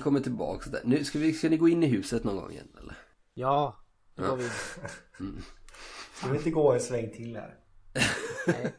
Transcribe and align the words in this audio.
Kommer 0.00 0.20
tillbaka 0.20 0.70
där. 0.70 0.80
Nu 0.84 1.04
ska, 1.04 1.18
vi, 1.18 1.32
ska 1.32 1.48
ni 1.48 1.56
gå 1.56 1.68
in 1.68 1.82
i 1.82 1.86
huset 1.86 2.24
någon 2.24 2.36
gång 2.36 2.50
igen 2.50 2.68
eller? 2.78 2.94
Ja, 3.34 3.76
det 4.16 4.22
går 4.22 4.36
vi 4.36 4.44
in. 4.44 5.42
Ska 6.14 6.30
vi 6.30 6.38
inte 6.38 6.50
gå 6.50 6.72
en 6.72 6.80
sväng 6.80 7.10
till 7.10 7.36
här? 7.36 7.58
Nej, 8.46 8.74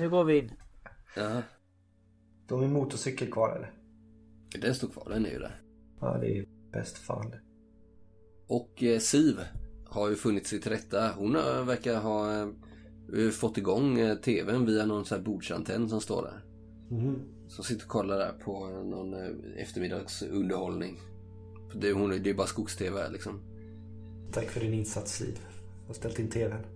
nu 0.00 0.10
går 0.10 0.24
vi 0.24 0.38
in. 0.38 0.50
Ja. 1.16 1.42
De 2.48 2.62
är 2.62 2.68
motorcykel 2.68 3.32
kvar 3.32 3.56
eller? 3.56 3.72
Den 4.60 4.74
står 4.74 4.88
kvar, 4.88 5.06
den 5.08 5.26
är 5.26 5.30
ju 5.30 5.38
där. 5.38 5.62
Ja, 6.00 6.18
det 6.20 6.26
är 6.26 6.34
ju 6.34 6.46
bäst 6.72 6.98
fan 6.98 7.30
det. 7.30 7.40
Och 8.46 8.82
eh, 8.82 8.98
Siv 8.98 9.40
har 9.86 10.08
ju 10.08 10.14
funnit 10.14 10.46
sig 10.46 10.60
till 10.60 10.70
rätta. 10.70 11.12
Hon 11.12 11.34
har, 11.34 11.64
verkar 11.64 12.00
ha 12.00 12.42
eh, 12.42 13.30
fått 13.32 13.58
igång 13.58 13.98
eh, 13.98 14.16
tvn 14.16 14.66
via 14.66 14.86
någon 14.86 15.04
sån 15.04 15.18
här 15.18 15.24
bordsantenn 15.24 15.88
som 15.88 16.00
står 16.00 16.22
där. 16.22 16.44
Mhm. 16.96 17.39
Som 17.50 17.64
sitter 17.64 17.84
och 17.84 17.90
kollar 17.90 18.18
där 18.18 18.32
på 18.44 18.66
någon 18.66 19.14
eh, 19.14 19.62
eftermiddagsunderhållning. 19.62 20.98
Det, 21.74 21.92
hon, 21.92 22.10
det 22.22 22.30
är 22.30 22.34
bara 22.34 22.46
skogs-tv 22.46 23.10
liksom. 23.10 23.40
Tack 24.32 24.44
för 24.44 24.60
din 24.60 24.74
insats 24.74 25.12
Siv. 25.12 25.38
Och 25.88 25.96
ställt 25.96 26.18
in 26.18 26.28
tvn. 26.30 26.66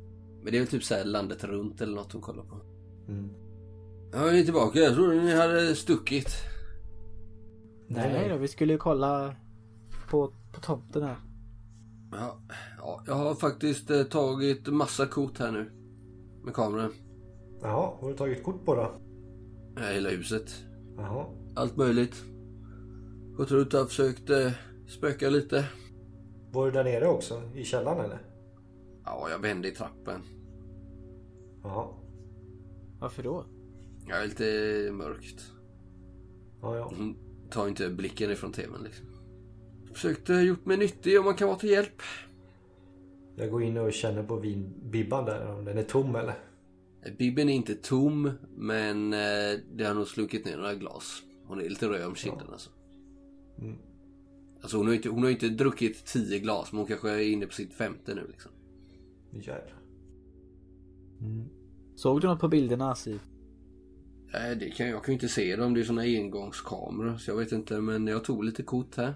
Men 0.42 0.52
det 0.52 0.58
är 0.58 0.60
väl 0.60 0.68
typ 0.68 0.84
så 0.84 0.94
här 0.94 1.04
landet 1.04 1.44
runt 1.44 1.80
eller 1.80 1.94
något 1.94 2.12
hon 2.12 2.22
kollar 2.22 2.44
på. 2.44 2.60
Mm. 3.08 3.30
Ja, 4.12 4.30
ni 4.32 4.40
är 4.40 4.44
tillbaka. 4.44 4.78
Jag 4.78 4.94
trodde 4.94 5.22
ni 5.22 5.34
hade 5.34 5.74
stuckit. 5.74 6.28
Nej, 7.86 8.12
Nej, 8.12 8.12
nej. 8.12 8.28
då, 8.28 8.36
vi 8.36 8.48
skulle 8.48 8.72
ju 8.72 8.78
kolla 8.78 9.34
på, 10.10 10.32
på 10.52 10.60
tomten 10.60 11.02
här. 11.02 11.16
Ja, 12.12 12.40
ja, 12.78 13.02
jag 13.06 13.14
har 13.14 13.34
faktiskt 13.34 13.90
eh, 13.90 14.02
tagit 14.02 14.66
massa 14.66 15.06
kort 15.06 15.38
här 15.38 15.52
nu. 15.52 15.70
Med 16.44 16.54
kameran. 16.54 16.92
Jaha, 17.62 17.92
har 18.00 18.08
du 18.08 18.16
tagit 18.16 18.44
kort 18.44 18.64
på 18.64 18.74
då? 18.74 18.92
Ja, 19.76 19.82
hela 19.82 20.10
huset. 20.10 20.64
Jaha. 20.96 21.26
Allt 21.54 21.76
möjligt. 21.76 22.24
Gått 23.36 23.50
runt 23.50 23.74
och 23.74 23.88
försökt 23.88 24.30
eh, 24.30 24.52
spöka 24.86 25.30
lite. 25.30 25.64
Var 26.52 26.66
du 26.66 26.72
där 26.72 26.84
nere 26.84 27.08
också? 27.08 27.42
I 27.54 27.64
källaren 27.64 28.04
eller? 28.04 28.18
Ja, 29.04 29.28
jag 29.30 29.38
vände 29.38 29.68
i 29.68 29.70
trappen. 29.70 30.20
Jaha. 31.62 31.88
Varför 33.00 33.22
då? 33.22 33.44
Jag 34.08 34.22
är 34.22 34.26
lite 34.26 34.44
mörkt. 34.92 35.52
Ja, 36.62 36.76
ja. 36.76 36.92
Hon 36.96 37.16
tar 37.50 37.68
inte 37.68 37.88
blicken 37.88 38.30
ifrån 38.30 38.52
tvn 38.52 38.82
liksom. 38.84 39.06
Försökte 39.92 40.32
gjort 40.32 40.66
mig 40.66 40.76
nyttig 40.76 41.18
om 41.18 41.24
man 41.24 41.34
kan 41.34 41.48
vara 41.48 41.58
till 41.58 41.70
hjälp. 41.70 42.02
Jag 43.36 43.50
går 43.50 43.62
in 43.62 43.78
och 43.78 43.92
känner 43.92 44.22
på 44.22 44.36
vinbibban 44.36 45.24
där 45.24 45.52
om 45.58 45.64
den 45.64 45.78
är 45.78 45.82
tom 45.82 46.16
eller? 46.16 46.34
Bibben 47.18 47.48
är 47.48 47.54
inte 47.54 47.74
tom, 47.74 48.30
men 48.56 49.12
eh, 49.12 49.60
det 49.74 49.84
har 49.84 49.94
nog 49.94 50.08
slunkit 50.08 50.44
ner 50.44 50.56
några 50.56 50.74
glas. 50.74 51.22
Hon 51.46 51.60
är 51.60 51.68
lite 51.68 51.88
röd 51.88 52.06
om 52.06 52.14
kinden 52.14 52.46
alltså. 52.52 52.70
Mm. 53.58 53.76
Alltså 54.60 54.76
hon 54.76 54.86
har, 54.86 54.94
inte, 54.94 55.08
hon 55.08 55.22
har 55.22 55.30
inte 55.30 55.48
druckit 55.48 56.04
tio 56.04 56.38
glas, 56.38 56.72
men 56.72 56.78
hon 56.78 56.86
kanske 56.86 57.10
är 57.10 57.32
inne 57.32 57.46
på 57.46 57.52
sitt 57.52 57.74
femte 57.74 58.14
nu 58.14 58.26
liksom. 58.30 58.52
Jävlar. 59.32 59.74
Såg 61.96 62.20
du 62.20 62.26
något 62.26 62.40
på 62.40 62.48
bilderna 62.48 62.94
Siv? 62.94 63.20
Nej, 64.32 64.56
det 64.56 64.70
kan, 64.70 64.88
jag 64.88 65.04
kan 65.04 65.12
ju 65.12 65.14
inte 65.14 65.28
se 65.28 65.56
dem. 65.56 65.74
Det 65.74 65.80
är 65.80 65.84
såna 65.84 66.02
engångskameror. 66.02 67.16
Så 67.16 67.30
jag 67.30 67.36
vet 67.36 67.52
inte, 67.52 67.80
men 67.80 68.06
jag 68.06 68.24
tog 68.24 68.44
lite 68.44 68.62
kort 68.62 68.96
här. 68.96 69.14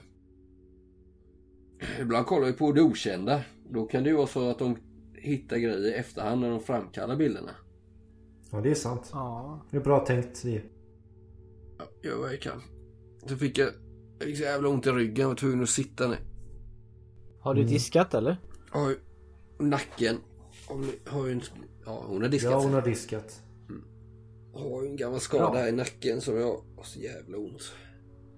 Ibland 2.01 2.27
kollar 2.27 2.47
vi 2.47 2.53
på 2.53 2.73
det 2.73 2.83
okända. 2.83 3.43
Då 3.71 3.87
kan 3.87 4.03
det 4.03 4.11
ju 4.11 4.17
vara 4.17 4.27
så 4.27 4.51
att 4.51 4.59
de 4.59 4.77
hittar 5.15 5.57
grejer 5.57 5.87
i 5.87 5.93
efterhand 5.93 6.41
när 6.41 6.51
de 6.51 6.61
framkallar 6.61 7.17
bilderna. 7.17 7.51
Ja, 8.51 8.61
det 8.61 8.71
är 8.71 8.75
sant. 8.75 9.11
Ja. 9.13 9.61
Det 9.71 9.77
är 9.77 9.81
bra 9.81 10.07
tänkt 10.07 10.37
Siv. 10.37 10.63
Ja, 11.79 11.85
gör 12.03 12.19
vad 12.19 12.33
jag 12.33 12.41
kan. 12.41 12.63
Så 13.27 13.37
fick 13.37 13.59
jag, 13.59 13.69
jag 14.19 14.27
fick 14.29 14.37
så 14.37 14.43
jävla 14.43 14.69
ont 14.69 14.87
i 14.87 14.91
ryggen. 14.91 15.17
Jag 15.23 15.29
var 15.29 15.35
tvungen 15.35 15.63
att 15.63 15.69
sitta 15.69 16.09
ner. 16.09 16.19
Har 17.41 17.55
du 17.55 17.65
diskat 17.65 18.15
eller? 18.15 18.37
Jag 18.73 18.91
ju 18.91 18.97
nacken. 19.59 20.17
Har- 20.69 21.11
Har 21.11 21.27
ju 21.27 21.33
en, 21.33 21.43
ja, 21.87 22.05
hon 22.09 22.23
har 22.23 22.29
diskat 22.29 22.53
Ja, 22.53 22.59
hon 22.61 22.75
har 22.75 22.83
diskat. 22.83 23.43
Har 24.55 24.83
ju 24.83 24.89
en 24.89 24.97
gammal 24.97 25.21
skada 25.21 25.45
Ja. 25.45 25.61
här 25.61 25.69
i 25.69 25.73
nacken 25.73 26.21
som 26.21 26.37
jag 26.37 26.47
har 26.77 26.85
så 26.85 27.01
jävla 27.01 27.39
ont. 27.39 27.73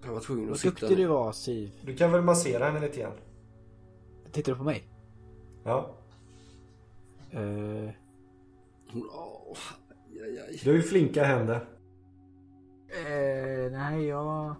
Jag 0.05 0.13
var 0.13 0.21
tvungen 0.21 0.45
att 0.45 0.51
Vad 0.51 0.59
sitta 0.59 0.81
duktig 0.81 0.97
du 0.97 1.07
var 1.07 1.33
Siv. 1.33 1.71
Du 1.85 1.97
kan 1.97 2.13
väl 2.13 2.23
massera 2.23 2.65
henne 2.65 2.81
lite 2.81 3.01
grann? 3.01 3.13
Tittar 4.33 4.53
du 4.53 4.59
på 4.59 4.65
mig? 4.65 4.85
Ja. 5.65 5.95
Uh, 7.35 7.91
Hon, 8.93 9.09
aj, 10.25 10.39
aj. 10.49 10.61
Du 10.65 10.71
har 10.71 10.77
ju 10.77 10.83
flinka 10.83 11.25
händer. 11.25 11.67
eh, 12.89 13.73
nej, 13.73 14.07
jag... 14.07 14.55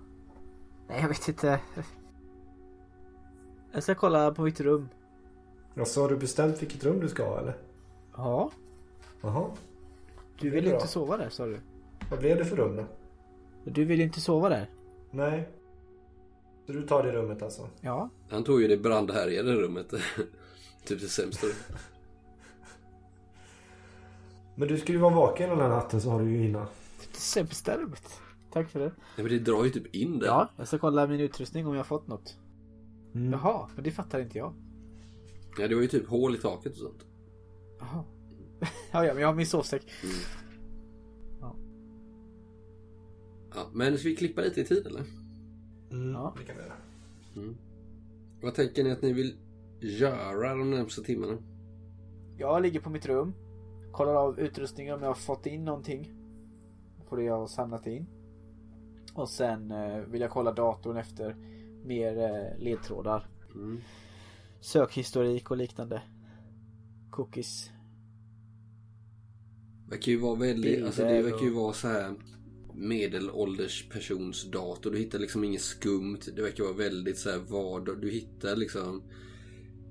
Nej, 0.89 1.01
jag 1.01 1.09
vet 1.09 1.29
inte. 1.29 1.61
Jag 3.73 3.83
ska 3.83 3.95
kolla 3.95 4.31
på 4.35 4.43
mitt 4.43 4.61
rum. 4.61 4.89
Ja, 5.75 5.85
så 5.85 6.03
har 6.03 6.09
du 6.09 6.17
bestämt 6.17 6.63
vilket 6.63 6.85
rum 6.85 7.01
du 7.01 7.09
ska 7.09 7.25
ha 7.25 7.39
eller? 7.41 7.57
Ja. 8.17 8.51
Jaha. 9.23 9.51
Du 10.41 10.51
vill 10.51 10.65
bra. 10.65 10.75
inte 10.75 10.89
sova 10.89 11.17
där 11.17 11.29
sa 11.29 11.47
du. 11.47 11.61
Vad 12.11 12.19
blev 12.19 12.37
det 12.39 12.45
för 12.45 12.57
rum 12.57 12.77
då? 12.77 12.85
Du 13.65 13.85
vill 13.85 14.01
inte 14.01 14.21
sova 14.21 14.49
där? 14.49 14.71
Nej. 15.11 15.49
Så 16.67 16.73
du 16.73 16.83
tar 16.87 17.03
det 17.03 17.13
rummet 17.13 17.43
alltså? 17.43 17.69
Ja. 17.81 18.11
Han 18.31 18.45
tog 18.45 18.63
ju 18.63 18.69
det 18.69 18.77
brandhärjade 18.77 19.53
rummet. 19.55 19.91
typ 20.85 21.01
det 21.01 21.09
sämsta. 21.09 21.47
Men 24.61 24.69
du 24.69 24.79
skulle 24.79 24.99
ju 24.99 25.03
vara 25.03 25.15
vaken 25.15 25.51
den 25.51 25.59
här 25.59 25.69
natten 25.69 26.01
så 26.01 26.11
har 26.11 26.21
du 26.21 26.31
ju 26.31 26.45
innan. 26.45 26.67
Det 27.65 27.77
rummet. 27.77 28.21
Tack 28.53 28.71
för 28.71 28.81
det. 28.81 28.87
Nej, 28.87 28.95
men 29.17 29.29
det 29.29 29.39
drar 29.39 29.65
ju 29.65 29.71
typ 29.71 29.95
in 29.95 30.19
där. 30.19 30.27
Ja, 30.27 30.51
jag 30.57 30.69
ska 30.69 30.79
kolla 30.79 31.07
min 31.07 31.21
utrustning 31.21 31.67
om 31.67 31.73
jag 31.73 31.79
har 31.79 31.85
fått 31.85 32.07
något. 32.07 32.37
Mm. 33.15 33.33
Jaha, 33.33 33.69
men 33.75 33.85
det 33.85 33.91
fattar 33.91 34.21
inte 34.21 34.39
jag. 34.39 34.55
Ja, 35.59 35.69
det 35.69 35.75
var 35.75 35.83
ju 35.83 35.89
typ 35.89 36.09
hål 36.09 36.35
i 36.35 36.39
taket 36.39 36.73
och 36.73 36.79
sånt. 36.79 37.05
Jaha. 37.79 38.05
ja, 38.93 39.05
ja, 39.05 39.15
men 39.15 39.21
jag 39.21 39.29
har 39.29 39.35
min 39.35 39.47
sovsäck. 39.47 39.83
Ja, 43.55 43.71
men 43.73 43.99
ska 43.99 44.09
vi 44.09 44.17
klippa 44.17 44.41
lite 44.41 44.61
i 44.61 44.65
tid 44.65 44.87
eller? 44.87 45.05
Mm. 45.91 46.13
Ja. 46.13 46.35
Det 46.39 46.45
kan 46.45 46.57
vi 46.57 46.63
göra. 46.63 47.55
Vad 48.43 48.55
tänker 48.55 48.85
ni 48.85 48.91
att 48.91 49.03
ni 49.03 49.13
vill 49.13 49.37
göra 49.81 50.55
de 50.55 50.71
närmsta 50.71 51.03
timmarna? 51.03 51.39
Jag 52.39 52.63
ligger 52.63 52.81
på 52.81 52.91
mitt 52.91 53.07
rum. 53.07 53.35
Kollar 53.93 54.15
av 54.15 54.41
utrustningen 54.41 54.95
om 54.95 55.03
jag 55.03 55.09
har 55.09 55.15
fått 55.15 55.47
in 55.47 55.65
någonting. 55.65 56.13
På 57.09 57.17
det 57.17 57.23
jag 57.23 57.39
har 57.39 57.47
samlat 57.47 57.87
in. 57.87 58.07
Och 59.15 59.29
sen 59.29 59.71
eh, 59.71 59.99
vill 59.99 60.21
jag 60.21 60.31
kolla 60.31 60.53
datorn 60.53 60.97
efter 60.97 61.37
mer 61.85 62.19
eh, 62.19 62.59
ledtrådar. 62.59 63.29
Mm. 63.55 63.81
Sökhistorik 64.61 65.51
och 65.51 65.57
liknande. 65.57 66.03
Cookies. 67.11 67.71
verkar 69.91 70.13
ju 70.13 70.19
vara 70.19 70.35
väldigt, 70.35 70.85
alltså 70.85 71.05
det 71.05 71.23
verkar 71.23 71.45
ju 71.45 71.51
vara 71.51 71.73
så 71.73 71.89
här 71.89 72.15
medelålders 72.75 73.89
persons 73.89 74.51
dator. 74.51 74.91
Du 74.91 74.99
hittar 74.99 75.19
liksom 75.19 75.45
inget 75.45 75.61
skumt. 75.61 76.21
Det 76.37 76.43
verkar 76.43 76.65
vara 76.65 76.77
väldigt 76.77 77.19
så 77.19 77.31
här 77.31 77.39
vardag. 77.39 78.01
Du 78.01 78.11
hittar 78.11 78.57
liksom 78.57 79.03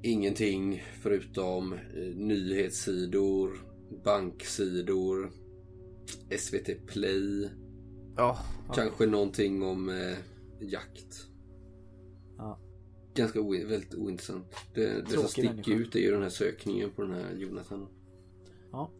ingenting 0.04 0.84
förutom 1.02 1.74
eh, 1.74 2.16
nyhetssidor, 2.16 3.60
banksidor, 4.04 5.30
SVT 6.38 6.86
Play. 6.88 7.50
Ja. 8.18 8.38
Kanske 8.74 9.06
någonting 9.06 9.64
om 9.64 9.90
eh, 9.90 10.18
jakt. 10.60 11.28
Ja. 12.38 12.60
Ganska 13.14 13.42
o- 13.42 13.68
väldigt 13.68 13.96
ointressant. 13.96 14.46
Det, 14.74 15.02
det 15.06 15.10
som 15.10 15.24
sticker 15.28 15.50
människa. 15.50 15.72
ut 15.72 15.96
är 15.96 16.00
ju 16.00 16.12
den 16.12 16.22
här 16.22 16.30
sökningen 16.30 16.90
på 16.92 17.02
den 17.02 17.12
här 17.14 17.34
Jonathan. 17.34 17.88
ja. 18.72 18.92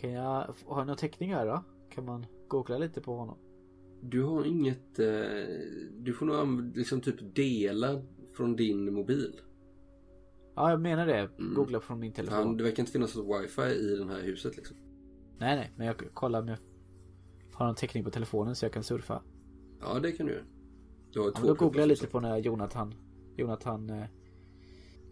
Kan 0.00 0.12
jag, 0.12 0.54
har 0.66 0.78
jag 0.80 0.86
några 0.86 0.96
teckningar 0.96 1.46
då? 1.46 1.64
Kan 1.94 2.04
man 2.04 2.26
googla 2.48 2.78
lite 2.78 3.00
på 3.00 3.16
honom? 3.16 3.38
Du 4.02 4.22
har 4.22 4.44
inget... 4.44 4.98
Eh, 4.98 5.46
du 5.98 6.12
får 6.12 6.26
nog 6.26 6.76
liksom 6.76 7.00
typ 7.00 7.34
dela 7.34 8.02
från 8.32 8.56
din 8.56 8.94
mobil. 8.94 9.40
Ja, 10.54 10.70
jag 10.70 10.80
menar 10.80 11.06
det. 11.06 11.30
Mm. 11.38 11.54
Googla 11.54 11.80
från 11.80 12.00
min 12.00 12.12
telefon. 12.12 12.38
Han, 12.38 12.56
det 12.56 12.64
verkar 12.64 12.80
inte 12.80 12.92
finnas 12.92 13.16
något 13.16 13.42
wifi 13.42 13.62
i 13.62 13.96
det 13.96 14.12
här 14.12 14.22
huset 14.22 14.56
liksom. 14.56 14.76
Nej, 15.38 15.56
nej, 15.56 15.72
men 15.76 15.86
jag 15.86 15.96
kollar 16.14 16.42
om 16.42 16.48
jag 16.48 16.58
har 17.52 17.66
någon 17.66 17.74
täckning 17.74 18.04
på 18.04 18.10
telefonen 18.10 18.56
så 18.56 18.64
jag 18.64 18.72
kan 18.72 18.84
surfa. 18.84 19.22
Ja, 19.80 19.98
det 19.98 20.12
kan 20.12 20.26
du 20.26 20.32
göra. 20.32 20.44
Du 21.12 21.20
har 21.20 21.26
Ja, 21.26 21.32
två 21.32 21.46
då 21.46 21.54
googlar 21.54 21.80
jag 21.80 21.88
lite 21.88 22.06
på 22.06 22.20
den 22.20 22.30
här 22.30 22.38
Jonathan. 22.38 22.94
Jonathan... 23.36 23.90
Eh, 23.90 24.04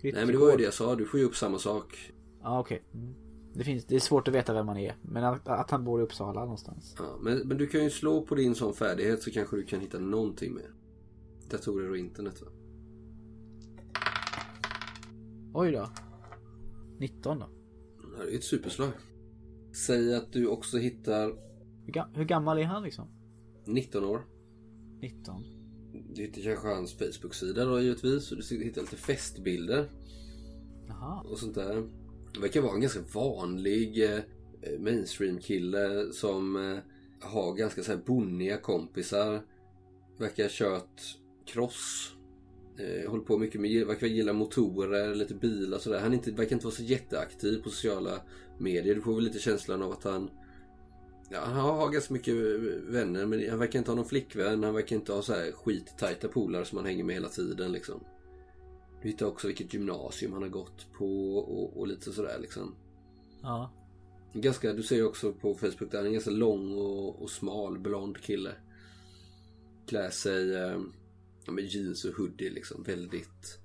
Nej 0.02 0.12
men 0.14 0.26
det 0.26 0.36
var 0.36 0.50
ju 0.50 0.56
det 0.56 0.62
jag 0.62 0.74
sa. 0.74 0.94
Du 0.94 1.04
får 1.04 1.20
ju 1.20 1.26
upp 1.26 1.36
samma 1.36 1.58
sak. 1.58 2.12
Ja, 2.42 2.60
okej. 2.60 2.82
Mm. 2.94 3.14
Det, 3.54 3.64
finns, 3.64 3.84
det 3.84 3.96
är 3.96 4.00
svårt 4.00 4.28
att 4.28 4.34
veta 4.34 4.54
vem 4.54 4.66
man 4.66 4.76
är. 4.76 4.96
Men 5.02 5.24
att, 5.24 5.48
att 5.48 5.70
han 5.70 5.84
bor 5.84 6.00
i 6.00 6.04
Uppsala 6.04 6.40
någonstans. 6.40 6.94
Ja, 6.98 7.18
men, 7.20 7.38
men 7.38 7.56
du 7.56 7.66
kan 7.66 7.84
ju 7.84 7.90
slå 7.90 8.22
på 8.22 8.34
din 8.34 8.54
sån 8.54 8.74
färdighet 8.74 9.22
så 9.22 9.30
kanske 9.30 9.56
du 9.56 9.62
kan 9.62 9.80
hitta 9.80 9.98
någonting 9.98 10.54
mer. 10.54 10.70
Datorer 11.50 11.90
och 11.90 11.96
internet 11.96 12.42
va? 12.42 12.48
Oj 15.54 15.72
då. 15.72 15.88
19 16.98 17.38
då. 17.38 17.48
Det 18.16 18.22
är 18.26 18.30
ju 18.30 18.36
ett 18.36 18.44
superslag. 18.44 18.90
Säg 19.86 20.14
att 20.14 20.32
du 20.32 20.46
också 20.46 20.78
hittar 20.78 21.26
Hur, 21.86 21.92
ga- 21.92 22.16
hur 22.16 22.24
gammal 22.24 22.58
är 22.58 22.64
han 22.64 22.82
liksom? 22.82 23.08
19 23.66 24.04
år. 24.04 24.26
19. 25.02 25.44
Du 26.14 26.22
hittar 26.22 26.42
kanske 26.42 26.68
hans 26.68 26.92
Facebook-sida 26.94 27.64
då 27.64 27.80
givetvis. 27.80 28.32
Och 28.32 28.38
du 28.50 28.64
hittar 28.64 28.80
lite 28.80 28.96
festbilder. 28.96 29.90
Jaha. 30.88 31.20
och 31.30 31.38
sånt 31.38 31.54
där. 31.54 31.88
Det 32.34 32.40
verkar 32.40 32.60
vara 32.62 32.74
en 32.74 32.80
ganska 32.80 33.00
vanlig 33.14 34.04
eh, 34.04 34.20
mainstream-kille 34.78 36.12
som 36.12 36.56
eh, 36.56 36.78
har 37.20 37.54
ganska 37.54 37.82
så 37.82 37.92
här 37.92 38.00
bonniga 38.06 38.56
kompisar. 38.56 39.42
Verkar 40.18 40.42
ha 40.44 40.50
kört 40.52 41.18
cross. 41.46 42.12
Eh, 42.82 43.10
håller 43.10 43.24
på 43.24 43.38
mycket 43.38 43.60
med, 43.60 43.86
verkar 43.86 44.06
gilla 44.06 44.32
motorer, 44.32 45.14
lite 45.14 45.34
bilar 45.34 45.76
och 45.76 45.82
sådär. 45.82 46.00
Han 46.00 46.14
inte, 46.14 46.30
verkar 46.30 46.52
inte 46.52 46.66
vara 46.66 46.74
så 46.74 46.82
jätteaktiv 46.82 47.62
på 47.62 47.70
sociala 47.70 48.20
medier. 48.58 48.94
Du 48.94 49.00
får 49.00 49.14
väl 49.14 49.24
lite 49.24 49.38
känslan 49.38 49.82
av 49.82 49.92
att 49.92 50.04
han 50.04 50.30
Ja, 51.30 51.40
han 51.40 51.56
har, 51.56 51.72
har 51.72 51.90
ganska 51.90 52.14
mycket 52.14 52.34
vänner 52.88 53.26
men 53.26 53.50
han 53.50 53.58
verkar 53.58 53.78
inte 53.78 53.90
ha 53.90 53.96
någon 53.96 54.04
flickvän. 54.04 54.64
Han 54.64 54.74
verkar 54.74 54.96
inte 54.96 55.12
ha 55.12 55.22
så 55.22 55.32
här 55.32 55.52
skittajta 55.52 56.28
polare 56.28 56.64
som 56.64 56.78
han 56.78 56.86
hänger 56.86 57.04
med 57.04 57.14
hela 57.14 57.28
tiden 57.28 57.72
liksom. 57.72 58.04
Du 59.02 59.08
hittar 59.08 59.26
också 59.26 59.46
vilket 59.46 59.74
gymnasium 59.74 60.32
han 60.32 60.42
har 60.42 60.48
gått 60.48 60.92
på 60.92 61.36
och, 61.36 61.76
och 61.76 61.86
lite 61.86 62.12
sådär 62.12 62.38
liksom. 62.40 62.74
Ja. 63.42 63.70
Ganska, 64.32 64.72
du 64.72 64.82
ser 64.82 64.96
ju 64.96 65.04
också 65.04 65.32
på 65.32 65.54
Facebook 65.54 65.90
där 65.90 65.98
han 65.98 66.04
är 66.04 66.06
en 66.06 66.12
ganska 66.12 66.30
lång 66.30 66.74
och, 66.74 67.22
och 67.22 67.30
smal 67.30 67.78
blond 67.78 68.18
kille. 68.18 68.52
Klär 69.86 70.10
sig 70.10 70.56
eh, 70.56 70.80
ja, 71.46 71.52
med 71.52 71.64
jeans 71.64 72.04
och 72.04 72.14
hoodie 72.14 72.50
liksom. 72.50 72.82
Väldigt, 72.82 73.60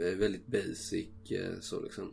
eh, 0.00 0.18
väldigt 0.18 0.46
basic 0.46 1.08
eh, 1.30 1.60
så 1.60 1.80
liksom. 1.82 2.12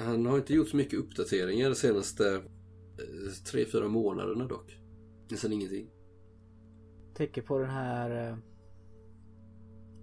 Han 0.00 0.26
har 0.26 0.36
inte 0.38 0.54
gjort 0.54 0.68
så 0.68 0.76
mycket 0.76 0.98
uppdateringar 0.98 1.68
de 1.68 1.74
senaste 1.74 2.34
eh, 2.34 3.32
tre, 3.50 3.64
fyra 3.64 3.88
månaderna 3.88 4.46
dock. 4.46 4.78
Nästan 5.30 5.52
ingenting. 5.52 5.90
Tänker 7.14 7.42
på 7.42 7.58
den 7.58 7.70
här... 7.70 8.30
eh, 8.30 8.36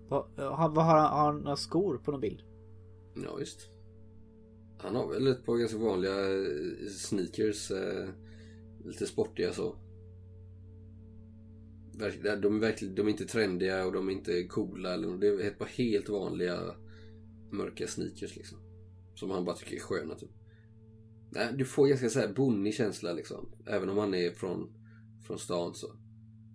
Vad, 0.09 0.25
har, 0.38 0.69
vad 0.69 0.85
har 0.85 0.97
han? 0.97 1.12
Har 1.12 1.25
han 1.33 1.41
några 1.41 1.56
skor 1.56 1.97
på 1.97 2.12
någon 2.12 2.21
bild? 2.21 2.41
Ja 3.24 3.35
visst. 3.35 3.69
Han 4.77 4.95
har 4.95 5.09
väl 5.13 5.27
ett 5.27 5.45
par 5.45 5.57
ganska 5.57 5.77
vanliga 5.77 6.19
eh, 6.31 6.88
sneakers. 6.89 7.71
Eh, 7.71 8.09
lite 8.85 9.06
sportiga 9.06 9.53
så. 9.53 9.75
De 12.42 12.56
är, 12.56 12.59
verkligen, 12.59 12.95
de 12.95 13.07
är 13.07 13.12
inte 13.12 13.25
trendiga 13.25 13.86
och 13.86 13.94
de 13.94 14.09
är 14.09 14.13
inte 14.13 14.44
coola. 14.44 14.94
Eller, 14.94 15.18
det 15.18 15.27
är 15.27 15.48
ett 15.48 15.59
par 15.59 15.65
helt 15.65 16.09
vanliga 16.09 16.59
mörka 17.51 17.88
sneakers 17.88 18.36
liksom. 18.36 18.57
Som 19.15 19.30
han 19.30 19.45
bara 19.45 19.56
tycker 19.56 19.75
är 19.75 19.80
sköna 19.80 20.15
typ. 20.15 20.30
Nej, 21.30 21.53
du 21.56 21.65
får 21.65 21.88
ganska 21.88 22.09
så 22.09 22.19
här 22.19 22.33
bonnig 22.33 22.74
känsla 22.74 23.13
liksom. 23.13 23.50
Även 23.65 23.89
om 23.89 23.98
han 23.98 24.13
är 24.13 24.31
från, 24.31 24.74
från 25.27 25.39
stan 25.39 25.75
så. 25.75 25.88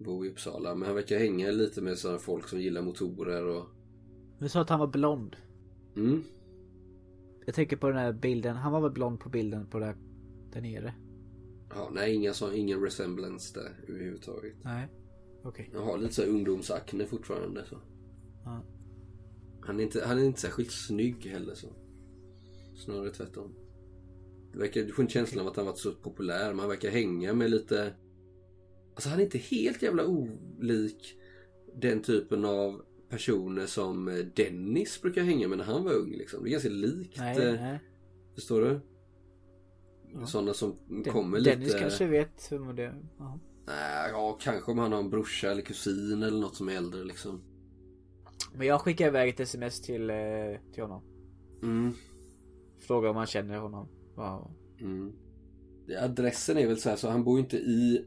Bor 0.00 0.26
i 0.26 0.30
Uppsala. 0.30 0.74
Men 0.74 0.86
han 0.86 0.94
verkar 0.94 1.18
hänga 1.18 1.50
lite 1.50 1.82
med 1.82 1.98
sådana 1.98 2.18
folk 2.18 2.48
som 2.48 2.60
gillar 2.60 2.82
motorer 2.82 3.46
och... 3.46 3.66
Du 4.38 4.48
sa 4.48 4.60
att 4.60 4.68
han 4.68 4.80
var 4.80 4.86
blond. 4.86 5.36
Mm. 5.96 6.22
Jag 7.46 7.54
tänker 7.54 7.76
på 7.76 7.88
den 7.88 7.98
här 7.98 8.12
bilden. 8.12 8.56
Han 8.56 8.72
var 8.72 8.80
väl 8.80 8.90
blond 8.90 9.20
på 9.20 9.28
bilden 9.28 9.66
på 9.66 9.78
där, 9.78 9.96
där 10.52 10.60
nere? 10.60 10.94
Ja, 11.70 11.90
nej, 11.94 12.14
inga 12.14 12.32
så, 12.32 12.52
ingen 12.52 12.80
resemblance 12.80 13.60
där 13.60 13.84
överhuvudtaget. 13.88 14.54
Nej. 14.64 14.88
Okej. 15.46 15.70
Jag 15.72 15.80
har 15.80 15.98
lite 15.98 16.14
så 16.14 16.22
här 16.22 16.28
ungdomsakne 16.28 17.06
fortfarande 17.06 17.64
så. 17.64 17.78
Ja. 18.44 18.62
Han 19.60 19.80
är 19.80 19.84
inte, 19.84 20.04
han 20.06 20.18
är 20.18 20.24
inte 20.24 20.40
särskilt 20.40 20.72
snygg 20.72 21.26
heller 21.26 21.54
så. 21.54 21.68
Snarare 22.76 23.10
tvärtom. 23.10 23.54
Det 24.52 24.58
verkar, 24.58 24.82
du 24.82 24.92
får 24.92 25.02
en 25.02 25.08
känsla 25.08 25.42
av 25.42 25.48
att 25.48 25.56
han 25.56 25.66
varit 25.66 25.78
så 25.78 25.92
populär. 25.92 26.48
Men 26.48 26.58
han 26.58 26.68
verkar 26.68 26.90
hänga 26.90 27.34
med 27.34 27.50
lite... 27.50 27.94
Alltså 28.94 29.08
han 29.08 29.18
är 29.18 29.24
inte 29.24 29.38
helt 29.38 29.82
jävla 29.82 30.06
olik 30.06 31.14
den 31.74 32.02
typen 32.02 32.44
av 32.44 32.82
personer 33.08 33.66
som 33.66 34.08
eh, 34.08 34.14
Dennis 34.14 35.02
brukar 35.02 35.22
hänga 35.22 35.48
med 35.48 35.58
när 35.58 35.64
han 35.64 35.84
var 35.84 35.92
ung. 35.92 36.10
Liksom. 36.10 36.44
Det 36.44 36.48
är 36.48 36.52
ganska 36.52 36.68
likt. 36.68 37.18
Nej, 37.18 37.38
eh, 37.38 37.54
nej. 37.54 37.78
Förstår 38.34 38.60
du? 38.60 38.80
Ja. 40.12 40.26
Sådana 40.26 40.54
som 40.54 40.76
Den, 40.88 41.12
kommer 41.12 41.40
Dennis 41.40 41.66
lite... 41.66 41.78
kanske 41.78 42.06
vet 42.06 42.52
vem 42.52 42.76
det 42.76 42.82
är. 42.82 43.02
Nej, 43.66 44.10
ja, 44.10 44.38
kanske 44.40 44.70
om 44.72 44.78
han 44.78 44.92
har 44.92 44.98
en 44.98 45.10
brorsa 45.10 45.50
eller 45.50 45.62
kusin 45.62 46.22
eller 46.22 46.40
något 46.40 46.56
som 46.56 46.68
är 46.68 46.76
äldre 46.76 47.04
liksom. 47.04 47.42
Men 48.54 48.66
jag 48.66 48.80
skickar 48.80 49.06
iväg 49.06 49.28
ett 49.28 49.40
sms 49.40 49.80
till, 49.80 50.10
eh, 50.10 50.16
till 50.72 50.82
honom. 50.82 51.02
Mm, 51.62 51.94
Frågar 52.78 53.10
om 53.10 53.16
han 53.16 53.26
känner 53.26 53.58
honom. 53.58 53.88
Ja. 54.16 54.50
mm. 54.80 55.12
Adressen 56.00 56.56
är 56.58 56.66
väl 56.66 56.76
så 56.80 56.88
här, 56.88 56.96
så 56.96 57.08
han 57.08 57.24
bor 57.24 57.38
ju 57.38 57.44
inte 57.44 57.56
i 57.56 58.04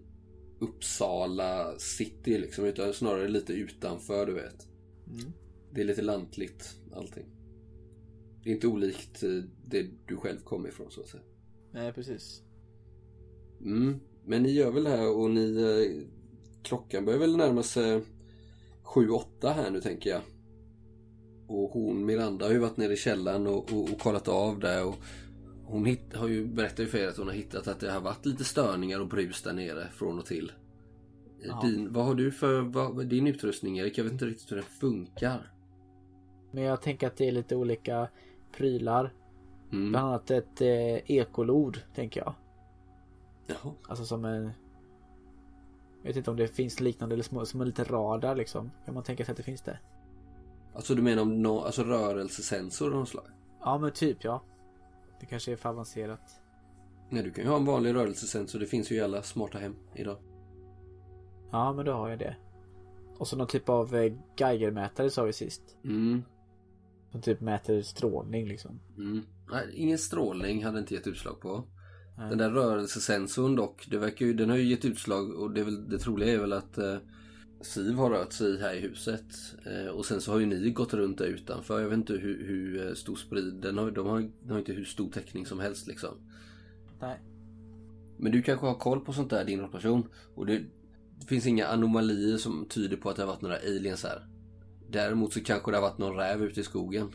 Uppsala 0.60 1.80
city 1.80 2.38
liksom, 2.38 2.66
utan 2.66 2.94
snarare 2.94 3.28
lite 3.28 3.54
utanför, 3.54 4.26
du 4.26 4.34
vet. 4.34 4.68
Mm. 5.08 5.32
Det 5.74 5.82
är 5.82 5.86
lite 5.86 6.02
lantligt, 6.02 6.76
allting. 6.94 7.26
Det 8.44 8.50
är 8.50 8.54
inte 8.54 8.68
olikt 8.68 9.24
eh, 9.24 9.30
det 9.68 9.88
du 10.08 10.18
själv 10.18 10.40
kommer 10.40 10.70
ifrån, 10.70 10.92
så 10.92 11.02
att 11.02 11.08
säga. 11.08 11.24
Nej, 11.72 11.94
precis. 11.94 12.44
Mm. 13.62 14.00
Men 14.26 14.44
ni 14.44 14.50
gör 14.52 14.72
väl 14.72 14.84
det 14.84 14.90
här 14.90 15.18
och 15.18 15.30
ni... 15.32 15.62
eh, 15.62 16.06
Klockan 16.64 17.06
börjar 17.06 17.20
väl 17.20 17.38
närma 17.38 17.64
sig 17.64 18.02
7-8 18.84 19.54
här 19.54 19.72
nu 19.72 19.82
tänker 19.82 20.10
jag. 20.10 20.22
Och 21.48 21.70
hon, 21.70 22.06
Miranda, 22.06 22.46
har 22.46 22.54
ju 22.54 22.60
varit 22.60 22.78
nere 22.78 22.94
i 22.94 22.98
källaren 22.98 23.48
och, 23.48 23.74
och, 23.74 23.84
och 23.94 24.00
kollat 24.00 24.28
av 24.28 24.60
det. 24.60 24.82
Och 24.84 24.96
hon 25.66 25.86
hit, 25.86 26.02
har 26.14 26.28
ju 26.28 26.46
berättat 26.48 26.80
ju 26.80 26.86
för 26.88 26.98
er 26.98 27.08
att 27.08 27.18
hon 27.18 27.28
har 27.28 27.34
hittat 27.34 27.68
att 27.68 27.80
det 27.80 27.92
har 27.92 28.00
varit 28.02 28.26
lite 28.26 28.44
störningar 28.44 29.00
och 29.00 29.08
brus 29.08 29.42
där 29.44 29.54
nere 29.54 29.88
från 29.92 30.20
och 30.20 30.26
till. 30.26 30.52
Eh, 31.44 31.48
Ja. 31.48 31.62
Din, 31.64 31.94
vad 31.94 32.06
har 32.06 32.16
du 32.16 32.32
för 32.32 32.62
vad, 32.62 33.06
din 33.08 33.28
utrustning 33.28 33.78
Erik? 33.78 33.98
Jag 33.98 34.04
vet 34.04 34.14
inte 34.14 34.26
riktigt 34.26 34.52
hur 34.52 34.56
den 34.56 34.66
funkar. 34.66 35.54
Men 36.52 36.64
jag 36.64 36.82
tänker 36.82 37.08
att 37.08 37.18
det 37.18 37.28
är 37.28 37.32
lite 37.32 37.56
olika 37.56 38.08
prylar. 38.58 39.14
Mm. 39.72 39.92
Bland 39.92 40.08
annat 40.08 40.32
ett 40.32 40.62
eh, 40.62 41.12
ekolod, 41.12 41.78
tänker 41.96 42.20
jag. 42.22 42.34
Jaha. 43.50 43.74
Alltså 43.88 44.06
som 44.06 44.26
en... 44.26 44.52
Jag 46.02 46.08
vet 46.08 46.16
inte 46.16 46.32
om 46.32 46.38
det 46.38 46.48
finns 46.48 46.80
liknande 46.80 47.16
eller 47.16 47.24
små, 47.24 47.46
som 47.46 47.62
en 47.62 47.68
liten 47.68 47.86
radar 47.86 48.36
liksom. 48.36 48.72
Kan 48.86 48.94
man 48.94 49.04
tänka 49.04 49.26
sig 49.26 49.32
att 49.32 49.38
det 49.38 49.44
finns 49.44 49.62
det? 49.62 49.80
Alltså 50.74 50.96
du 50.96 51.02
menar 51.02 51.22
om 51.22 51.42
no, 51.42 51.60
alltså 51.60 51.84
rörelsesensor 51.84 52.88
av 52.94 53.00
något 53.00 53.10
slag? 53.10 53.26
Ja 53.62 53.78
men 53.78 53.92
typ 53.92 54.24
ja. 54.24 54.44
Det 55.20 55.26
kanske 55.26 55.52
är 55.52 55.56
för 55.56 55.70
avancerat. 55.70 56.42
Nej, 57.10 57.24
du 57.24 57.32
kan 57.32 57.44
ju 57.44 57.50
ha 57.50 57.58
en 57.58 57.66
vanlig 57.66 57.94
rörelsesensor. 57.94 58.60
Det 58.60 58.66
finns 58.66 58.92
ju 58.92 58.96
i 58.96 59.02
alla 59.02 59.22
smarta 59.24 59.58
hem 59.58 59.76
idag. 59.96 60.18
Ja 61.52 61.74
men 61.74 61.86
då 61.86 61.92
har 61.92 62.10
jag 62.10 62.20
det. 62.20 62.36
Och 63.18 63.28
så 63.28 63.38
någon 63.38 63.48
typ 63.48 63.70
av 63.70 63.96
eh, 63.96 64.14
Geigermätare 64.38 65.10
sa 65.10 65.24
vi 65.24 65.34
sist. 65.34 65.78
Mm. 65.84 66.24
Som 67.12 67.22
typ 67.22 67.42
mäter 67.42 67.82
strålning 67.82 68.48
liksom. 68.48 68.80
Mm. 68.98 69.22
Nej, 69.52 69.68
ingen 69.74 69.98
strålning 69.98 70.66
hade 70.66 70.80
inte 70.80 70.94
gett 70.94 71.08
utslag 71.08 71.40
på. 71.40 71.64
Den 72.28 72.38
där 72.38 72.50
rörelsesensorn 72.50 73.56
dock, 73.56 73.88
det 73.90 73.98
verkar 73.98 74.26
ju, 74.26 74.34
den 74.34 74.50
har 74.50 74.58
ju 74.58 74.64
gett 74.64 74.86
utslag 74.86 75.32
och 75.32 75.52
det, 75.52 75.64
väl, 75.64 75.90
det 75.90 76.00
troliga 76.00 76.34
är 76.34 76.38
väl 76.38 76.54
att 76.54 76.78
eh, 76.78 76.98
Siv 77.62 77.96
har 77.96 78.10
rört 78.10 78.34
sig 78.34 78.60
här 78.60 78.74
i 78.74 78.80
huset. 78.80 79.56
Eh, 79.66 79.88
och 79.88 80.06
sen 80.06 80.22
så 80.22 80.32
har 80.32 80.40
ju 80.40 80.46
ni 80.46 80.70
gått 80.70 80.94
runt 80.94 81.18
där 81.18 81.26
utanför. 81.26 81.82
Jag 81.82 81.90
vet 81.90 81.98
inte 81.98 82.14
hur, 82.14 82.48
hur 82.48 82.88
eh, 82.88 82.94
stor 82.94 83.16
sprid, 83.16 83.54
den 83.54 83.78
har, 83.78 83.92
de 83.92 84.08
har, 84.08 84.30
de 84.44 84.52
har 84.52 84.60
inte 84.60 84.74
hur 84.74 84.86
stor 84.86 85.12
täckning 85.12 85.46
som 85.46 85.60
helst 85.60 85.88
liksom. 85.88 86.16
Nej. 87.00 87.20
Men 88.18 88.32
du 88.32 88.42
kanske 88.42 88.66
har 88.66 88.76
koll 88.76 89.00
på 89.00 89.14
sånt 89.14 89.30
där 89.30 89.46
din 89.46 89.60
rotation. 89.62 90.08
Och 90.36 90.46
det, 90.46 90.62
det 91.20 91.26
finns 91.28 91.46
inga 91.48 91.68
anomalier 91.68 92.38
som 92.38 92.66
tyder 92.70 92.98
på 92.98 93.10
att 93.10 93.16
det 93.16 93.22
har 93.22 93.28
varit 93.28 93.42
några 93.42 93.58
aliens 93.58 94.04
här. 94.04 94.28
Däremot 94.90 95.34
så 95.34 95.44
kanske 95.44 95.72
det 95.72 95.78
har 95.78 95.82
varit 95.82 95.98
någon 95.98 96.16
räv 96.16 96.44
ute 96.44 96.60
i 96.60 96.64
skogen. 96.64 97.10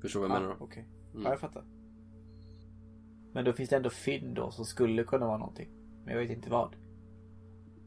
Förstår 0.00 0.20
du 0.20 0.28
vad 0.28 0.36
jag 0.36 0.42
menar 0.42 0.54
Ah, 0.54 0.58
då? 0.58 0.64
Okej. 0.64 0.88
Mm. 1.12 1.24
Ja 1.24 1.30
jag 1.30 1.40
fattar. 1.40 1.64
Men 3.32 3.44
då 3.44 3.52
finns 3.52 3.70
det 3.70 3.76
ändå 3.76 3.90
fynd 3.90 4.36
då 4.36 4.50
som 4.50 4.64
skulle 4.64 5.04
kunna 5.04 5.26
vara 5.26 5.38
någonting. 5.38 5.68
Men 6.04 6.14
jag 6.14 6.22
vet 6.22 6.30
inte 6.30 6.50
vad. 6.50 6.76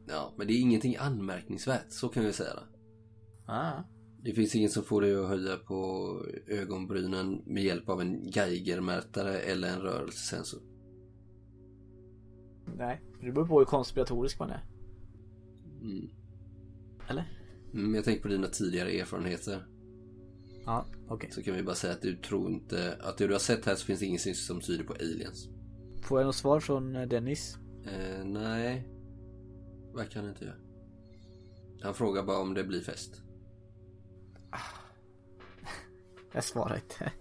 Ja, 0.08 0.34
men 0.36 0.46
det 0.46 0.52
är 0.52 0.60
ingenting 0.60 0.96
anmärkningsvärt, 0.96 1.86
så 1.88 2.08
kan 2.08 2.24
vi 2.24 2.32
säga 2.32 2.54
det. 2.54 2.66
Ah. 3.46 3.84
Det 4.24 4.32
finns 4.32 4.54
ingen 4.54 4.70
som 4.70 4.82
får 4.82 5.00
dig 5.00 5.16
att 5.16 5.28
höja 5.28 5.56
på 5.56 6.10
ögonbrynen 6.46 7.42
med 7.46 7.62
hjälp 7.62 7.88
av 7.88 8.00
en 8.00 8.24
Geigermätare 8.24 9.38
eller 9.38 9.68
en 9.68 9.80
rörelsesensor. 9.80 10.60
Nej. 12.76 13.00
Det 13.20 13.32
beror 13.32 13.46
på 13.46 13.58
hur 13.58 13.64
konspiratorisk 13.64 14.38
man 14.38 14.50
är. 14.50 14.64
Mm. 15.80 16.10
Eller? 17.08 17.24
Mm, 17.74 17.94
jag 17.94 18.04
tänker 18.04 18.22
på 18.22 18.28
dina 18.28 18.46
tidigare 18.46 18.90
erfarenheter. 18.90 19.66
Ja, 20.66 20.86
okej. 21.08 21.30
Så 21.30 21.42
kan 21.42 21.54
vi 21.54 21.62
bara 21.62 21.74
säga 21.74 21.92
att 21.92 22.02
du 22.02 22.16
tror 22.16 22.50
inte... 22.50 22.98
Att 23.00 23.18
det 23.18 23.26
du 23.26 23.32
har 23.32 23.40
sett 23.40 23.66
här 23.66 23.74
så 23.74 23.86
finns 23.86 24.00
det 24.00 24.06
ingenting 24.06 24.34
som 24.34 24.60
tyder 24.60 24.84
på 24.84 24.92
aliens. 24.92 25.48
Får 26.02 26.20
jag 26.20 26.26
något 26.26 26.36
svar 26.36 26.60
från 26.60 26.96
eh, 26.96 27.08
Dennis? 27.08 27.58
Eh, 27.84 28.24
nej. 28.24 28.88
Verkar 29.94 30.20
han 30.20 30.28
inte 30.28 30.44
göra. 30.44 30.56
Han 31.82 31.94
frågar 31.94 32.22
bara 32.22 32.38
om 32.38 32.54
det 32.54 32.64
blir 32.64 32.80
fest. 32.80 33.22
Jag 36.32 36.44
svarar 36.44 36.74
inte. 36.74 37.12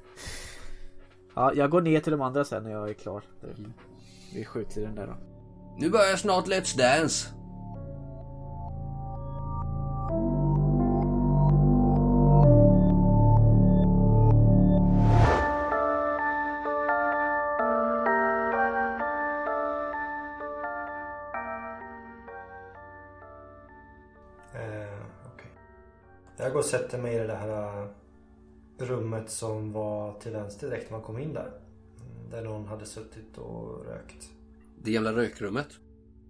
Ja, 1.35 1.53
jag 1.53 1.69
går 1.69 1.81
ner 1.81 1.99
till 1.99 2.11
de 2.11 2.21
andra 2.21 2.45
sen 2.45 2.63
när 2.63 2.71
jag 2.71 2.89
är 2.89 2.93
klar. 2.93 3.23
Uppe. 3.41 3.55
Vi 4.33 4.45
skjuter 4.45 4.81
den 4.81 4.95
där 4.95 5.07
då. 5.07 5.17
Nu 5.77 5.89
börjar 5.89 6.15
snart 6.15 6.47
Let's 6.47 6.77
Dance! 6.77 7.40
Jag 26.41 26.51
går 26.51 26.59
och 26.59 26.65
sätter 26.65 26.97
mig 27.01 27.15
i 27.15 27.27
det 27.27 27.35
här 27.35 27.81
äh, 27.83 27.87
rummet 28.77 29.29
som 29.29 29.71
var 29.71 30.19
till 30.19 30.31
vänster 30.31 30.69
direkt 30.69 30.91
när 30.91 30.97
man 30.97 31.05
kom 31.05 31.19
in 31.19 31.33
där. 31.33 31.47
Mm, 31.47 32.29
Där 32.31 32.41
någon 32.41 32.65
hade 32.67 32.85
suttit 32.85 33.37
och 33.37 33.85
rökt. 33.85 34.29
Det 34.83 34.91
gamla 34.91 35.13
rökrummet. 35.15 35.67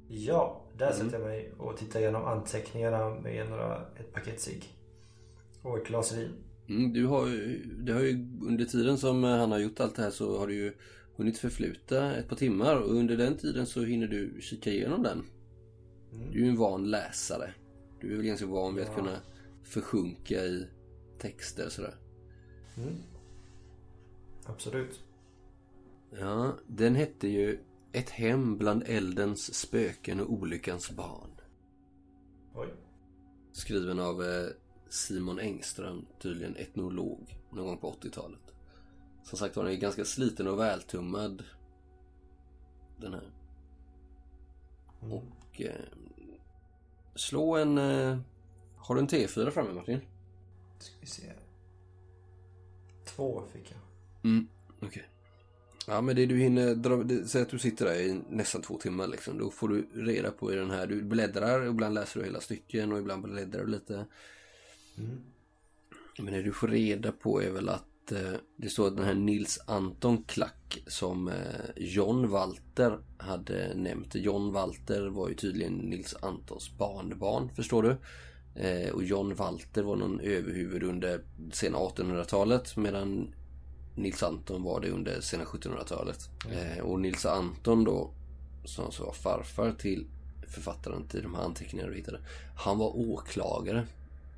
Ja, 0.07 0.61
där 0.77 0.91
sätter 0.91 1.19
jag 1.19 1.21
mig 1.27 1.51
och 1.57 1.77
tittar 1.77 1.99
igenom 1.99 2.23
anteckningarna 2.25 3.09
med 3.09 3.49
några, 3.49 3.75
ett 3.99 4.13
paket 4.13 4.39
cigg. 4.39 4.73
Och 5.61 5.77
ett 5.77 5.87
glas 5.87 6.13
vin. 6.13 6.31
Mm, 6.69 6.93
du 6.93 7.05
har 7.05 7.25
det 7.83 7.93
har 7.93 8.01
ju 8.01 8.27
under 8.41 8.65
tiden 8.65 8.97
som 8.97 9.23
han 9.23 9.51
har 9.51 9.59
gjort 9.59 9.79
allt 9.79 9.95
det 9.95 10.01
här 10.01 10.11
så 10.11 10.39
har 10.39 10.47
det 10.47 10.53
ju 10.53 10.73
hunnit 11.15 11.37
förfluta 11.37 12.15
ett 12.15 12.29
par 12.29 12.35
timmar 12.35 12.75
och 12.75 12.91
under 12.91 13.17
den 13.17 13.37
tiden 13.37 13.65
så 13.65 13.83
hinner 13.83 14.07
du 14.07 14.41
kika 14.41 14.69
igenom 14.69 15.03
den. 15.03 15.23
Du 16.31 16.39
är 16.39 16.43
ju 16.43 16.49
en 16.49 16.57
van 16.57 16.89
läsare. 16.89 17.53
Du 18.01 18.11
är 18.13 18.17
väl 18.17 18.25
ganska 18.25 18.45
van 18.45 18.75
vid 18.75 18.85
att 18.85 18.95
kunna 18.95 19.17
försjunka 19.63 20.43
i 20.43 20.67
texter 21.19 21.69
sådär. 21.69 21.95
Absolut. 24.45 25.03
Ja, 26.11 26.57
den 26.67 26.95
hette 26.95 27.27
ju 27.27 27.59
Ett 27.93 28.09
hem 28.09 28.57
bland 28.57 28.83
eldens 28.85 29.53
spöken 29.53 30.19
och 30.19 30.33
olyckans 30.33 30.91
barn. 30.91 31.31
Oj. 32.55 32.73
Skriven 33.51 33.99
av 33.99 34.23
eh, 34.23 34.47
Simon 34.89 35.39
Engström, 35.39 36.05
tydligen 36.19 36.55
etnolog, 36.55 37.37
någon 37.51 37.65
gång 37.65 37.77
på 37.77 37.91
80-talet. 37.91 38.55
Som 39.23 39.37
sagt 39.37 39.55
var, 39.55 39.63
den 39.63 39.73
är 39.73 39.77
ganska 39.77 40.05
sliten 40.05 40.47
och 40.47 40.59
vältummad. 40.59 41.43
Den 42.97 43.13
här. 43.13 43.31
Och... 44.99 45.61
Eh, 45.61 45.85
slå 47.15 47.57
en... 47.57 47.77
Eh, 47.77 48.17
har 48.81 48.95
du 48.95 49.01
en 49.01 49.07
T4 49.07 49.49
framme 49.49 49.73
Martin? 49.73 50.01
Ska 50.79 50.95
vi 50.99 51.07
se. 51.07 51.23
Två 53.05 53.43
fick 53.53 53.71
jag. 53.71 53.79
Mm, 54.31 54.47
okej. 54.81 55.07
Ja 55.87 56.01
men 56.01 56.15
det 56.15 56.25
du 56.25 56.37
hinner 56.37 56.75
dra, 56.75 57.03
det, 57.03 57.25
säg 57.25 57.41
att 57.41 57.49
du 57.49 57.59
sitter 57.59 57.85
där 57.85 57.95
i 57.95 58.21
nästan 58.29 58.61
två 58.61 58.77
timmar 58.77 59.07
liksom. 59.07 59.37
Då 59.37 59.51
får 59.51 59.67
du 59.67 59.87
reda 59.93 60.31
på 60.31 60.53
i 60.53 60.55
den 60.55 60.71
här, 60.71 60.87
du 60.87 61.03
bläddrar, 61.03 61.67
ibland 61.67 61.93
läser 61.93 62.19
du 62.19 62.25
hela 62.25 62.41
stycken 62.41 62.91
och 62.91 62.99
ibland 62.99 63.23
bläddrar 63.23 63.65
du 63.65 63.71
lite. 63.71 64.05
Men 66.19 66.33
det 66.33 66.41
du 66.41 66.51
får 66.51 66.67
reda 66.67 67.11
på 67.11 67.41
är 67.41 67.51
väl 67.51 67.69
att 67.69 68.11
eh, 68.11 68.33
det 68.55 68.69
står 68.69 68.87
att 68.87 68.95
den 68.95 69.05
här 69.05 69.13
Nils 69.13 69.59
Anton 69.67 70.23
Klack 70.23 70.83
som 70.87 71.27
eh, 71.27 71.33
John 71.75 72.29
Walter 72.29 72.99
hade 73.17 73.73
nämnt. 73.75 74.15
John 74.15 74.51
Walter 74.51 75.07
var 75.07 75.29
ju 75.29 75.35
tydligen 75.35 75.73
Nils 75.73 76.15
Antons 76.21 76.77
barnbarn, 76.77 77.49
förstår 77.55 77.83
du? 77.83 77.97
Eh, 78.55 78.89
och 78.89 79.03
John 79.03 79.35
Walter 79.35 79.83
var 79.83 79.95
någon 79.95 80.19
överhuvud 80.19 80.83
under 80.83 81.21
sena 81.51 81.77
1800-talet 81.77 82.77
medan 82.77 83.33
Nils 83.95 84.23
Anton 84.23 84.63
var 84.63 84.81
det 84.81 84.89
under 84.89 85.21
sena 85.21 85.43
1700-talet. 85.43 86.29
Eh, 86.51 86.83
och 86.83 86.99
Nils 86.99 87.25
Anton 87.25 87.83
då, 87.83 88.11
som 88.65 88.91
så 88.91 89.05
var 89.05 89.13
farfar 89.13 89.71
till 89.71 90.05
författaren 90.47 91.07
till 91.07 91.23
de 91.23 91.35
här 91.35 91.43
anteckningarna 91.43 91.89
du 91.89 91.95
hittade. 91.95 92.19
Han 92.57 92.77
var 92.77 92.97
åklagare, 92.97 93.87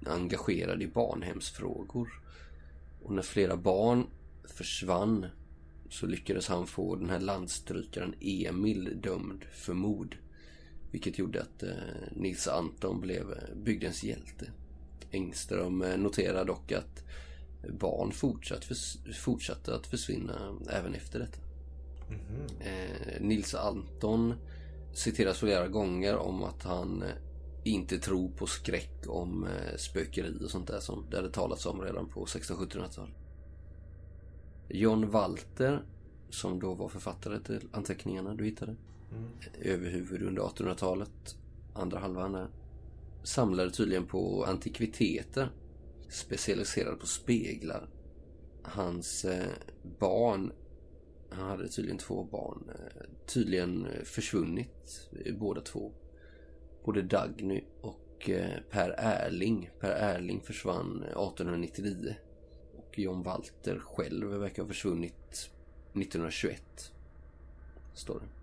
engagerad 0.06 0.82
i 0.82 0.88
barnhemsfrågor. 0.88 2.22
Och 3.04 3.14
när 3.14 3.22
flera 3.22 3.58
barn 3.58 4.08
försvann 4.44 5.26
så 5.90 6.08
lyckades 6.08 6.48
han 6.48 6.68
få 6.68 6.96
den 6.96 7.10
här 7.10 7.20
landstrykaren 7.20 8.16
Emil 8.20 9.02
dömd 9.02 9.46
för 9.54 9.74
mord. 9.74 10.18
Vilket 10.94 11.18
gjorde 11.18 11.42
att 11.42 11.64
eh, 11.64 11.70
Nils 12.12 12.48
Anton 12.48 13.02
blev 13.02 13.32
eh, 13.32 13.56
bygdens 13.56 14.04
hjälte. 14.04 14.52
Engström 15.12 15.82
eh, 15.82 15.98
noterar 15.98 16.46
dock 16.46 16.72
att 16.72 17.04
barn 17.80 18.12
fortsatt 18.12 18.66
fortsatte 19.16 19.76
att 19.76 19.88
försvinna 19.88 20.58
även 20.70 20.94
efter 20.94 21.20
detta. 21.20 21.40
Eh, 22.60 23.22
Nils 23.22 23.56
Anton 23.56 24.34
citeras 24.94 25.38
flera 25.38 25.68
gånger 25.68 26.16
om 26.16 26.44
att 26.44 26.64
han 26.64 27.04
inte 27.64 28.00
tror 28.00 28.30
på 28.30 28.46
skräck 28.46 29.04
om 29.08 29.48
spökeri 29.78 30.46
och 30.46 30.52
sånt 30.52 30.68
där 30.68 30.80
som 30.80 31.06
det 31.10 31.18
hade 31.18 31.32
talats 31.32 31.66
om 31.66 31.82
redan 31.82 32.10
på 32.10 32.26
1600-1700-talet. 32.26 33.16
John 34.70 35.10
Walter, 35.10 35.84
som 36.30 36.60
då 36.60 36.74
var 36.74 36.90
författare 36.90 37.40
till 37.40 37.68
anteckningarna 37.72 38.34
du 38.34 38.46
hittade, 38.46 38.76
Mm. 39.16 39.30
överhuvud 39.62 40.24
under 40.24 40.42
1800-talet, 40.42 41.36
andra 41.74 42.00
halvan 42.00 42.34
där, 42.34 42.48
samlade 43.24 43.72
tydligen 43.72 44.06
på 44.06 44.46
antikviteter, 44.46 45.50
specialiserad 46.10 47.00
på 47.00 47.08
speglar. 47.08 47.90
Hans 48.64 49.26
eh, 49.26 49.50
barn, 50.00 50.52
han 51.30 51.50
hade 51.50 51.68
tydligen 51.68 51.98
två 51.98 52.24
barn, 52.24 52.70
eh, 52.70 53.02
tydligen 53.26 53.86
eh, 53.86 54.04
försvunnit 54.04 55.10
eh, 55.26 55.36
båda 55.36 55.62
två. 55.62 55.92
Både 56.86 57.02
Dagny 57.02 57.64
och 57.82 58.30
eh, 58.30 58.60
Per 58.70 58.90
Erling. 58.98 59.70
Per 59.80 59.92
Erling 59.92 60.42
försvann 60.42 61.04
eh, 61.04 61.08
1899. 61.08 62.16
Och 62.78 63.00
John 63.00 63.24
Walter 63.24 63.80
själv 63.80 64.28
verkar 64.28 64.64
ha 64.64 64.68
försvunnit 64.68 65.50
1921. 65.94 66.62
Står 67.94 68.20
det. 68.20 68.43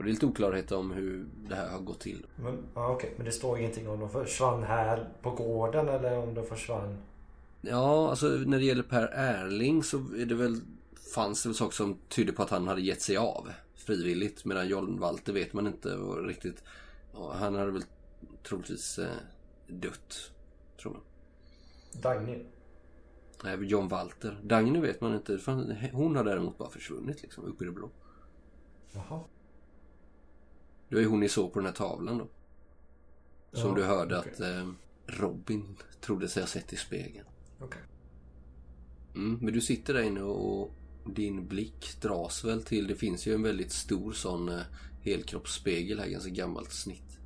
Och 0.00 0.04
det 0.04 0.10
är 0.10 0.12
lite 0.12 0.26
oklarhet 0.26 0.72
om 0.72 0.90
hur 0.90 1.26
det 1.48 1.54
här 1.54 1.68
har 1.70 1.80
gått 1.80 2.00
till. 2.00 2.26
Men, 2.36 2.58
ja, 2.74 2.92
okej. 2.92 3.14
Men 3.16 3.26
det 3.26 3.32
står 3.32 3.58
ingenting 3.58 3.88
om 3.88 4.00
de 4.00 4.10
försvann 4.10 4.62
här 4.62 5.08
på 5.22 5.30
gården 5.30 5.88
eller 5.88 6.18
om 6.18 6.34
de 6.34 6.46
försvann... 6.46 6.98
Ja, 7.60 8.10
alltså 8.10 8.26
när 8.26 8.58
det 8.58 8.64
gäller 8.64 8.82
Per 8.82 9.06
Erling 9.06 9.82
så 9.82 9.96
är 9.96 10.26
det 10.26 10.34
väl 10.34 10.60
fanns 11.14 11.42
det 11.42 11.48
väl 11.48 11.56
saker 11.56 11.74
som 11.74 11.98
tydde 12.08 12.32
på 12.32 12.42
att 12.42 12.50
han 12.50 12.68
hade 12.68 12.80
gett 12.80 13.02
sig 13.02 13.16
av 13.16 13.48
frivilligt. 13.74 14.44
Medan 14.44 14.68
John 14.68 15.00
Walter 15.00 15.32
vet 15.32 15.52
man 15.52 15.66
inte 15.66 15.88
riktigt. 16.26 16.64
Han 17.32 17.54
hade 17.54 17.70
väl 17.70 17.84
troligtvis 18.42 18.98
eh, 18.98 19.16
dött. 19.66 20.30
Tror 20.82 20.92
man. 20.92 21.02
Dagny. 21.92 22.38
Nej, 23.44 23.64
John 23.64 23.88
Walter. 23.88 24.40
Dagny 24.42 24.80
vet 24.80 25.00
man 25.00 25.14
inte. 25.14 25.40
Hon 25.92 26.16
har 26.16 26.24
däremot 26.24 26.58
bara 26.58 26.70
försvunnit 26.70 27.22
liksom 27.22 27.44
upp 27.44 27.62
i 27.62 27.64
det 27.64 27.72
blå. 27.72 27.90
Jaha. 28.92 29.20
Det 30.90 30.96
var 30.96 31.02
ju 31.02 31.08
hon 31.08 31.20
ni 31.20 31.28
såg 31.28 31.52
på 31.52 31.58
den 31.58 31.66
här 31.66 31.74
tavlan 31.74 32.18
då. 32.18 32.28
Som 33.52 33.68
Ja, 33.68 33.74
du 33.76 33.84
hörde 33.84 34.18
okej. 34.18 34.32
att 34.32 34.40
eh, 34.40 34.70
Robin 35.06 35.76
trodde 36.00 36.28
sig 36.28 36.42
ha 36.42 36.46
sett 36.48 36.72
i 36.72 36.76
spegeln. 36.76 37.26
Okej. 37.60 37.82
Mm, 39.14 39.38
men 39.42 39.54
du 39.54 39.60
sitter 39.60 39.94
där 39.94 40.02
inne 40.02 40.22
och 40.22 40.70
din 41.04 41.48
blick 41.48 42.00
dras 42.00 42.44
väl 42.44 42.62
till, 42.62 42.86
det 42.86 42.94
finns 42.94 43.26
ju 43.26 43.34
en 43.34 43.42
väldigt 43.42 43.72
stor 43.72 44.12
sån 44.12 44.48
eh, 44.48 44.60
helkroppsspegel 45.02 45.98
här, 46.00 46.08
ganska 46.08 46.30
gammalt 46.30 46.72
snitt. 46.72 47.18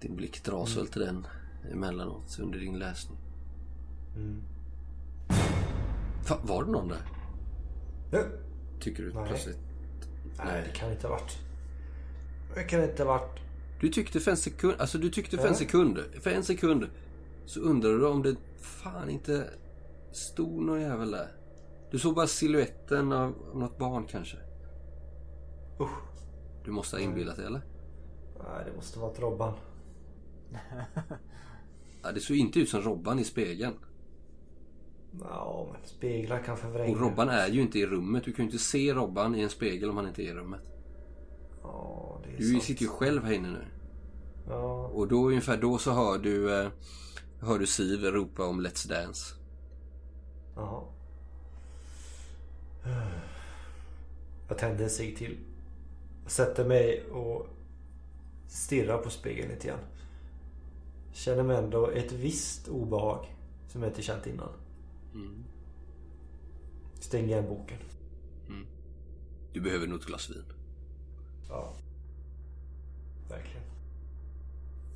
Din 0.00 0.16
blick 0.16 0.44
dras 0.44 0.76
väl 0.76 0.86
till 0.86 1.00
den 1.00 1.26
emellanåt 1.72 2.38
under 2.40 2.58
din 2.58 2.78
läsning. 2.78 3.18
Mm. 4.16 4.42
Fa, 6.24 6.38
var 6.42 6.64
det 6.64 6.70
någon 6.70 6.88
där? 6.88 7.08
Nu. 8.12 8.38
Tycker 8.80 9.02
du 9.02 9.12
Nej. 9.12 9.26
plötsligt? 9.28 9.58
Nej, 10.44 10.62
det 10.66 10.78
kan 10.78 10.92
inte 10.92 11.06
ha 11.06 11.14
varit. 11.14 11.38
Det 12.54 12.62
kan 12.64 12.84
inte 12.84 13.04
varit. 13.04 13.40
Du 13.80 13.88
tyckte 13.88 14.20
för 14.20 14.30
en 14.30 14.36
sekund, 14.36 14.74
alltså 14.78 14.98
du 14.98 15.10
tyckte 15.10 15.38
för 15.38 15.48
en 15.48 15.54
sekund, 15.54 15.98
för 16.20 16.30
en 16.30 16.44
sekund 16.44 16.86
så 17.46 17.60
undrade 17.60 17.98
du 17.98 18.06
om 18.06 18.22
det 18.22 18.36
fan 18.60 19.10
inte 19.10 19.50
stod 20.12 20.62
någon 20.62 20.80
jävel 20.80 21.10
där. 21.10 21.28
Du 21.90 21.98
såg 21.98 22.14
bara 22.14 22.26
siluetten 22.26 23.12
av 23.12 23.34
något 23.54 23.78
barn 23.78 24.06
kanske. 24.06 24.36
Usch. 25.80 25.90
Du 26.64 26.70
måste 26.70 26.96
ha 26.96 27.00
inbillat 27.00 27.36
dig 27.36 27.46
eller? 27.46 27.62
Nej, 28.38 28.64
det 28.66 28.76
måste 28.76 28.98
vara 28.98 29.12
ett 29.12 29.20
Robban. 29.20 29.52
Ja, 32.02 32.12
det 32.12 32.20
såg 32.20 32.36
inte 32.36 32.60
ut 32.60 32.68
som 32.68 32.80
Robban 32.80 33.18
i 33.18 33.24
spegeln. 33.24 33.74
Ja, 35.20 35.68
men 35.72 35.80
speglar 35.84 36.42
kan 36.42 36.56
förvränga. 36.56 36.92
Och 36.92 37.00
Robban 37.00 37.28
är 37.28 37.48
ju 37.48 37.60
inte 37.62 37.78
i 37.78 37.86
rummet. 37.86 38.24
Du 38.24 38.32
kan 38.32 38.44
ju 38.44 38.50
inte 38.50 38.64
se 38.64 38.94
Robban 38.94 39.34
i 39.34 39.40
en 39.40 39.48
spegel 39.48 39.90
om 39.90 39.96
han 39.96 40.08
inte 40.08 40.22
är 40.22 40.26
i 40.26 40.34
rummet. 40.34 40.60
Ja, 41.62 42.03
det 42.24 42.34
är 42.34 42.38
Du 42.38 42.50
sant. 42.50 42.62
sitter 42.62 42.82
ju 42.82 42.88
själv 42.88 43.24
här 43.24 43.32
inne 43.32 43.48
nu. 43.50 43.64
Ja, 44.48 44.86
Och 44.86 45.08
då 45.08 45.26
ungefär 45.28 45.56
då 45.56 45.78
så 45.78 45.92
hör 45.92 46.18
du, 46.18 46.60
eh, 46.60 46.68
hör 47.40 47.58
du 47.58 47.66
Siv 47.66 48.04
ropa 48.04 48.46
om 48.46 48.60
Let's 48.66 48.88
Dance. 48.88 49.34
jaha. 50.56 50.82
Jag 54.48 54.58
tänder 54.58 54.84
en 54.84 54.90
cigg 54.90 55.16
till. 55.16 55.38
Jag 56.22 56.30
sätter 56.32 56.64
mig 56.68 57.04
och 57.10 57.46
stirrar 58.48 58.98
på 58.98 59.10
spegeln 59.10 59.48
lite 59.50 59.68
grann. 59.68 59.78
Känner 61.12 61.42
mig 61.42 61.56
ändå 61.56 61.90
ett 61.90 62.12
visst 62.12 62.68
obehag 62.68 63.26
som 63.68 63.82
jag 63.82 63.90
inte 63.90 64.02
känt 64.02 64.26
innan. 64.26 64.48
Mm. 65.14 65.44
Stänger 67.00 67.28
igen 67.28 67.48
boken. 67.48 67.78
Du 69.52 69.60
behöver 69.60 69.86
nog 69.86 70.00
ett 70.00 70.06
glas 70.06 70.30
vin. 70.30 70.44
Ja. 71.48 71.74
Verkligen. 73.34 73.62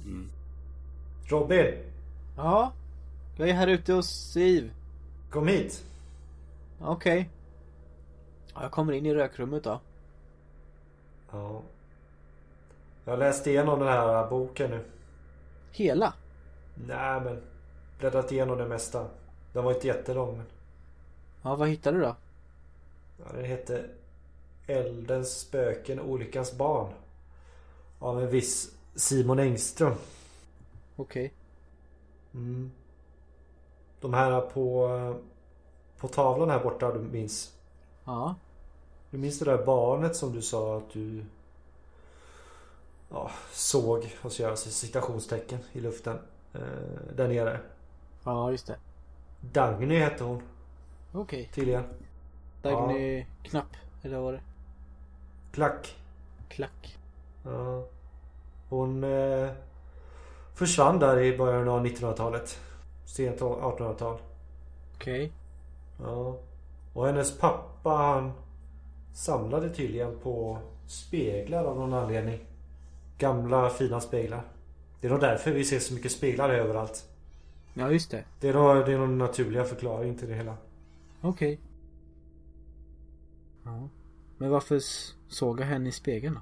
Mm. 0.05 0.31
Robin! 1.27 1.75
Ja. 2.37 2.73
Jag 3.37 3.49
är 3.49 3.53
här 3.53 3.67
ute 3.67 3.93
hos 3.93 4.07
Siv. 4.33 4.73
Kom 5.31 5.49
hit. 5.49 5.85
Okej. 6.81 7.31
Ja, 8.55 8.63
Jag 8.63 8.71
kommer 8.71 8.93
in 8.93 9.07
i 9.07 9.15
rökrummet 9.15 9.65
då. 9.65 9.81
Ja. 11.33 11.63
Jag 13.05 13.13
har 13.13 13.19
läst 13.19 13.47
igenom 13.47 13.79
den 13.79 13.89
här 13.89 14.31
boken 14.31 14.71
nu. 14.71 14.85
Hela? 15.73 16.15
Nej 16.75 17.21
men. 17.21 17.43
Bläddrat 17.99 18.33
igenom 18.33 18.59
det 18.59 18.67
mesta. 18.69 19.07
Den 19.53 19.65
var 19.65 19.75
inte 19.75 19.87
jättelång 19.87 20.37
men. 20.37 20.47
Ja, 21.43 21.57
vad 21.57 21.69
hittade 21.69 21.97
du 21.97 22.03
då? 22.03 22.17
Ja, 23.19 23.25
den 23.35 23.45
heter 23.45 23.89
Eldens 24.67 25.41
spöken, 25.41 26.01
olyckans 26.01 26.53
barn. 26.57 26.93
Av 27.99 28.23
en 28.23 28.31
viss 28.31 28.75
Simon 28.95 29.39
Engström. 29.39 29.95
Okej. 30.97 31.33
Mm. 32.35 32.71
De 34.01 34.15
här 34.15 34.41
på, 34.41 34.89
på 35.99 36.09
tavlan 36.09 36.51
här 36.51 36.63
borta 36.63 36.93
du 36.93 36.99
minns. 36.99 37.55
Ja. 38.05 38.35
Du 39.11 39.19
minns 39.19 39.39
det 39.39 39.45
där 39.45 39.65
barnet 39.65 40.17
som 40.17 40.33
du 40.33 40.43
sa 40.43 40.77
att 40.77 40.91
du 40.93 41.25
ja, 43.11 43.31
såg 43.53 44.17
och 44.23 44.33
så 44.33 44.43
görs 44.43 44.59
citationstecken 44.59 45.59
i 45.73 45.81
luften. 45.81 46.19
Eh, 46.55 46.61
där 47.17 47.29
nere. 47.29 47.61
Ja, 48.25 48.51
just 48.51 48.67
det. 48.67 48.77
Dagny 49.41 49.99
hette 49.99 50.25
hon 50.25 50.43
Okej. 51.13 51.51
tydligen. 51.55 51.85
Dagny 52.63 53.27
Knapp. 53.43 53.77
Eller 54.03 54.15
vad 54.15 54.25
var 54.25 54.33
det? 54.33 54.43
Klack. 55.53 55.97
Klack. 56.49 56.98
Ja. 57.49 57.87
Hon 58.69 59.05
eh, 59.05 59.51
försvann 60.55 60.99
där 60.99 61.21
i 61.21 61.39
början 61.39 61.69
av 61.69 61.87
1900-talet. 61.87 62.59
Sent 63.05 63.41
1800-tal. 63.41 64.19
Okej. 64.95 65.33
Ja. 66.01 66.39
Och 66.95 67.07
hennes 67.07 67.39
pappa 67.39 67.91
han 67.91 68.33
samlade 69.15 69.71
tydligen 69.71 70.19
på 70.23 70.59
speglar 70.87 71.65
av 71.65 71.77
någon 71.77 71.95
anledning. 71.95 72.39
Gamla 73.19 73.71
fina 73.71 74.01
speglar. 74.01 74.43
Det 75.01 75.07
är 75.07 75.11
nog 75.11 75.21
därför 75.21 75.53
vi 75.53 75.65
ser 75.65 75.79
så 75.79 75.95
mycket 75.95 76.13
speglar 76.13 76.51
överallt. 76.51 77.09
Ja, 77.75 77.91
just 77.91 78.11
det. 78.11 78.25
Det 78.41 78.49
är 78.49 78.55
nog, 78.55 78.87
det 78.87 78.93
är 78.93 79.07
naturliga 79.07 79.65
förklaring 79.65 80.17
till 80.17 80.29
det 80.29 80.35
hela. 80.35 80.57
Okej. 81.21 81.61
Ja. 83.65 83.89
Men 84.39 84.51
varför 84.51 84.81
såg 85.29 85.61
jag 85.61 85.67
henne 85.67 85.89
i 85.89 85.93
spegeln 85.93 86.35
då? 86.35 86.41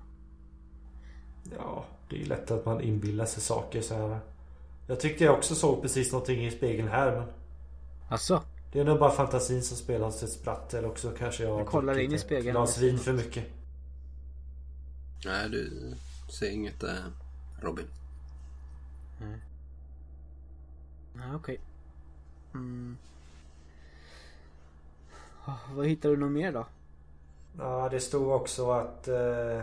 Ja, 1.59 1.85
det 2.09 2.17
är 2.17 2.21
ju 2.21 2.27
lätt 2.27 2.51
att 2.51 2.65
man 2.67 2.81
inbillar 2.81 3.25
sig 3.27 3.43
saker 3.43 3.83
så 3.83 3.95
här. 3.95 4.19
Jag 4.87 5.01
tyckte 5.01 5.25
jag 5.25 5.35
också 5.35 5.55
såg 5.55 5.83
precis 5.83 6.13
någonting 6.13 6.47
i 6.47 6.51
spegeln 6.51 6.89
här 6.89 7.17
men 7.17 7.25
Alltså? 8.09 8.43
Det 8.73 8.81
är 8.81 8.85
nog 8.85 8.99
bara 8.99 9.11
fantasin 9.11 9.63
som 9.63 9.77
spelar 9.77 10.07
oss 10.07 10.23
ett 10.23 10.31
spratt 10.31 10.75
eller 10.75 10.89
också 10.89 11.11
kanske 11.19 11.43
jag 11.45 11.61
Jag 11.61 11.67
kollar 11.67 11.99
in 11.99 12.13
i 12.13 12.19
spegeln. 12.19 12.51
glas 12.51 12.79
vin 12.79 12.99
för 12.99 13.13
mycket. 13.13 13.45
Nej, 15.25 15.49
du 15.49 15.93
ser 16.31 16.51
inget 16.51 16.81
där 16.81 17.05
Robin. 17.61 17.87
Ja, 21.15 21.35
okej. 21.37 21.61
Mm. 22.55 22.97
Ah, 25.45 25.53
Vad 25.75 25.87
hittar 25.87 26.09
du 26.09 26.17
något 26.17 26.31
mer 26.33 26.53
då? 26.53 26.67
Ja, 27.59 27.89
det 27.91 28.01
stod 28.01 28.29
också 28.31 28.71
att 28.71 29.09
eh, 29.09 29.63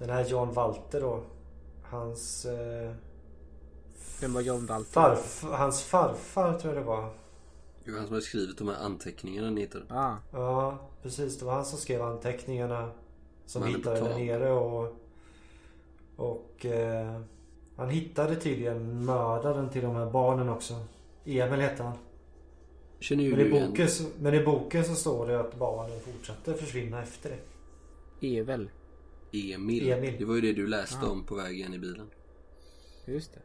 den 0.00 0.10
här 0.10 0.24
John 0.24 0.52
Walter 0.52 1.00
då. 1.00 1.20
Hans 1.82 2.44
eh, 2.44 2.92
Vem 4.20 4.32
var 4.34 4.40
John 4.40 4.66
Walter? 4.66 4.90
farf, 4.92 5.42
hans 5.50 5.82
farfar 5.82 6.58
tror 6.58 6.74
jag 6.74 6.82
det 6.82 6.86
var. 6.86 7.10
Det 7.84 7.90
var 7.90 7.98
han 7.98 8.06
som 8.06 8.14
hade 8.14 8.24
skrivit 8.26 8.58
de 8.58 8.68
här 8.68 8.76
anteckningarna 8.84 9.50
ni 9.50 9.60
hittade. 9.60 9.84
Ah, 9.88 10.16
Ja, 10.32 10.78
precis. 11.02 11.38
Det 11.38 11.44
var 11.44 11.52
han 11.52 11.64
som 11.64 11.78
skrev 11.78 12.02
anteckningarna. 12.02 12.90
Som 13.46 13.62
är 13.62 13.66
hittade 13.66 14.00
där 14.00 14.18
nere 14.18 14.50
och... 14.52 14.94
Och... 16.16 16.66
Eh, 16.66 17.20
han 17.76 17.88
hittade 17.90 18.36
tydligen 18.36 19.04
mördaren 19.04 19.68
till 19.70 19.82
de 19.82 19.94
här 19.96 20.10
barnen 20.10 20.48
också. 20.48 20.74
Emil 21.24 21.60
hette 21.60 21.82
han. 21.82 21.96
Känner 23.00 23.24
ju 23.24 23.30
Men 23.36 23.40
i, 23.40 23.48
igen. 23.48 23.68
boken, 23.70 23.88
så- 23.88 24.04
men 24.20 24.34
i 24.34 24.44
boken 24.44 24.84
så 24.84 24.94
står 24.94 25.26
det 25.26 25.40
att 25.40 25.54
barnen 25.54 26.00
fortsatte 26.00 26.54
försvinna 26.54 27.02
efter 27.02 27.30
det. 28.20 28.38
Evel. 28.38 28.70
Emil. 29.32 29.92
Emil. 29.92 30.16
Det 30.18 30.24
var 30.24 30.34
ju 30.34 30.40
det 30.40 30.52
du 30.52 30.66
läste 30.66 30.98
Ja. 31.02 31.10
om 31.10 31.24
på 31.24 31.34
vägen 31.34 31.74
i 31.74 31.78
bilen. 31.78 32.10
Just 33.06 33.34
det. 33.34 33.40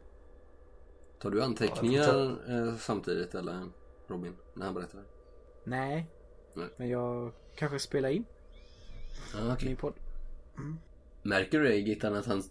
Tar 1.20 1.30
du 1.30 1.42
anteckningar 1.42 2.36
eh, 2.50 2.76
samtidigt 2.76 3.34
eller 3.34 3.68
Robin? 4.06 4.32
När 4.54 4.66
han 4.66 4.74
berättar? 4.74 5.02
Nej. 5.64 6.06
Nej. 6.54 6.68
Men 6.76 6.88
jag 6.88 7.32
kanske 7.56 7.78
spelar 7.78 8.08
in 8.08 8.24
Ah, 9.34 9.52
okej. 9.52 9.68
min 9.68 9.76
podd. 9.76 9.94
Märker 11.22 11.60
du 11.60 11.64
det 11.68 11.76
Gittan 11.76 12.14
att 12.14 12.26
han, 12.26 12.42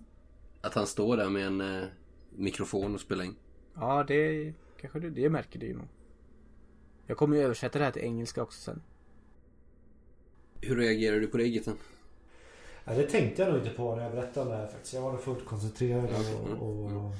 att 0.62 0.74
han 0.74 0.88
står 0.88 1.17
där 1.17 1.30
med 1.30 1.45
en 1.48 1.62
eh, 1.62 1.88
mikrofon 2.30 2.93
och 2.93 3.02
spelar 3.02 3.24
in? 3.26 3.36
Ja, 3.76 4.04
det 4.08 4.54
kanske 4.82 5.00
du, 5.00 5.10
det 5.10 5.30
märker 5.30 5.60
du 5.60 5.65
ju 5.65 5.74
nog. 5.74 5.88
Jag 7.08 7.17
kommer 7.17 7.38
ju 7.38 7.43
översätta 7.43 7.80
det 7.80 7.86
här 7.86 7.91
till 7.91 8.02
engelska 8.02 8.43
också 8.43 8.60
sen. 8.62 8.82
Hur 10.62 10.76
reagerar 10.76 11.19
du 11.19 11.28
på 11.28 11.38
det 11.38 11.43
Gittan? 11.48 11.78
Ja, 12.86 12.93
det 12.93 13.04
tänkte 13.04 13.41
jag 13.41 13.50
nog 13.52 13.60
inte 13.62 13.69
på 13.69 13.95
när 13.95 14.04
jag 14.04 14.12
berättade 14.12 14.45
om 14.45 14.52
det 14.52 14.58
här 14.58 14.67
faktiskt. 14.67 14.93
Jag 14.93 15.02
var 15.02 15.12
nog 15.12 15.21
fullt 15.21 15.45
koncentrerad 15.45 16.06
Mm. 16.06 16.60
och... 16.60 16.86
och 16.86 17.12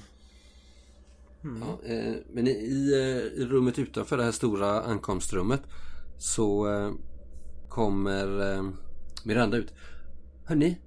Mm. 1.44 1.64
Ja, 1.68 1.90
eh, 1.94 2.14
men 2.34 2.48
i, 2.48 2.52
i, 2.52 2.94
eh, 2.94 3.42
i 3.42 3.46
rummet 3.46 3.80
utanför 3.80 4.18
det 4.18 4.24
här 4.24 4.32
stora 4.32 4.82
ankomstrummet 4.82 5.62
så 6.18 6.74
eh, 6.74 6.92
kommer 7.70 8.54
eh, 8.56 8.64
Miranda 9.26 9.58
ut. 9.58 9.74
Hörni, 10.46 10.78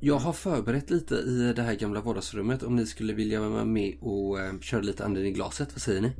jag 0.00 0.16
har 0.16 0.32
förberett 0.32 0.90
lite 0.90 1.14
i 1.14 1.52
det 1.56 1.62
här 1.62 1.74
gamla 1.74 2.00
vardagsrummet 2.00 2.62
om 2.62 2.76
ni 2.76 2.86
skulle 2.86 3.12
vilja 3.12 3.40
vara 3.40 3.64
med 3.64 3.96
och 4.00 4.38
köra 4.60 4.80
lite 4.80 5.04
anden 5.04 5.26
i 5.26 5.30
glaset. 5.30 5.68
Vad 5.72 5.80
säger 5.80 6.00
ni? 6.00 6.12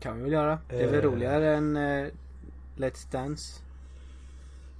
Kan 0.00 0.16
vi 0.16 0.22
väl 0.22 0.32
göra. 0.32 0.58
Det 0.68 0.82
är 0.82 0.90
väl 0.90 1.02
roligare 1.02 1.56
än 1.56 1.76
Let's 2.76 3.12
Dance. 3.12 3.62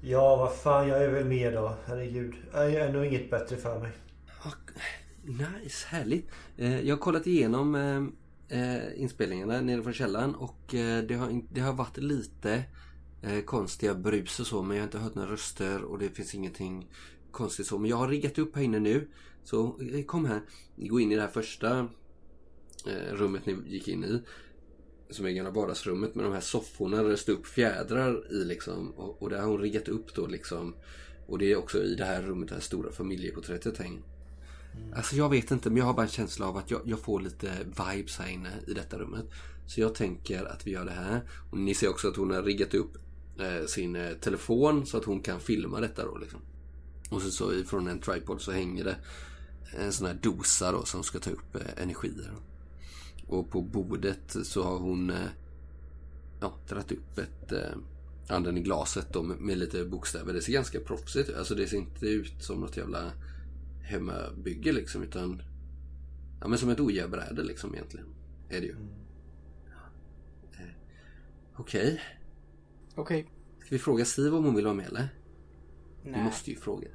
Ja, 0.00 0.36
vad 0.36 0.54
fan. 0.54 0.88
Jag 0.88 1.04
är 1.04 1.08
väl 1.08 1.24
med 1.24 1.52
då. 1.52 1.74
Herregud. 1.86 2.34
Jag 2.52 2.72
är 2.72 2.92
nog 2.92 3.06
inget 3.06 3.30
bättre 3.30 3.56
för 3.56 3.80
mig. 3.80 3.90
Ah, 4.42 4.52
nice, 5.24 5.86
härligt. 5.88 6.30
Eh, 6.56 6.80
jag 6.80 6.96
har 6.96 7.00
kollat 7.00 7.26
igenom 7.26 7.74
eh, 7.74 8.58
eh, 8.60 9.00
inspelningarna 9.02 9.60
nere 9.60 9.82
från 9.82 9.92
källaren 9.92 10.34
och 10.34 10.74
eh, 10.74 11.02
det, 11.02 11.14
har, 11.14 11.42
det 11.52 11.60
har 11.60 11.72
varit 11.72 11.96
lite 11.96 12.64
eh, 13.22 13.40
konstiga 13.40 13.94
brus 13.94 14.40
och 14.40 14.46
så 14.46 14.62
men 14.62 14.76
jag 14.76 14.82
har 14.82 14.86
inte 14.86 14.98
hört 14.98 15.14
några 15.14 15.32
röster 15.32 15.82
och 15.82 15.98
det 15.98 16.08
finns 16.08 16.34
ingenting 16.34 16.90
konstigt 17.30 17.66
så. 17.66 17.78
Men 17.78 17.90
jag 17.90 17.96
har 17.96 18.08
riggat 18.08 18.38
upp 18.38 18.56
här 18.56 18.62
inne 18.62 18.78
nu. 18.78 19.08
Så 19.44 19.80
eh, 19.92 20.04
kom 20.04 20.24
här. 20.24 20.40
Ni 20.74 20.88
går 20.88 21.00
in 21.00 21.12
i 21.12 21.14
det 21.14 21.20
här 21.22 21.28
första 21.28 21.78
eh, 22.86 23.12
rummet 23.14 23.46
ni 23.46 23.56
gick 23.66 23.88
in 23.88 24.04
i. 24.04 24.22
Som 25.10 25.26
är 25.26 25.30
gamla 25.30 25.50
vardagsrummet 25.50 26.14
med 26.14 26.24
de 26.24 26.32
här 26.32 26.40
sofforna 26.40 27.02
där 27.02 27.10
det 27.10 27.16
står 27.16 27.32
upp 27.32 27.46
fjädrar 27.46 28.32
i 28.32 28.44
liksom. 28.44 28.90
Och, 28.90 29.22
och 29.22 29.30
där 29.30 29.40
har 29.40 29.48
hon 29.48 29.60
riggat 29.60 29.88
upp 29.88 30.14
då 30.14 30.26
liksom. 30.26 30.74
Och 31.26 31.38
det 31.38 31.52
är 31.52 31.56
också 31.56 31.82
i 31.82 31.94
det 31.94 32.04
här 32.04 32.22
rummet 32.22 32.48
det 32.48 32.54
här 32.54 32.62
stora 32.62 32.92
familjeporträttet 32.92 33.78
hänger. 33.78 34.02
Alltså 34.94 35.16
jag 35.16 35.28
vet 35.28 35.50
inte 35.50 35.70
men 35.70 35.78
jag 35.78 35.84
har 35.84 35.94
bara 35.94 36.02
en 36.02 36.08
känsla 36.08 36.48
av 36.48 36.56
att 36.56 36.70
jag, 36.70 36.80
jag 36.84 37.00
får 37.00 37.20
lite 37.20 37.52
vibes 37.64 38.18
här 38.18 38.28
inne 38.28 38.52
i 38.66 38.74
detta 38.74 38.98
rummet. 38.98 39.24
Så 39.66 39.80
jag 39.80 39.94
tänker 39.94 40.44
att 40.44 40.66
vi 40.66 40.70
gör 40.70 40.84
det 40.84 40.90
här. 40.90 41.22
Och 41.50 41.58
ni 41.58 41.74
ser 41.74 41.88
också 41.88 42.08
att 42.08 42.16
hon 42.16 42.30
har 42.30 42.42
riggat 42.42 42.74
upp 42.74 42.96
eh, 43.40 43.66
sin 43.66 43.96
eh, 43.96 44.12
telefon 44.12 44.86
så 44.86 44.96
att 44.96 45.04
hon 45.04 45.20
kan 45.20 45.40
filma 45.40 45.80
detta 45.80 46.04
då 46.04 46.18
liksom. 46.18 46.40
Och 47.10 47.22
så, 47.22 47.30
så 47.30 47.52
ifrån 47.52 47.88
en 47.88 48.00
tripod 48.00 48.40
så 48.40 48.52
hänger 48.52 48.84
det 48.84 48.96
en 49.78 49.92
sån 49.92 50.06
här 50.06 50.18
dosa 50.22 50.72
då 50.72 50.84
som 50.84 51.02
ska 51.02 51.18
ta 51.18 51.30
upp 51.30 51.54
eh, 51.54 51.82
energier. 51.82 52.32
Och 53.28 53.50
på 53.50 53.62
bordet 53.62 54.36
så 54.42 54.62
har 54.62 54.78
hon 54.78 55.10
eh, 55.10 55.28
ja, 56.40 56.54
dragit 56.68 56.92
upp 56.92 57.18
ett 57.18 57.52
eh, 57.52 57.76
anden 58.28 58.58
i 58.58 58.60
glaset 58.60 59.12
då 59.12 59.22
med, 59.22 59.58
lite 59.58 59.84
bokstäver. 59.84 60.32
Det 60.32 60.42
ser 60.42 60.52
ganska 60.52 60.80
proffsigt 60.80 61.28
ut. 61.28 61.36
Alltså 61.36 61.54
det 61.54 61.66
ser 61.66 61.76
inte 61.76 62.06
ut 62.06 62.42
som 62.42 62.60
något 62.60 62.76
jävla 62.76 63.12
hemmabygge 63.82 64.72
liksom 64.72 65.02
utan 65.02 65.42
ja, 66.40 66.48
men 66.48 66.58
som 66.58 66.68
ett 66.68 66.80
ojärbräde 66.80 67.42
liksom 67.42 67.74
egentligen. 67.74 68.06
Är 68.48 68.60
det 68.60 68.66
ju. 68.66 68.76
Eh, 70.52 70.68
Okej. 71.56 72.00
Okej. 72.94 73.30
Ska 73.60 73.68
vi 73.70 73.78
fråga 73.78 74.04
Siv 74.04 74.34
om 74.34 74.44
hon 74.44 74.54
vill 74.54 74.64
vara 74.64 74.74
med 74.74 74.86
eller? 74.86 75.08
Vi 76.02 76.10
Nej. 76.10 76.24
måste 76.24 76.50
ju 76.50 76.56
fråga. 76.56 76.88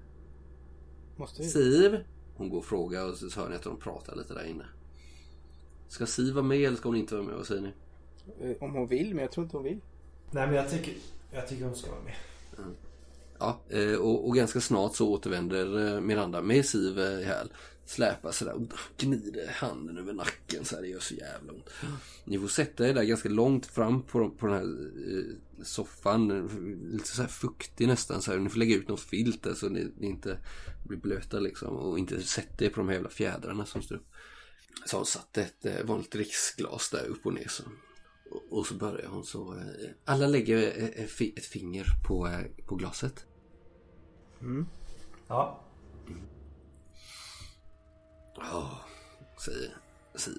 Måste 1.17 1.41
vi? 1.41 1.49
Siv! 1.49 2.03
Hon 2.35 2.49
går 2.49 2.57
och 2.57 2.65
frågar 2.65 3.09
och 3.09 3.17
så 3.17 3.39
hör 3.39 3.49
ni 3.49 3.55
att 3.55 3.63
de 3.63 3.79
pratar 3.79 4.15
lite 4.15 4.33
där 4.33 4.43
inne. 4.43 4.65
Ska 5.93 6.05
Siv 6.05 6.33
vara 6.33 6.45
med 6.45 6.57
eller 6.61 6.77
ska 6.77 6.89
hon 6.89 6.95
inte 6.95 7.15
vara 7.15 7.25
med? 7.25 7.35
Vad 7.35 7.47
säger 7.47 7.61
ni? 7.61 7.73
Eh, 8.41 8.63
Om 8.63 8.73
hon 8.73 8.87
vill, 8.87 9.15
men 9.15 9.21
jag 9.21 9.31
tror 9.31 9.43
inte 9.43 9.57
hon 9.57 9.63
vill. 9.63 9.79
Nej, 10.31 10.47
men 10.47 10.55
jag 10.55 10.69
tycker, 10.69 10.93
jag 11.31 11.47
tycker 11.47 11.65
hon 11.65 11.75
ska 11.75 11.91
vara 11.91 12.01
med. 12.01 12.13
Ja, 13.39 13.59
eh, 13.69 13.95
och, 13.95 14.27
och 14.27 14.35
ganska 14.35 14.61
snart 14.61 14.95
så 14.95 15.09
återvänder 15.09 15.95
eh, 15.95 16.01
Miranda 16.01 16.41
med 16.41 16.65
Siv 16.65 16.99
i 16.99 17.23
häl. 17.23 17.51
Släpar 17.85 18.31
sådär 18.31 18.53
och 18.53 18.61
gnider 18.97 19.47
handen 19.47 19.97
över 19.97 20.13
nacken 20.13 20.65
så 20.65 20.75
här, 20.75 20.81
det 20.81 20.87
gör 20.87 20.99
så 20.99 21.13
jävla 21.13 21.53
ont. 21.53 21.69
Ni 22.25 22.39
får 22.39 22.47
sätta 22.47 22.87
er 22.89 22.93
där 22.93 23.03
ganska 23.03 23.29
långt 23.29 23.65
fram 23.65 24.01
på, 24.01 24.29
på 24.29 24.47
den 24.47 24.55
här 24.55 24.63
eh, 24.63 25.63
soffan. 25.63 26.47
Lite 26.91 27.07
så 27.07 27.21
här 27.21 27.29
fuktig 27.29 27.87
nästan 27.87 28.21
så 28.21 28.31
här. 28.31 28.39
Ni 28.39 28.49
får 28.49 28.59
lägga 28.59 28.75
ut 28.75 28.87
någon 28.87 28.97
filt 28.97 29.43
där 29.43 29.53
så 29.53 29.69
ni, 29.69 29.87
ni 29.97 30.07
inte 30.07 30.37
blir 30.87 30.97
blöta 30.97 31.39
liksom. 31.39 31.75
Och 31.75 31.99
inte 31.99 32.21
sätta 32.21 32.65
er 32.65 32.69
på 32.69 32.79
de 32.79 32.87
här 32.87 32.95
jävla 32.95 33.09
fjädrarna 33.09 33.65
som 33.65 33.81
står 33.81 33.95
upp. 33.95 34.07
Så 34.85 34.97
hon 34.97 35.05
satte 35.05 35.41
ett 35.41 35.65
eh, 35.65 35.83
vanligt 35.83 36.15
riksglas 36.15 36.89
där 36.89 37.05
upp 37.05 37.25
och 37.25 37.33
ner 37.33 37.47
så. 37.47 37.63
Och, 38.49 38.67
så 38.67 38.73
börjar 38.73 39.07
hon 39.07 39.25
så. 39.25 39.53
Eh, 39.53 39.89
alla 40.05 40.27
lägger 40.27 40.57
eh, 40.97 41.03
ett 41.37 41.45
finger 41.45 41.85
på, 42.07 42.43
på 42.65 42.75
glaset. 42.75 43.25
Mm. 44.41 44.67
Ja. 45.27 45.59
Ja, 48.35 48.79
säger 49.45 49.77
Siv. 50.15 50.37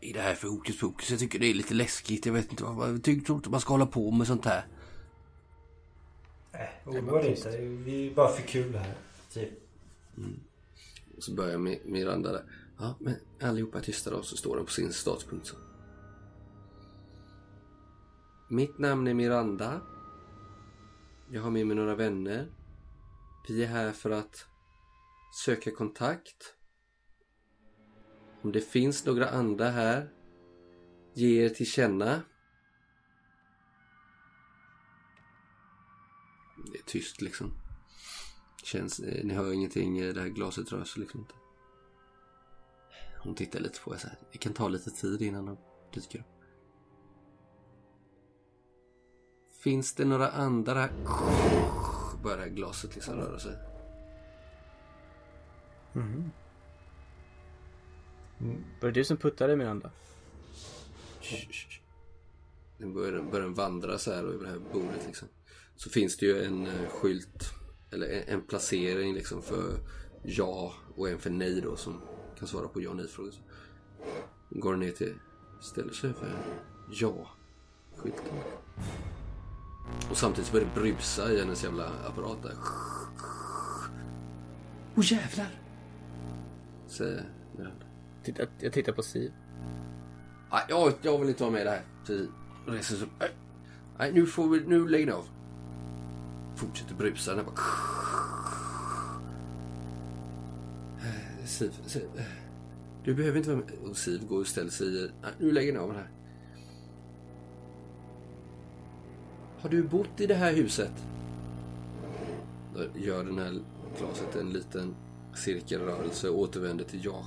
I 0.00 0.12
det 0.12 0.20
här 0.20 0.34
för 0.34 0.48
hokus 0.48 0.80
pokus. 0.80 1.10
Jag 1.10 1.18
tycker 1.18 1.38
det 1.38 1.46
är 1.46 1.54
lite 1.54 1.74
läskigt. 1.74 2.26
Jag 2.26 2.32
vet 2.32 2.50
inte 2.50 2.64
vad. 2.64 2.90
Jag 2.90 3.02
tycker 3.04 3.34
inte 3.34 3.50
man 3.50 3.60
ska 3.60 3.74
hålla 3.74 3.86
på 3.86 4.10
med 4.10 4.26
sånt 4.26 4.44
här. 4.44 4.66
Nej, 6.52 6.82
oroa 6.86 7.22
dig 7.22 7.30
inte. 7.30 7.58
Vi 7.58 8.06
är 8.06 8.14
bara 8.14 8.28
för 8.28 8.42
kul 8.42 8.76
här. 8.76 8.94
Typ. 9.32 9.50
Mm. 10.16 10.40
Och 11.16 11.22
så 11.22 11.34
börjar 11.34 11.58
Miranda 11.84 12.32
där. 12.32 12.44
Ja, 12.80 12.94
men 13.00 13.14
allihopa 13.40 13.78
är 13.78 13.82
tysta 13.82 14.10
då. 14.10 14.22
Så 14.22 14.36
står 14.36 14.56
de 14.56 14.66
på 14.66 14.72
sin 14.72 14.92
startpunkt. 14.92 15.46
Så. 15.46 15.56
Mitt 18.48 18.78
namn 18.78 19.06
är 19.06 19.14
Miranda. 19.14 19.80
Jag 21.30 21.42
har 21.42 21.50
med 21.50 21.66
mig 21.66 21.76
några 21.76 21.94
vänner. 21.94 22.52
Vi 23.48 23.64
är 23.64 23.68
här 23.68 23.92
för 23.92 24.10
att 24.10 24.46
söka 25.44 25.70
kontakt 25.70 26.56
om 28.42 28.52
det 28.52 28.60
finns 28.60 29.06
några 29.06 29.30
andra 29.30 29.70
här, 29.70 30.10
ge 31.14 31.44
er 31.44 31.48
till 31.48 31.66
känna. 31.66 32.22
Det 36.72 36.78
är 36.78 36.82
tyst 36.86 37.20
liksom. 37.20 37.52
Känns, 38.62 39.00
eh, 39.00 39.24
ni 39.24 39.34
hör 39.34 39.52
ingenting, 39.52 39.98
eh, 39.98 40.14
det 40.14 40.20
här 40.20 40.28
glaset 40.28 40.72
rör 40.72 40.84
sig 40.84 41.00
liksom 41.00 41.20
inte. 41.20 41.39
Hon 43.22 43.34
tittar 43.34 43.60
lite 43.60 43.80
på 43.80 43.94
er 43.94 43.98
så 43.98 44.06
här. 44.08 44.18
Det 44.32 44.38
kan 44.38 44.52
ta 44.52 44.68
lite 44.68 44.90
tid 44.90 45.22
innan 45.22 45.46
de 45.46 45.58
dyker 45.94 46.18
upp. 46.18 46.26
Finns 49.62 49.94
det 49.94 50.04
några 50.04 50.28
andra? 50.28 50.88
Börjar 52.22 52.46
glaset 52.46 52.94
liksom 52.94 53.14
röra 53.14 53.38
sig. 53.38 53.56
Mm. 55.94 56.30
Var 58.80 58.88
det 58.88 58.90
du 58.90 59.04
som 59.04 59.16
puttade 59.16 59.56
Miranda? 59.56 59.90
Den 62.78 62.94
börjar, 62.94 63.22
börjar 63.22 63.48
vandra 63.48 63.98
så 63.98 64.12
här 64.12 64.24
över 64.24 64.44
det 64.44 64.50
här 64.50 64.58
bordet 64.72 65.06
liksom. 65.06 65.28
Så 65.76 65.90
finns 65.90 66.16
det 66.16 66.26
ju 66.26 66.44
en 66.44 66.66
uh, 66.66 66.88
skylt, 66.88 67.52
eller 67.90 68.06
en, 68.06 68.22
en, 68.28 68.46
placering 68.46 69.14
liksom 69.14 69.42
för 69.42 69.78
ja 70.22 70.74
och 70.96 71.08
en 71.08 71.18
för 71.18 71.30
nej 71.30 71.60
då 71.60 71.76
som 71.76 72.00
kan 72.40 72.48
svara 72.48 72.68
på 72.68 72.82
ja 72.82 72.90
och 72.90 72.96
nej 72.96 73.08
frågor. 73.08 73.32
Går 74.50 74.76
ner 74.76 74.90
till, 74.90 75.14
ställer 75.60 75.92
sig 75.92 76.12
för 76.12 76.28
ja-skylten. 76.90 78.24
Och 80.10 80.16
samtidigt 80.16 80.52
börjar 80.52 80.66
det 80.74 80.80
brusa 80.80 81.32
i 81.32 81.40
hennes 81.40 81.64
jävla 81.64 81.88
apparat 82.06 82.42
där. 82.42 82.54
Åh 84.94 85.00
oh, 85.00 85.12
jävlar! 85.12 85.60
Säger 86.86 87.28
Miranda. 87.56 87.86
Titta, 88.24 88.42
jag 88.60 88.72
tittar 88.72 88.92
på 88.92 89.02
Siv. 89.02 89.32
Nej, 90.50 90.62
jag, 90.68 90.92
jag 91.02 91.18
vill 91.18 91.28
inte 91.28 91.42
vara 91.42 91.52
med 91.52 91.60
i 91.60 91.64
det 91.64 91.70
här. 91.70 91.84
Siv 92.06 92.28
reser 92.66 92.96
sig 92.96 93.06
upp. 93.06 93.24
Nej, 93.98 94.12
nu 94.12 94.26
får 94.26 94.48
vi, 94.48 94.60
nu 94.66 94.88
lägger 94.88 95.06
ni 95.06 95.12
av. 95.12 95.24
Fortsätter 96.56 96.94
brusa. 96.94 97.34
Den 97.34 97.44
bara... 97.44 97.54
Siv, 101.50 101.72
Siv. 101.86 102.08
Du 103.04 103.14
behöver 103.14 103.38
inte 103.38 103.50
vara 103.50 103.60
med. 103.60 103.90
Och 103.90 103.96
Siv 103.96 104.26
går 104.26 104.40
och 104.40 104.46
ställer 104.46 104.70
sig 104.70 105.04
i... 105.04 105.10
Nu 105.38 105.52
lägger 105.52 105.72
ni 105.72 105.78
av 105.78 105.94
här. 105.94 106.10
Har 109.60 109.70
du 109.70 109.82
bott 109.82 110.20
i 110.20 110.26
det 110.26 110.34
här 110.34 110.52
huset? 110.52 110.92
Då 112.74 113.00
gör 113.00 113.24
den 113.24 113.38
här 113.38 113.60
glaset 113.98 114.36
en 114.36 114.50
liten 114.50 114.94
cirkelrörelse 115.34 116.28
och 116.28 116.38
återvänder 116.38 116.84
till 116.84 117.04
ja. 117.04 117.26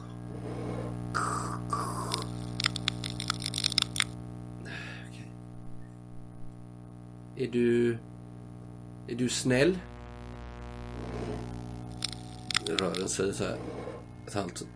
Okay. 5.09 5.25
Är 7.35 7.51
du... 7.51 7.97
Är 9.07 9.15
du 9.15 9.29
snäll? 9.29 9.77
Rören 12.67 13.09
säger 13.09 13.33
så 13.33 13.43
här. 13.43 13.72
Ett 14.27 14.33
halvt 14.33 14.67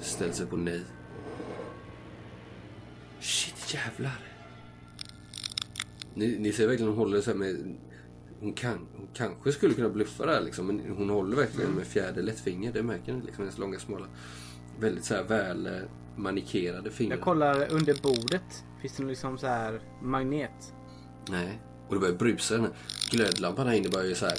ställer 0.00 0.32
sig 0.32 0.46
på 0.46 0.56
nej. 0.56 0.82
Shit 3.20 3.74
jävlar. 3.74 4.18
Ni, 6.14 6.38
ni 6.38 6.52
ser 6.52 6.66
verkligen 6.66 6.88
hon 6.88 6.98
håller 6.98 7.20
så 7.20 7.30
här 7.30 7.38
med... 7.38 7.76
Hon, 8.40 8.52
kan, 8.52 8.86
hon 8.96 9.08
kanske 9.14 9.52
skulle 9.52 9.74
kunna 9.74 9.88
bluffa 9.88 10.26
det 10.26 10.32
här 10.32 10.40
liksom, 10.40 10.66
men 10.66 10.80
hon 10.96 11.10
håller 11.10 11.36
verkligen 11.36 11.70
med 11.70 11.86
fjärde 11.86 12.22
lätt 12.22 12.40
finger. 12.40 12.72
Det 12.72 12.82
märker 12.82 13.12
ni 13.12 13.22
liksom, 13.22 13.44
hennes 13.44 13.58
långa 13.58 13.78
smala 13.78 14.06
väldigt 14.80 15.04
så 15.04 15.14
här 15.14 15.22
väl 15.22 15.66
eh, 15.66 15.72
manikerade 16.16 16.90
fingrar. 16.90 17.16
Jag 17.16 17.24
kollar 17.24 17.72
under 17.72 18.02
bordet. 18.02 18.64
Finns 18.80 18.96
det 18.96 19.02
någon 19.02 19.10
liksom 19.10 19.38
så 19.38 19.46
här 19.46 19.80
magnet? 20.02 20.74
Nej. 21.28 21.60
Och 21.88 21.94
det 21.94 22.00
börjar 22.00 22.14
brusa. 22.14 22.56
Den 22.56 22.72
glödlampan 23.10 23.66
här 23.66 23.74
inne 23.74 23.88
börjar 23.88 24.06
ju 24.06 24.14
så 24.14 24.26
här 24.26 24.38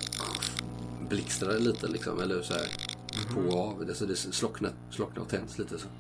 blixtra 1.10 1.52
lite 1.52 1.88
liksom. 1.88 2.20
Eller 2.20 2.42
så 2.42 2.54
här. 2.54 2.85
På 3.34 3.40
och 3.40 3.68
av. 3.68 3.82
Alltså 3.82 4.06
det 4.06 4.16
slocknar, 4.16 4.72
slocknar 4.90 5.24
och 5.24 5.30
tänds 5.30 5.58
lite 5.58 5.80
så. 5.80 5.88
Mm. 5.88 6.00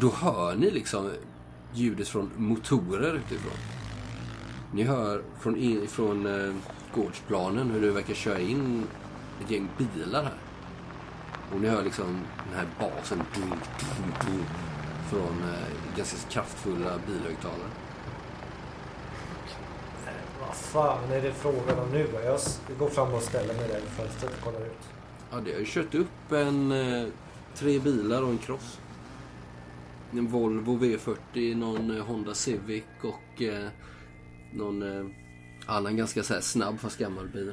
Då 0.00 0.10
hör 0.10 0.56
ni 0.56 0.70
liksom 0.70 1.10
ljudet 1.74 2.08
från 2.08 2.30
motorer 2.36 3.14
utifrån. 3.14 3.58
Ni 4.72 4.82
hör 4.82 5.22
från, 5.40 5.86
från 5.86 6.26
eh, 6.26 6.54
gårdsplanen 6.94 7.70
hur 7.70 7.80
det 7.80 7.90
verkar 7.90 8.14
köra 8.14 8.38
in 8.38 8.86
ett 9.44 9.50
gäng 9.50 9.68
bilar 9.78 10.22
här. 10.22 10.38
Och 11.54 11.60
ni 11.60 11.68
hör 11.68 11.82
liksom 11.82 12.20
den 12.50 12.58
här 12.58 12.66
basen 12.80 13.18
dum, 13.18 13.50
dum, 13.50 14.12
dum, 14.26 14.44
från 15.10 15.42
eh, 15.48 15.96
ganska 15.96 16.28
kraftfulla 16.28 16.98
bilhögtalare. 17.06 17.83
Fan 20.54 21.12
är 21.12 21.22
det 21.22 21.32
frågan 21.32 21.78
om 21.78 21.90
nu 21.92 22.06
Jag 22.24 22.40
går 22.78 22.88
fram 22.88 23.14
och 23.14 23.22
ställer 23.22 23.54
mig 23.54 23.68
där 23.68 23.80
vid 23.80 23.90
fönstret 23.90 24.32
och 24.38 24.44
kollar 24.44 24.66
ut. 24.66 24.88
Ja, 25.30 25.40
det 25.40 25.52
har 25.52 25.58
ju 25.58 25.66
kört 25.66 25.94
upp 25.94 26.32
en... 26.32 26.72
Eh, 26.72 27.08
tre 27.54 27.78
bilar 27.78 28.22
och 28.22 28.30
en 28.30 28.38
cross. 28.38 28.80
En 30.12 30.26
Volvo 30.26 30.78
V40, 30.78 31.54
någon 31.56 31.96
eh, 31.96 32.04
Honda 32.04 32.34
Civic 32.34 32.84
och 33.02 33.42
eh, 33.42 33.68
någon 34.52 34.82
eh, 34.82 35.06
annan 35.66 35.96
ganska 35.96 36.22
så 36.22 36.40
snabb 36.40 36.78
fast 36.78 36.98
gammal 36.98 37.28
bil. 37.28 37.52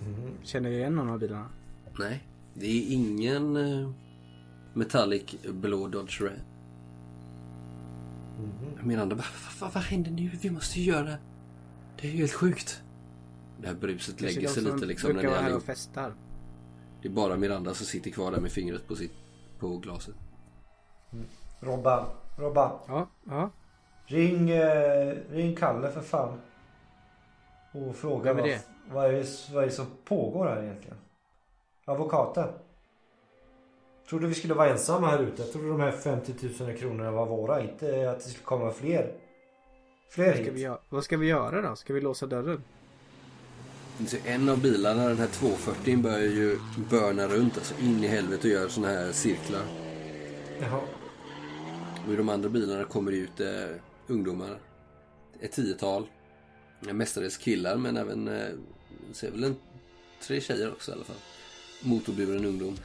Mm. 0.00 0.32
Känner 0.42 0.70
du 0.70 0.76
igen 0.76 0.96
någon 0.96 1.10
av 1.10 1.18
bilarna? 1.18 1.48
Nej. 1.98 2.24
Det 2.54 2.66
är 2.66 2.92
ingen 2.92 3.58
Metallic 4.74 5.36
blå 5.42 5.88
Dodge 5.88 6.20
Ram. 6.20 6.32
Mm. 8.38 8.88
Miranda 8.88 9.16
bara, 9.16 9.26
vad, 9.60 9.72
vad 9.72 9.82
händer 9.82 10.10
nu? 10.10 10.30
Vi 10.40 10.50
måste 10.50 10.80
göra... 10.80 11.16
Det 12.00 12.08
är 12.08 12.12
ju 12.12 12.18
helt 12.18 12.32
sjukt. 12.32 12.82
Det 13.60 13.66
här 13.66 13.74
bruset 13.74 14.20
lägger 14.20 14.48
sig 14.48 14.62
lite 14.62 14.86
liksom. 14.86 15.12
När 15.12 15.26
vara 15.28 15.40
här 15.40 15.56
och 15.56 15.62
festar. 15.62 16.14
Det 17.02 17.08
är 17.08 17.12
bara 17.12 17.36
Miranda 17.36 17.74
som 17.74 17.86
sitter 17.86 18.10
kvar 18.10 18.30
där 18.30 18.40
med 18.40 18.52
fingret 18.52 18.88
på, 18.88 18.96
sitt, 18.96 19.12
på 19.58 19.76
glaset. 19.76 20.14
Mm. 21.12 21.26
Robban, 21.60 22.06
Robban. 22.38 22.78
Ja, 22.88 23.08
ja. 23.24 23.50
Ring, 24.06 24.50
eh, 24.50 25.14
ring 25.30 25.56
Kalle 25.56 25.90
för 25.90 26.00
fan. 26.00 26.40
Och 27.72 27.96
fråga 27.96 28.32
vad, 28.32 28.50
vad, 28.90 29.04
är 29.04 29.12
det, 29.12 29.26
vad 29.52 29.62
är 29.62 29.66
det 29.66 29.72
som 29.72 29.86
pågår 30.04 30.46
här 30.46 30.62
egentligen. 30.62 30.98
Advokaten. 31.84 32.48
Trodde 34.08 34.26
vi 34.26 34.34
skulle 34.34 34.54
vara 34.54 34.70
ensamma 34.70 35.06
här 35.06 35.22
ute. 35.22 35.42
Jag 35.42 35.52
trodde 35.52 35.68
de 35.68 35.80
här 35.80 35.92
50 35.92 36.34
000 36.60 36.76
kronorna 36.76 37.10
var 37.10 37.26
våra. 37.26 37.62
Inte 37.62 38.10
att 38.10 38.18
det 38.18 38.24
skulle 38.24 38.44
komma 38.44 38.70
fler. 38.70 39.12
Fler 40.10 40.50
vi, 40.52 40.75
vad 40.88 41.04
ska 41.04 41.16
vi 41.16 41.26
göra 41.26 41.62
då? 41.62 41.76
Ska 41.76 41.94
vi 41.94 42.00
låsa 42.00 42.26
dörren? 42.26 42.62
En 44.24 44.48
av 44.48 44.60
bilarna, 44.60 45.08
den 45.08 45.18
här 45.18 45.26
240 45.26 45.96
börjar 45.96 46.18
ju 46.18 46.58
börna 46.90 47.26
runt 47.26 47.56
alltså 47.58 47.74
in 47.80 48.04
i 48.04 48.06
helvete 48.06 48.48
och 48.48 48.54
gör 48.54 48.68
såna 48.68 48.88
här 48.88 49.12
cirklar. 49.12 49.62
Jaha. 50.60 50.80
Och 52.06 52.12
i 52.12 52.16
de 52.16 52.28
andra 52.28 52.48
bilarna 52.48 52.84
kommer 52.84 53.10
det 53.10 53.16
ut 53.16 53.40
eh, 53.40 53.76
ungdomar. 54.06 54.58
Ett 55.40 55.52
tiotal. 55.52 56.06
Mestadels 56.80 57.36
killar 57.36 57.76
men 57.76 57.96
även, 57.96 58.28
eh, 58.28 58.48
ser 59.12 59.30
väl 59.30 59.44
en, 59.44 59.56
tre 60.22 60.40
tjejer 60.40 60.72
också 60.72 60.90
i 60.90 60.94
alla 60.94 61.04
fall. 61.04 61.16
Motorburen 61.82 62.44
ungdom. 62.44 62.76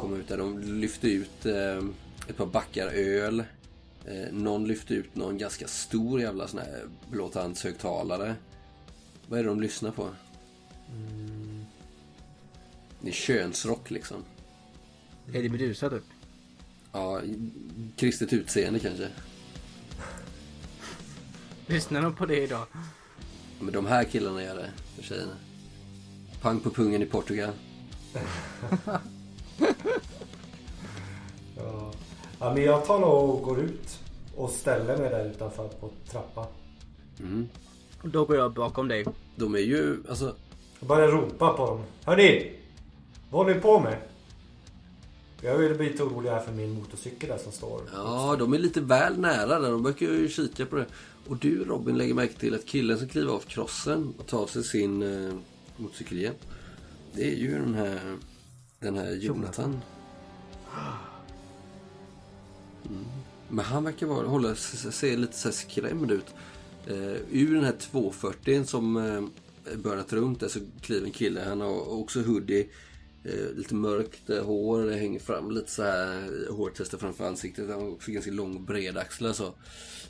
Kommer 0.00 0.18
ut 0.18 0.28
där. 0.28 0.38
De 0.38 0.58
lyfter 0.58 1.08
ut 1.08 1.46
eh, 1.46 1.84
ett 2.28 2.36
par 2.36 2.46
backar 2.46 2.86
öl. 2.86 3.44
Eh, 4.06 4.32
någon 4.32 4.68
lyfter 4.68 4.94
ut 4.94 5.16
någon 5.16 5.38
ganska 5.38 5.66
stor 5.66 6.20
jävla 6.20 6.48
sån 6.48 6.60
här 6.60 6.84
blåtandshögtalare. 7.10 8.34
Vad 9.26 9.38
är 9.38 9.42
det 9.42 9.48
de 9.48 9.60
lyssnar 9.60 9.90
på? 9.90 10.08
Det 13.00 13.08
är 13.08 13.12
könsrock 13.12 13.90
liksom. 13.90 14.24
Eddie 15.32 15.48
Meduza 15.48 15.90
typ. 15.90 16.04
Ja, 16.92 17.20
kristet 17.96 18.32
utseende 18.32 18.78
kanske. 18.78 19.08
Lyssnar 21.66 22.02
de 22.02 22.14
på 22.14 22.26
det 22.26 22.42
idag? 22.42 22.66
Men 23.60 23.72
de 23.72 23.86
här 23.86 24.04
killarna 24.04 24.42
gör 24.42 24.56
det 24.56 24.70
för 24.96 25.02
tjejerna. 25.02 25.36
Pang 26.40 26.60
på 26.60 26.70
pungen 26.70 27.02
i 27.02 27.06
Portugal. 27.06 27.52
ja, 32.46 32.54
men 32.54 32.62
jag 32.62 32.84
tar 32.84 32.98
nog 33.00 33.30
och 33.30 33.42
går 33.42 33.60
ut 33.60 33.98
och 34.36 34.50
ställer 34.50 34.96
mig 34.96 35.10
där 35.10 35.30
utanför 35.30 35.68
på 35.68 35.90
trappan. 36.10 36.46
Mm. 37.20 37.48
Då 38.02 38.24
går 38.24 38.36
jag 38.36 38.52
bakom 38.52 38.88
dig. 38.88 39.04
De 39.36 39.54
är 39.54 39.58
ju, 39.58 40.02
alltså, 40.08 40.34
Jag 40.80 40.88
börjar 40.88 41.08
ropa 41.08 41.52
på 41.52 41.66
dem. 41.66 41.82
Hörni! 42.04 42.52
Vad 43.30 43.40
håller 43.44 43.54
ni 43.54 43.60
på 43.60 43.80
med? 43.80 43.98
Jag 45.40 45.64
är 45.64 45.78
lite 45.78 46.02
orolig 46.02 46.30
här 46.30 46.40
för 46.40 46.52
min 46.52 46.74
motorcykel 46.74 47.28
där 47.28 47.38
som 47.38 47.52
står. 47.52 47.80
ja 47.92 48.36
de 48.38 48.54
är 48.54 48.58
lite 48.58 48.80
väl 48.80 49.20
nära 49.20 49.58
där. 49.58 49.70
De 49.70 49.82
verkar 49.82 50.06
ju 50.06 50.28
kika 50.28 50.66
på 50.66 50.76
det. 50.76 50.86
Och 51.28 51.36
du 51.36 51.64
Robin 51.64 51.98
lägger 51.98 52.14
märke 52.14 52.34
till 52.34 52.54
att 52.54 52.66
killen 52.66 52.98
som 52.98 53.08
kliver 53.08 53.32
av 53.32 53.40
krossen 53.40 54.14
och 54.18 54.26
tar 54.26 54.38
av 54.38 54.46
sig 54.46 54.64
sin 54.64 55.02
eh, 55.02 55.34
motorcykelhjälm. 55.76 56.36
Det 57.12 57.32
är 57.32 57.36
ju 57.36 57.58
den 57.58 57.74
här, 57.74 58.00
den 58.80 58.96
här 58.98 59.12
Jonathan. 59.12 59.80
Mm. 62.88 63.04
Men 63.48 63.64
han 63.64 63.84
verkar 63.84 64.06
vara, 64.06 64.26
hålla, 64.26 64.54
se 64.54 65.16
lite 65.16 65.36
så 65.36 65.48
här 65.48 65.52
skrämd 65.52 66.10
ut. 66.10 66.34
Eh, 66.86 67.16
ur 67.30 67.54
den 67.54 67.64
här 67.64 67.76
240 67.80 68.64
som 68.64 68.96
eh, 68.96 69.76
börjat 69.76 70.12
runt 70.12 70.40
där 70.40 70.48
så 70.48 70.60
kliver 70.80 71.06
en 71.06 71.12
kille. 71.12 71.44
Han 71.48 71.60
har 71.60 72.00
också 72.00 72.22
hoodie. 72.22 72.68
Eh, 73.24 73.56
lite 73.56 73.74
mörkt 73.74 74.30
eh, 74.30 74.44
hår, 74.44 74.82
det 74.82 74.96
hänger 74.96 75.20
fram 75.20 75.50
lite 75.50 75.70
så 75.70 75.82
här 75.82 76.50
hårtester 76.50 76.98
framför 76.98 77.26
ansiktet. 77.26 77.70
Han 77.70 77.80
har 77.80 77.90
också 77.90 78.10
ganska 78.10 78.30
lång 78.30 78.64
bred 78.64 78.96
axlar 78.96 79.32
så. 79.32 79.54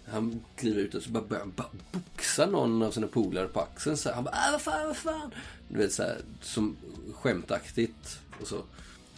Han 0.09 0.45
kliver 0.57 0.81
ut 0.81 0.95
och 0.95 1.03
så 1.03 1.11
bara 1.11 1.25
börjar 1.25 1.41
han 1.41 1.53
bara 1.57 1.69
boxa 1.93 2.47
någon 2.47 2.83
av 2.83 2.91
sina 2.91 3.07
polare 3.07 3.49
på 3.49 3.61
axeln. 3.61 3.97
Så 3.97 4.09
här. 4.09 4.17
Han 4.17 4.25
bara 4.25 4.47
äh, 4.47 4.53
vad 4.53 4.63
fan, 4.63 4.87
vad 4.87 4.97
fan. 4.97 5.31
Du 5.69 5.79
vet 5.79 5.93
så 5.93 6.03
här, 6.03 6.19
som 6.43 6.77
skämtaktigt 7.13 8.19
och 8.41 8.47
så. 8.47 8.63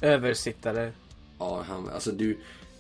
Översittare. 0.01 0.93
Ja, 1.39 1.63
han, 1.69 1.89
alltså 1.89 2.13
du, 2.13 2.39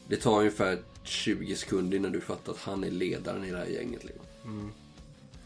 det 0.08 0.16
tar 0.16 0.38
ungefär 0.38 0.78
20 1.04 1.56
sekunder 1.56 1.96
innan 1.96 2.12
du 2.12 2.20
fattar 2.20 2.52
att 2.52 2.58
han 2.58 2.84
är 2.84 2.90
ledaren 2.90 3.44
i 3.44 3.50
det 3.50 3.58
här 3.58 3.66
gänget. 3.66 4.04
Liksom. 4.04 4.72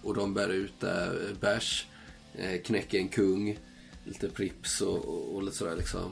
Och 0.02 0.14
de 0.14 0.34
bär 0.34 0.48
ut 0.48 0.82
äh, 0.82 1.12
bärs, 1.40 1.86
äh, 2.34 2.60
knäcker 2.62 2.98
en 2.98 3.08
kung, 3.08 3.58
lite 4.04 4.28
Prips 4.28 4.80
och, 4.80 5.04
och, 5.04 5.34
och 5.34 5.42
lite 5.42 5.56
sådär 5.56 5.76
liksom. 5.76 6.10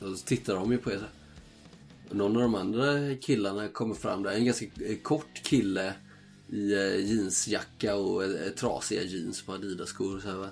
Och 0.00 0.18
så 0.18 0.26
tittar 0.26 0.54
de 0.54 0.72
ju 0.72 0.78
på 0.78 0.92
er 0.92 1.08
någon 2.14 2.36
av 2.36 2.42
de 2.42 2.54
andra 2.54 3.16
killarna 3.16 3.68
kommer 3.68 3.94
fram 3.94 4.22
där, 4.22 4.30
en 4.30 4.44
ganska 4.44 4.66
eh, 4.66 4.96
kort 5.02 5.42
kille 5.42 5.94
i 6.48 6.72
eh, 6.72 6.96
jeansjacka 6.96 7.94
och 7.94 8.24
eh, 8.24 8.50
trasiga 8.50 9.02
jeans 9.02 9.42
på 9.42 9.52
Adidas-skor. 9.52 10.20
Så 10.20 10.28
här. 10.28 10.50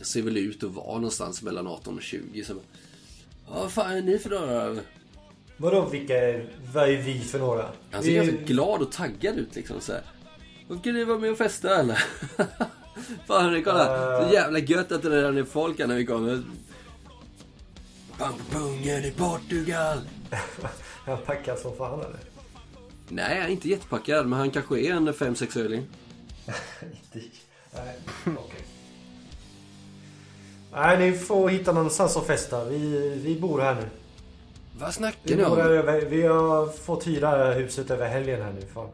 Ser 0.00 0.22
väl 0.22 0.36
ut 0.36 0.64
att 0.64 0.74
vara 0.74 0.94
någonstans 0.94 1.42
mellan 1.42 1.66
18 1.66 1.96
och 1.96 2.02
20. 2.02 2.44
Så 2.44 2.54
vad 3.48 3.72
fan 3.72 3.96
är 3.96 4.02
ni 4.02 4.18
för 4.18 4.30
några? 4.30 4.76
Vadå 5.56 5.84
vilka 5.88 6.18
är, 6.18 6.46
vad 6.72 6.88
är 6.88 6.96
vi 6.96 7.20
för 7.20 7.38
några? 7.38 7.68
Han 7.90 8.02
ser 8.02 8.10
Vi- 8.10 8.16
ganska 8.16 8.36
glad 8.36 8.82
och 8.82 8.92
taggad 8.92 9.36
ut 9.38 9.54
liksom 9.54 9.80
så 9.80 9.92
här. 9.92 10.02
Ska 10.80 10.92
ni 10.92 11.04
vara 11.04 11.18
med 11.18 11.30
och 11.30 11.38
festa 11.38 11.80
eller? 11.80 11.94
Fan 13.26 13.44
hörni, 13.44 13.62
kolla. 13.62 14.18
Eh. 14.22 14.28
Så 14.28 14.34
jävla 14.34 14.58
gött 14.58 14.92
att 14.92 15.02
det 15.02 15.10
redan 15.10 15.36
är 15.36 15.44
folk 15.44 15.78
här 15.78 15.86
när 15.86 15.96
vi 15.96 16.06
kommer. 16.06 16.42
Pang 18.18 18.32
på 18.50 18.58
pungen 18.58 19.04
i 19.04 19.10
Portugal. 19.10 19.98
Han 21.06 21.18
packar 21.18 21.56
som 21.56 21.76
fan 21.76 22.00
eller? 22.00 22.18
Nej, 23.08 23.38
han 23.40 23.46
är 23.48 23.52
inte 23.52 23.68
jättepackad, 23.68 24.26
men 24.26 24.38
han 24.38 24.50
kanske 24.50 24.80
är 24.80 24.92
en 24.92 25.08
5-6 25.08 25.58
öling. 25.60 25.80
Inte- 26.82 27.26
Nej, 27.74 27.94
okej. 28.24 28.64
Nej, 30.72 31.10
ni 31.10 31.18
får 31.18 31.48
hitta 31.48 31.72
någonstans 31.72 32.16
att 32.16 32.26
festa. 32.26 32.64
Vi, 32.64 33.08
vi 33.24 33.40
bor 33.40 33.60
här 33.60 33.74
nu. 33.74 33.82
Vad 34.78 34.88
Vi, 34.88 34.92
snackar 34.94 35.36
ni 35.36 35.44
om? 35.44 35.58
över, 35.58 36.00
vi 36.04 36.22
har 36.22 36.66
fått 36.68 37.06
hyra 37.06 37.52
huset 37.52 37.90
över 37.90 38.08
helgen 38.08 38.42
här 38.42 38.52
nu. 38.52 38.66
Fan. 38.74 38.88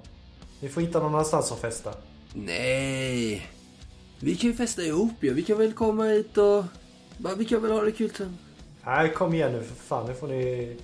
Ni 0.61 0.69
får 0.69 0.81
hitta 0.81 0.99
någon 0.99 1.15
annanstans 1.15 1.53
att 1.53 1.61
festa. 1.61 1.95
Nej. 2.35 3.47
Vi 4.21 4.37
kan 4.37 4.51
ju 4.51 4.57
festa 4.57 4.83
ihop 4.83 5.13
ju. 5.21 5.35
Vi 5.35 5.43
kan 5.43 5.59
väl 5.59 5.73
komma 5.73 6.05
hit 6.05 6.39
och... 6.39 6.65
Vi 7.39 7.45
kan 7.45 7.63
väl 7.63 7.71
ha 7.71 7.83
det 7.83 7.93
kul 7.93 8.11
sen. 8.17 8.39
Nej, 8.85 9.13
kom 9.15 9.35
igen 9.35 9.53
nu 9.53 9.63
för 9.63 9.75
fan. 9.75 10.07
Nu 10.07 10.15
får 10.15 10.29
ni, 10.29 10.77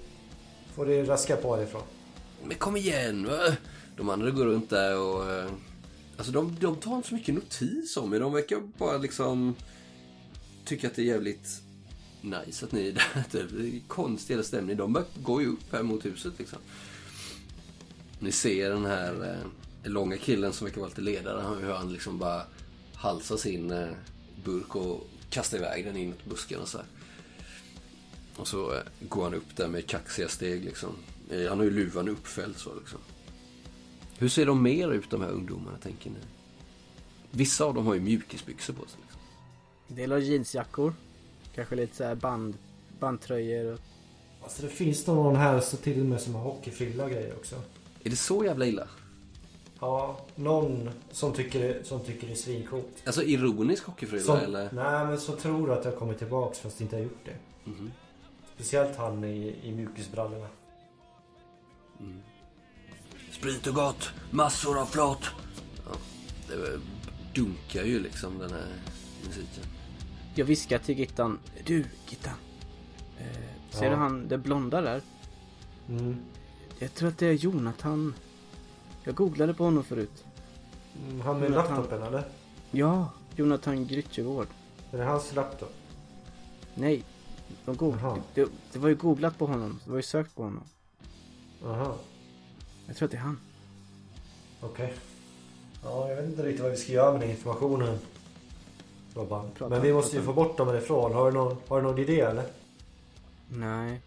får 0.74 0.86
ni 0.86 1.02
raska 1.02 1.36
på 1.36 1.62
ifrån. 1.62 1.82
Men 2.44 2.56
kom 2.56 2.76
igen 2.76 3.26
va? 3.26 3.38
De 3.96 4.08
andra 4.08 4.30
går 4.30 4.44
runt 4.44 4.70
där 4.70 4.98
och... 5.00 5.30
eh, 5.32 5.50
Alltså 6.18 6.32
de, 6.32 6.56
de 6.60 6.76
tar 6.76 6.96
inte 6.96 7.08
så 7.08 7.14
mycket 7.14 7.34
notis 7.34 7.96
om 7.96 8.14
er. 8.14 8.20
De 8.20 8.32
verkar 8.32 8.58
bara 8.78 8.96
liksom... 8.98 9.54
Tycka 10.64 10.86
att 10.86 10.94
det 10.96 11.02
är 11.02 11.06
jävligt 11.06 11.48
nice 12.26 12.64
att 12.66 12.72
ni 12.72 12.88
är 12.88 12.92
där. 12.92 13.22
Typ. 13.30 13.50
Det 13.50 13.68
är 13.76 13.80
konstig 13.88 14.34
hela 14.34 14.44
stämning. 14.44 14.76
De 14.76 15.04
går 15.22 15.42
ju 15.42 15.48
upp 15.48 15.72
här 15.72 15.82
mot 15.82 16.04
huset 16.04 16.32
liksom. 16.38 16.58
Ni 18.18 18.32
ser 18.32 18.70
den 18.70 18.84
här 18.86 19.38
eh, 19.84 19.90
långa 19.90 20.16
killen 20.16 20.52
som 20.52 20.64
verkar 20.64 20.80
vara 20.80 20.88
lite 20.88 21.00
ledare. 21.00 21.40
Han- 21.40 21.58
Hur 21.64 21.72
han 21.72 21.92
liksom 21.92 22.18
bara 22.18 22.42
halsar 22.94 23.36
sin 23.36 23.70
eh, 23.70 23.88
burk 24.44 24.76
och 24.76 25.06
kastar 25.30 25.58
iväg 25.58 25.84
den 25.84 25.96
in 25.96 26.14
busken 26.28 26.60
och 26.60 26.68
så 26.68 26.78
här. 26.78 26.86
Och 28.36 28.48
så 28.48 28.74
eh, 28.74 28.80
går 29.08 29.24
han 29.24 29.34
upp 29.34 29.56
där 29.56 29.68
med 29.68 29.86
kaxiga 29.86 30.28
steg 30.28 30.64
liksom. 30.64 30.90
Eh, 31.30 31.48
Han 31.48 31.58
har 31.58 31.64
ju 31.64 31.70
luvan 31.70 32.08
uppfälld 32.08 32.56
så 32.56 32.74
liksom. 32.74 32.98
Hur 34.18 34.28
ser 34.28 34.46
de 34.46 34.62
mer 34.62 34.92
ut 34.92 35.10
de 35.10 35.20
här 35.22 35.30
ungdomarna 35.30 35.78
tänker 35.78 36.10
ni? 36.10 36.16
Vissa 37.30 37.64
av 37.64 37.74
dem 37.74 37.86
har 37.86 37.94
ju 37.94 38.00
mjukisbyxor 38.00 38.74
på 38.74 38.80
sig. 38.88 38.98
Liksom. 39.02 39.20
En 39.88 39.96
del 39.96 40.12
har 40.12 40.18
jeansjackor. 40.18 40.94
Kanske 41.56 41.74
lite 41.74 41.96
så 41.96 42.04
här 42.04 42.14
band, 42.14 42.54
bandtröjor. 43.00 43.72
Och... 43.72 43.80
Alltså 44.42 44.62
det 44.62 44.68
finns 44.68 45.06
någon 45.06 45.36
här 45.36 45.60
så 45.60 45.76
till 45.76 46.00
och 46.00 46.06
med 46.06 46.20
som 46.20 46.34
har 46.34 46.42
hockeyfrilla 46.42 47.04
och 47.04 47.10
grejer 47.10 47.34
också. 47.36 47.54
Är 48.04 48.10
det 48.10 48.16
så 48.16 48.44
jävla 48.44 48.66
illa? 48.66 48.88
Ja, 49.80 50.20
någon 50.34 50.90
som 51.10 51.32
tycker, 51.32 51.82
som 51.82 52.00
tycker 52.00 52.26
det 52.26 52.32
är 52.32 52.36
svincoolt. 52.36 53.02
Alltså 53.06 53.22
ironisk 53.22 53.84
hockeyfrilla 53.84 54.24
Som, 54.24 54.36
eller? 54.36 54.70
Nej 54.72 55.06
men 55.06 55.20
så 55.20 55.36
tror 55.36 55.72
att 55.72 55.84
jag 55.84 55.96
kommer 55.96 56.14
tillbaks 56.14 56.58
fast 56.58 56.80
inte 56.80 56.96
har 56.96 57.02
gjort 57.02 57.24
det. 57.24 57.70
Mhm. 57.70 57.92
Speciellt 58.54 58.96
han 58.96 59.24
i, 59.24 59.54
i 59.62 59.72
mjukisbrallorna. 59.72 60.48
Sprit 63.30 63.66
och 63.66 63.74
gott, 63.74 64.10
massor 64.30 64.80
av 64.80 64.86
flott. 64.86 65.24
Ja, 65.86 65.96
det 66.48 66.80
dunkar 67.40 67.84
ju 67.84 68.00
liksom 68.00 68.38
den 68.38 68.50
här 68.50 68.66
musiken. 69.26 69.64
Jag 70.38 70.44
viskar 70.46 70.78
till 70.78 70.98
Gittan. 70.98 71.38
Du 71.64 71.84
Gittan. 72.08 72.34
Eh, 73.18 73.26
ser 73.70 73.84
Ja. 73.84 73.90
du 73.90 73.96
han, 73.96 74.28
det 74.28 74.38
blonda 74.38 74.80
där? 74.80 75.02
Mm. 75.88 76.16
Jag 76.78 76.94
tror 76.94 77.08
att 77.08 77.18
det 77.18 77.26
är 77.26 77.32
Jonathan. 77.32 78.14
Jag 79.04 79.14
googlade 79.14 79.54
på 79.54 79.64
honom 79.64 79.84
förut. 79.84 80.24
Mm, 81.08 81.20
Han 81.20 81.40
med 81.40 81.50
Jonathan. 81.50 81.74
laptopen 81.76 82.02
eller? 82.02 82.24
Ja, 82.70 83.10
Jonathan 83.36 83.86
Grytjegård. 83.86 84.46
Är 84.92 84.98
det 84.98 85.04
hans 85.04 85.34
laptop? 85.34 85.72
Nej. 86.74 87.02
De 87.64 87.76
go- 87.76 87.96
det, 88.34 88.48
det 88.72 88.78
var 88.78 88.88
ju 88.88 88.94
googlat 88.94 89.38
på 89.38 89.46
honom. 89.46 89.80
Det 89.84 89.90
var 89.90 89.96
ju 89.96 90.02
sökt 90.02 90.34
på 90.34 90.42
honom. 90.42 90.64
Aha, 91.64 91.96
Jag 92.86 92.96
tror 92.96 93.06
att 93.06 93.10
det 93.12 93.16
är 93.16 93.20
han. 93.20 93.40
okej. 94.60 94.94
Ja, 95.84 96.08
jag 96.08 96.16
vet 96.16 96.24
inte 96.26 96.42
riktigt 96.42 96.62
vad 96.62 96.70
vi 96.70 96.76
ska 96.76 96.92
göra 96.92 97.12
med 97.12 97.20
den 97.20 97.30
informationen. 97.30 97.98
Robban. 99.16 99.50
Prata- 99.58 99.68
Men 99.70 99.82
vi 99.82 99.92
måste 99.92 100.16
ju 100.16 100.22
få 100.22 100.32
bort 100.32 100.56
dem 100.56 100.68
härifrån. 100.68 101.12
Har 101.14 101.30
du 101.30 101.36
någon, 101.38 101.56
har 101.68 101.76
du 101.76 101.82
någon 101.88 101.98
idé 101.98 102.20
eller? 102.20 102.44
Nej. 103.48 104.00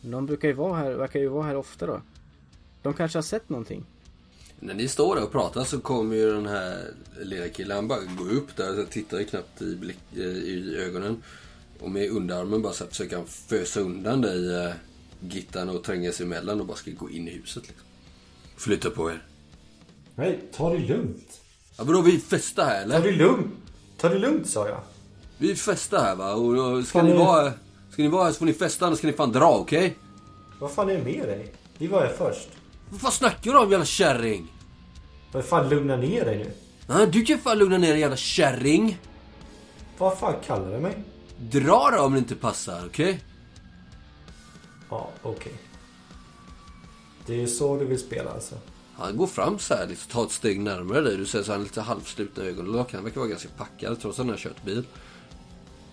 De 0.00 0.26
brukar 0.26 0.48
ju 0.48 0.54
vara 0.54 0.74
här, 0.76 0.92
verkar 0.92 1.20
ju 1.20 1.28
vara 1.28 1.42
här 1.46 1.56
ofta 1.56 1.86
då. 1.86 2.00
De 2.82 2.94
kanske 2.94 3.18
har 3.18 3.22
sett 3.22 3.48
någonting. 3.48 3.84
När 4.60 4.74
ni 4.74 4.88
står 4.88 5.16
där 5.16 5.22
och 5.24 5.32
pratar 5.32 5.64
så 5.64 5.80
kommer 5.80 6.16
ju 6.16 6.32
den 6.32 6.46
här 6.46 6.90
lilla 7.20 7.48
killen, 7.48 7.76
han 7.76 7.88
bara 7.88 8.00
går 8.18 8.32
upp 8.32 8.56
där 8.56 8.80
och 8.82 8.90
tittar 8.90 9.18
ju 9.18 9.24
knappt 9.24 9.62
i, 9.62 9.76
blick, 9.76 9.98
eh, 10.16 10.20
i 10.22 10.76
ögonen. 10.76 11.22
Och 11.80 11.90
med 11.90 12.10
underarmen 12.10 12.62
bara 12.62 12.72
så 12.72 12.84
här 12.84 12.90
försöker 12.90 13.16
han 13.16 13.26
fösa 13.26 13.80
undan 13.80 14.20
dig, 14.20 14.54
eh, 14.64 14.72
Gittan, 15.20 15.68
och 15.68 15.84
tränga 15.84 16.12
sig 16.12 16.26
emellan 16.26 16.60
och 16.60 16.66
bara 16.66 16.76
ska 16.76 16.90
gå 16.90 17.10
in 17.10 17.28
i 17.28 17.30
huset 17.30 17.68
liksom. 17.68 17.86
Flytta 18.56 18.90
på 18.90 19.10
er. 19.10 19.22
Nej, 20.14 20.40
ta 20.52 20.72
det 20.72 20.78
lugnt. 20.78 21.40
Ja, 21.76 21.84
vadå 21.84 22.00
vi 22.00 22.18
festar 22.18 22.64
här 22.64 22.74
Ta 22.76 22.80
eller? 22.82 23.00
det 23.02 23.12
lugnt. 23.12 23.54
Ta 23.98 24.08
det 24.08 24.18
lugnt 24.18 24.48
sa 24.50 24.68
jag. 24.68 24.80
Vi 25.38 25.54
festar 25.56 26.00
här 26.04 26.16
va? 26.16 26.32
Och, 26.34 26.72
och 26.72 26.84
ska 26.84 26.98
Fan, 26.98 27.06
ni 27.08 27.12
är- 27.12 27.18
vara... 27.18 27.52
Ska 27.90 28.02
ni 28.02 28.08
vara 28.08 28.24
här 28.24 28.32
så 28.32 28.38
får 28.38 28.46
ni 28.46 28.52
festa 28.52 28.86
annars 28.86 28.98
ska 28.98 29.06
ni 29.06 29.12
fan 29.12 29.32
dra 29.32 29.50
okej? 29.58 29.96
Vad 30.58 30.70
fan 30.72 30.90
är 30.90 30.94
det 30.94 31.04
med 31.04 31.28
dig? 31.28 31.52
Vi 31.78 31.86
var 31.86 32.00
här 32.00 32.12
först. 32.18 32.48
Vad 32.90 33.00
fan 33.00 33.12
snackar 33.12 33.52
du 33.52 33.58
om 33.58 33.70
jävla 33.70 33.84
kärring? 33.86 34.52
Vad 35.32 35.44
fan 35.44 35.68
lugna 35.68 35.96
ner 35.96 36.24
dig 36.24 36.38
nu. 36.38 36.52
Ja, 36.86 37.06
du 37.06 37.22
kan 37.24 37.38
fan 37.38 37.58
lugna 37.58 37.78
ner 37.78 37.90
dig 37.92 38.00
jävla 38.00 38.16
kärring. 38.16 38.98
Vad 39.98 40.18
fan 40.18 40.34
kallar 40.46 40.70
du 40.72 40.78
mig? 40.78 40.94
Dra 41.38 41.90
då 41.96 42.02
om 42.02 42.12
det 42.12 42.18
inte 42.18 42.34
passar, 42.34 42.82
okej? 42.86 43.20
Ja, 44.90 45.10
okej. 45.22 45.52
Det 47.26 47.42
är 47.42 47.46
så 47.46 47.76
du 47.78 47.84
vill 47.84 47.98
spela 47.98 48.30
alltså. 48.30 48.54
Han 48.94 49.16
går 49.16 49.26
fram 49.26 49.58
så 49.58 49.74
här, 49.74 49.86
liksom, 49.86 50.10
tar 50.12 50.24
ett 50.24 50.30
steg 50.30 50.60
närmare 50.60 51.00
dig. 51.00 51.16
Du 51.16 51.26
ser 51.26 51.42
så 51.42 51.52
han 51.52 51.60
har 51.60 51.64
lite 51.64 51.80
halvslutna 51.80 52.44
ögonlock. 52.44 52.92
Han 52.92 53.04
verkar 53.04 53.20
vara 53.20 53.28
ganska 53.30 53.48
packad 53.48 54.00
trots 54.00 54.18
att 54.18 54.26
han 54.26 54.28
har 54.30 54.36
kört 54.36 54.64
bil. 54.64 54.84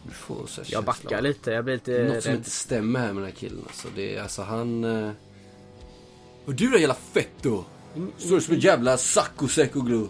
Du 0.03 0.11
får 0.11 0.47
så 0.47 0.61
här 0.61 0.69
Jag 0.71 0.83
backar 0.83 1.17
av- 1.17 1.23
lite, 1.23 1.51
jag 1.51 1.63
blir 1.65 1.73
lite 1.75 2.03
Något 2.13 2.23
som 2.23 2.29
rädd. 2.31 2.37
inte 2.39 2.49
stämmer 2.49 2.99
här 2.99 3.07
med 3.07 3.15
den 3.15 3.31
här 3.31 3.31
killen 3.39 3.63
alltså. 3.67 3.87
Det 3.95 4.15
är 4.15 4.21
alltså 4.23 4.41
han... 4.41 4.83
eh, 4.83 5.11
Och 6.45 6.53
du 6.53 6.69
då 6.69 6.77
jävla 6.77 6.93
fetto! 6.95 7.63
Står 8.17 8.35
du 8.35 8.41
som 8.41 8.53
en 8.53 8.59
jävla 8.59 8.97
sacco 8.97 9.47
secco 9.47 9.81
glue. 9.81 10.07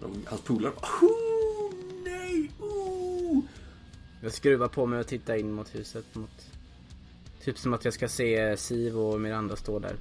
De- 0.00 0.22
Hans 0.26 0.40
polare 0.40 0.72
bara, 0.80 1.06
"Oh, 1.06 1.72
nej! 2.04 2.50
Oh. 2.60 3.40
Jag 4.22 4.32
skruvar 4.32 4.68
på 4.68 4.86
mig 4.86 5.00
och 5.00 5.06
tittar 5.06 5.34
in 5.34 5.52
mot 5.52 5.74
huset. 5.74 6.04
Mot... 6.12 6.30
Typ 7.44 7.58
som 7.58 7.74
att 7.74 7.84
jag 7.84 7.94
ska 7.94 8.08
se 8.08 8.56
Siv 8.56 8.98
och 8.98 9.20
Miranda 9.20 9.56
stå 9.56 9.78
där. 9.78 9.96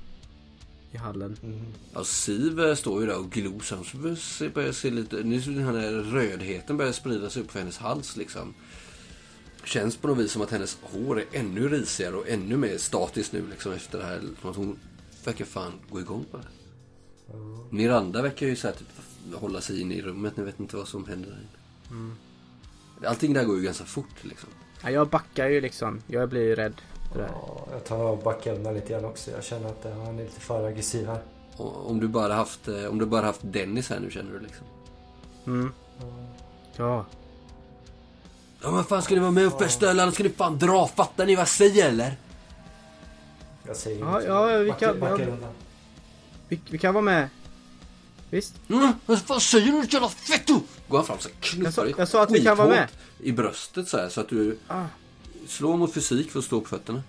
I 0.93 0.97
hallen. 0.97 1.37
Ja, 1.93 2.03
Siv 2.03 2.59
eh, 2.59 2.75
står 2.75 3.01
ju 3.01 3.07
där 3.07 3.17
och. 3.55 3.63
Sen 3.65 3.83
så 3.83 3.97
börjar 4.49 4.71
se- 4.71 4.89
lite... 4.89 5.15
Nu 5.23 5.39
den 5.39 5.63
här 5.63 5.91
rödheten 5.91 6.77
börjar 6.77 6.91
sprida 6.91 7.29
sig 7.29 7.41
upp 7.41 7.51
för 7.51 7.59
hennes 7.59 7.77
hals 7.77 8.17
liksom. 8.17 8.53
Känns 9.63 9.97
på 9.97 10.07
något 10.07 10.17
vis 10.17 10.31
som 10.31 10.41
att 10.41 10.51
hennes 10.51 10.77
hår 10.81 11.19
är 11.19 11.25
ännu 11.31 11.69
risigare 11.69 12.15
och 12.15 12.29
ännu 12.29 12.57
mer 12.57 12.77
statiskt 12.77 13.33
nu 13.33 13.43
liksom 13.49 13.71
efter 13.71 13.97
det 13.97 14.05
här. 14.05 14.21
Som 14.41 14.49
att 14.49 14.55
hon 14.55 14.79
verkar 15.25 15.45
fan 15.45 15.73
gå 15.89 15.99
igång 15.99 16.25
på 16.31 16.37
det. 16.37 16.47
Miranda 17.69 18.21
verkar 18.21 18.47
ju 18.47 18.55
så 18.55 18.67
här, 18.67 18.75
typ, 18.75 18.87
hålla 19.33 19.61
sig 19.61 19.81
inne 19.81 19.95
i 19.95 20.01
rummet. 20.01 20.37
Ni 20.37 20.43
vet 20.43 20.59
inte 20.59 20.75
vad 20.77 20.87
som 20.87 21.05
händer 21.05 21.29
där 21.29 21.39
inne. 21.95 22.15
Allting 23.07 23.33
där 23.33 23.43
går 23.43 23.57
ju 23.57 23.63
ganska 23.63 23.85
fort 23.85 24.23
liksom. 24.23 24.49
Ja, 24.83 24.89
jag 24.91 25.09
backar 25.09 25.49
ju 25.49 25.61
liksom. 25.61 26.01
Jag 26.07 26.29
blir 26.29 26.41
ju 26.41 26.55
rädd 26.55 26.81
det 27.13 27.21
här. 27.23 27.31
Ja, 27.33 27.67
jag 27.71 27.83
tar 27.83 27.97
och 27.97 28.17
backar 28.17 28.53
undan 28.55 28.73
lite 28.73 28.93
grann 28.93 29.05
också. 29.05 29.31
Jag 29.31 29.43
känner 29.43 29.69
att 29.69 29.85
eh, 29.85 29.91
han 30.05 30.19
är 30.19 30.23
lite 30.23 30.39
för 30.39 30.67
aggressiv 30.67 31.07
här. 31.07 31.21
Om 31.57 31.99
du 31.99 32.07
bara 32.07 32.33
haft, 32.33 32.67
eh, 32.67 32.85
om 32.85 32.99
du 32.99 33.05
bara 33.05 33.25
haft 33.25 33.39
Dennis 33.43 33.89
här 33.89 33.99
nu 33.99 34.11
känner 34.11 34.31
du 34.31 34.39
liksom. 34.39 34.65
Mm. 35.47 35.73
Ja. 36.75 37.05
Ja 38.61 38.71
men 38.71 38.83
fan 38.83 39.01
ska 39.01 39.13
ni 39.13 39.19
vara 39.19 39.31
med 39.31 39.47
och 39.47 39.59
festa 39.61 39.89
eller 39.91 40.03
annars 40.03 40.13
ska 40.13 40.23
ni 40.23 40.29
fan 40.29 40.57
dra. 40.59 40.87
Fattar 40.87 41.25
ni 41.25 41.35
vad 41.35 41.41
jag 41.41 41.47
säger 41.47 41.89
eller? 41.89 42.15
Jag 43.67 43.75
säger 43.75 43.99
Ja, 43.99 44.11
inget. 44.11 44.27
ja, 44.27 44.45
vi 44.57 44.73
kan- 44.79 44.99
backar 44.99 45.19
ja. 45.19 45.25
undan. 45.31 45.49
Vi, 46.47 46.59
vi 46.69 46.77
kan 46.77 46.93
vara 46.93 47.01
med. 47.03 47.29
Visst? 48.29 48.53
Mm, 48.69 48.91
vad 49.05 49.19
fan 49.21 49.39
säger 49.41 49.71
du 49.71 49.87
jävla 49.89 50.09
fetto? 50.09 50.59
Går 50.87 50.97
han 50.97 51.05
fram 51.05 51.19
så 51.19 51.29
knuffar 51.39 51.63
Jag 51.85 51.93
sa- 51.93 51.99
jag 52.01 52.07
sa 52.07 52.23
att 52.23 52.31
vi 52.31 52.43
kan 52.43 52.57
vara 52.57 52.67
med. 52.69 52.87
I 53.19 53.31
bröstet 53.31 53.87
så 53.87 53.97
här 53.97 54.09
så 54.09 54.21
att 54.21 54.29
du 54.29 54.57
Ah. 54.67 54.83
Slår 55.47 55.77
mot 55.77 55.93
fysik 55.93 56.31
för 56.31 56.39
att 56.39 56.45
stå 56.45 56.61
på 56.61 56.67
fötterna. 56.67 57.03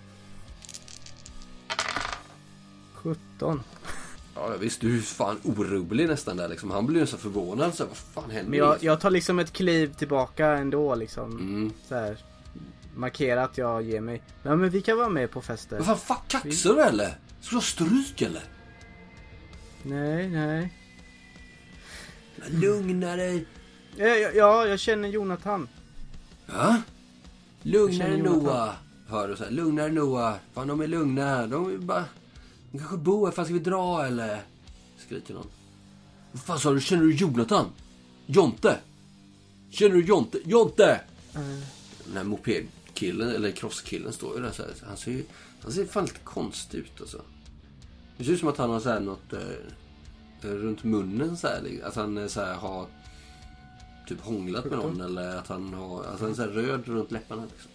17. 2.93 3.63
Ja 4.35 4.53
visst, 4.59 4.81
du 4.81 4.97
är 4.97 5.01
fan 5.01 5.39
orubblig 5.43 6.07
nästan 6.07 6.37
där 6.37 6.47
liksom. 6.47 6.71
Han 6.71 6.85
blir 6.85 6.99
ju 6.99 7.07
så 7.07 7.17
förvånad 7.17 7.75
så 7.75 7.83
här, 7.83 7.89
vad 7.89 7.97
fan 7.97 8.31
händer? 8.31 8.49
Men 8.49 8.59
jag, 8.59 8.83
jag 8.83 9.01
tar 9.01 9.11
liksom 9.11 9.39
ett 9.39 9.53
kliv 9.53 9.93
tillbaka 9.93 10.47
ändå 10.47 10.95
liksom. 10.95 11.31
Mm. 11.31 11.73
Så 11.87 11.95
här. 11.95 12.17
Markera 12.95 13.43
att 13.43 13.57
jag 13.57 13.81
ger 13.81 14.01
mig. 14.01 14.21
Ja 14.43 14.55
men 14.55 14.69
vi 14.69 14.81
kan 14.81 14.97
vara 14.97 15.09
med 15.09 15.31
på 15.31 15.41
fester. 15.41 15.77
Vad 15.77 15.85
fan, 15.85 15.97
fuck, 15.97 16.27
kaxar 16.27 16.73
du 16.73 16.81
eller? 16.81 17.17
Ska 17.41 17.49
du 17.49 17.55
ha 17.55 17.61
stryk 17.61 18.21
eller? 18.21 18.43
Nej, 19.83 20.29
nej. 20.29 20.73
Lugna 22.47 23.15
dig. 23.15 23.45
Ja, 23.95 24.07
ja, 24.07 24.29
ja, 24.33 24.67
jag 24.67 24.79
känner 24.79 25.09
Jonathan. 25.09 25.67
Ja? 26.45 26.81
Lugna 27.65 27.91
Jag 27.91 27.97
känner 27.97 28.09
dig 28.09 28.19
Jonathan. 28.19 28.43
Noah. 28.43 28.73
Hör 29.07 29.27
du 29.27 29.35
så 29.35 29.43
här, 29.43 29.51
lugna 29.51 29.81
dig 29.81 29.91
Noah. 29.91 30.35
Fan 30.53 30.67
de 30.67 30.81
är 30.81 30.87
lugna. 30.87 31.47
De 31.47 31.73
är 31.73 31.77
bara... 31.77 32.05
De 32.71 32.77
kanske 32.77 32.97
bor 32.97 33.25
här. 33.25 33.31
Fan 33.33 33.45
ska 33.45 33.53
vi 33.53 33.59
dra 33.59 34.05
eller? 34.05 34.41
Skriker 34.97 35.33
någon. 35.33 35.47
Vad 36.31 36.41
fan 36.41 36.59
sa 36.59 36.73
du? 36.73 36.81
Känner 36.81 37.03
du 37.03 37.15
Jonathan? 37.15 37.65
Jonte? 38.25 38.79
Känner 39.69 39.95
du 39.95 40.05
Jonte? 40.05 40.39
Jonte! 40.45 41.01
Den 42.05 42.17
här 42.17 42.23
mopedkillen, 42.23 43.29
eller 43.29 43.51
crosskillen 43.51 44.13
står 44.13 44.35
ju 44.35 44.43
där 44.43 44.51
så 44.51 44.63
här. 44.63 44.71
Han 44.87 44.97
ser 44.97 45.11
ju... 45.11 45.23
Han 45.61 45.71
ser 45.71 45.85
fan 45.85 46.05
lite 46.05 46.19
konstig 46.23 46.77
ut 46.77 47.01
alltså. 47.01 47.21
Det 48.17 48.23
ser 48.23 48.31
ut 48.31 48.39
som 48.39 48.49
att 48.49 48.57
han 48.57 48.69
har 48.69 48.79
så 48.79 48.89
här 48.89 48.99
något... 48.99 49.33
Eh, 49.33 50.49
runt 50.49 50.83
munnen 50.83 51.37
så 51.37 51.47
här. 51.47 51.61
liksom. 51.61 51.89
Att 51.89 51.95
han 51.95 52.17
eh, 52.17 52.27
så 52.27 52.41
här 52.41 52.53
har... 52.53 52.87
Typ 54.07 54.21
hånglat 54.21 54.65
med 54.65 54.77
någon 54.77 55.01
eller 55.01 55.35
att 55.35 55.47
han 55.47 55.73
har... 55.73 56.03
Alltså 56.03 56.23
han 56.23 56.31
är 56.31 56.35
så 56.35 56.41
här 56.41 56.49
röd 56.49 56.87
runt 56.87 57.11
läpparna 57.11 57.45
liksom. 57.45 57.71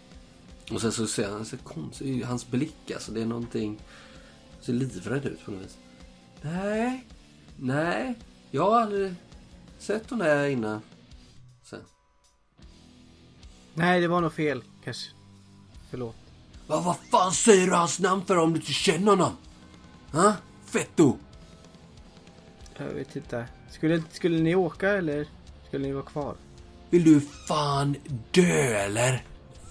Och 0.74 0.80
sen 0.80 0.92
så 0.92 1.06
ser 1.06 1.30
han 1.30 1.44
så 1.44 1.56
konstig 1.56 2.24
Hans 2.24 2.50
blick 2.50 2.90
alltså. 2.90 3.12
Det 3.12 3.22
är 3.22 3.26
någonting... 3.26 3.78
Ser 4.60 4.72
livrädd 4.72 5.26
ut 5.26 5.44
på 5.44 5.50
något 5.50 5.62
vis. 5.62 5.78
Nej. 6.42 7.06
Nej. 7.56 8.14
Jag 8.50 8.70
har 8.70 8.80
aldrig 8.80 9.14
sett 9.78 10.10
hon 10.10 10.18
där 10.18 10.46
innan. 10.46 10.80
Så. 11.64 11.76
Nej, 13.74 14.00
det 14.00 14.08
var 14.08 14.20
nog 14.20 14.32
fel 14.32 14.62
kanske. 14.84 15.10
Förlåt. 15.90 16.16
Va, 16.66 16.80
vad 16.80 16.96
fan 16.96 17.32
säger 17.32 17.66
du 17.66 17.72
hans 17.72 18.00
namn 18.00 18.24
för 18.24 18.36
om 18.36 18.52
du 18.52 18.60
inte 18.60 18.72
känner 18.72 19.10
honom? 19.10 19.32
Ha? 20.12 20.34
Fetto? 20.64 21.16
Jag 22.76 22.86
vet 22.86 23.16
inte. 23.16 23.46
Skulle, 23.70 24.02
skulle 24.10 24.42
ni 24.42 24.54
åka 24.54 24.90
eller 24.90 25.28
skulle 25.70 25.86
ni 25.86 25.92
vara 25.92 26.04
kvar? 26.04 26.34
Vill 26.90 27.04
du 27.04 27.20
fan 27.20 27.96
dö 28.30 28.76
eller? 28.76 29.24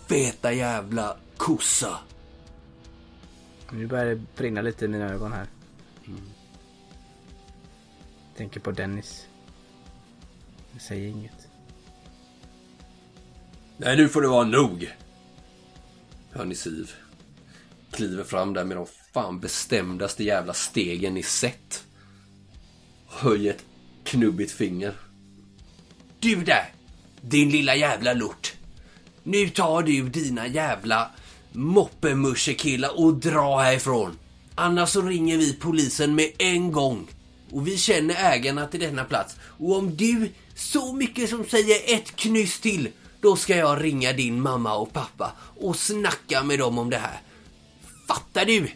Feta 0.08 0.54
jävla 0.54 1.18
kossa. 1.38 2.00
Nu 3.72 3.88
börjar 3.88 4.06
det 4.06 4.22
brinna 4.36 4.62
lite 4.62 4.86
i 4.86 4.88
mina 4.88 5.10
ögon 5.10 5.34
här. 5.34 5.48
Tänker 8.38 8.60
på 8.60 8.72
Dennis. 8.72 9.28
Jag 10.72 10.82
säger 10.82 11.08
inget. 11.08 11.48
Nej, 13.78 13.98
nu 13.98 14.10
får 14.10 14.22
det 14.22 14.28
vara 14.28 14.46
nog. 14.46 14.92
Hör 16.32 16.46
ni 16.46 16.56
Siv? 16.56 16.92
Kliver 17.92 18.24
fram 18.24 18.54
där 18.54 18.66
med 18.66 18.78
de 18.78 18.86
fan 19.14 19.40
bestämdaste 19.40 20.24
jävla 20.24 20.54
stegen 20.54 21.14
ni 21.14 21.24
sett. 21.24 21.86
Höjer 23.08 23.54
ett 23.54 23.66
knubbigt 24.04 24.52
finger. 24.52 24.94
Du 26.20 26.44
där! 26.44 26.74
Din 27.22 27.50
lilla 27.50 27.76
jävla 27.76 28.14
lort. 28.14 28.54
Nu 29.24 29.50
tar 29.50 29.84
du 29.84 30.10
dina 30.10 30.48
jävla 30.48 31.12
moppemuschekillar 31.52 33.00
och 33.00 33.14
drar 33.14 33.64
härifrån. 33.64 34.18
Annars 34.56 34.90
så 34.90 35.02
ringer 35.02 35.38
vi 35.38 35.54
polisen 35.54 36.16
med 36.16 36.32
en 36.38 36.72
gång. 36.72 37.08
Och 37.52 37.68
vi 37.68 37.78
känner 37.78 38.16
ägarna 38.34 38.68
till 38.68 38.80
denna 38.80 39.04
plats. 39.04 39.36
Och 39.42 39.78
om 39.78 39.96
du 39.98 40.32
så 40.56 40.94
mycket 40.94 41.30
som 41.30 41.46
säger 41.46 41.96
ett 41.96 42.16
knyst 42.16 42.62
till, 42.64 42.90
då 43.22 43.36
ska 43.36 43.56
jag 43.56 43.84
ringa 43.84 44.14
din 44.14 44.42
mamma 44.42 44.76
och 44.76 44.94
pappa 44.94 45.32
och 45.60 45.76
snacka 45.76 46.44
med 46.44 46.60
dem 46.60 46.78
om 46.78 46.90
det 46.90 46.98
här. 46.98 47.22
Fattar 48.08 48.46
du? 48.46 48.72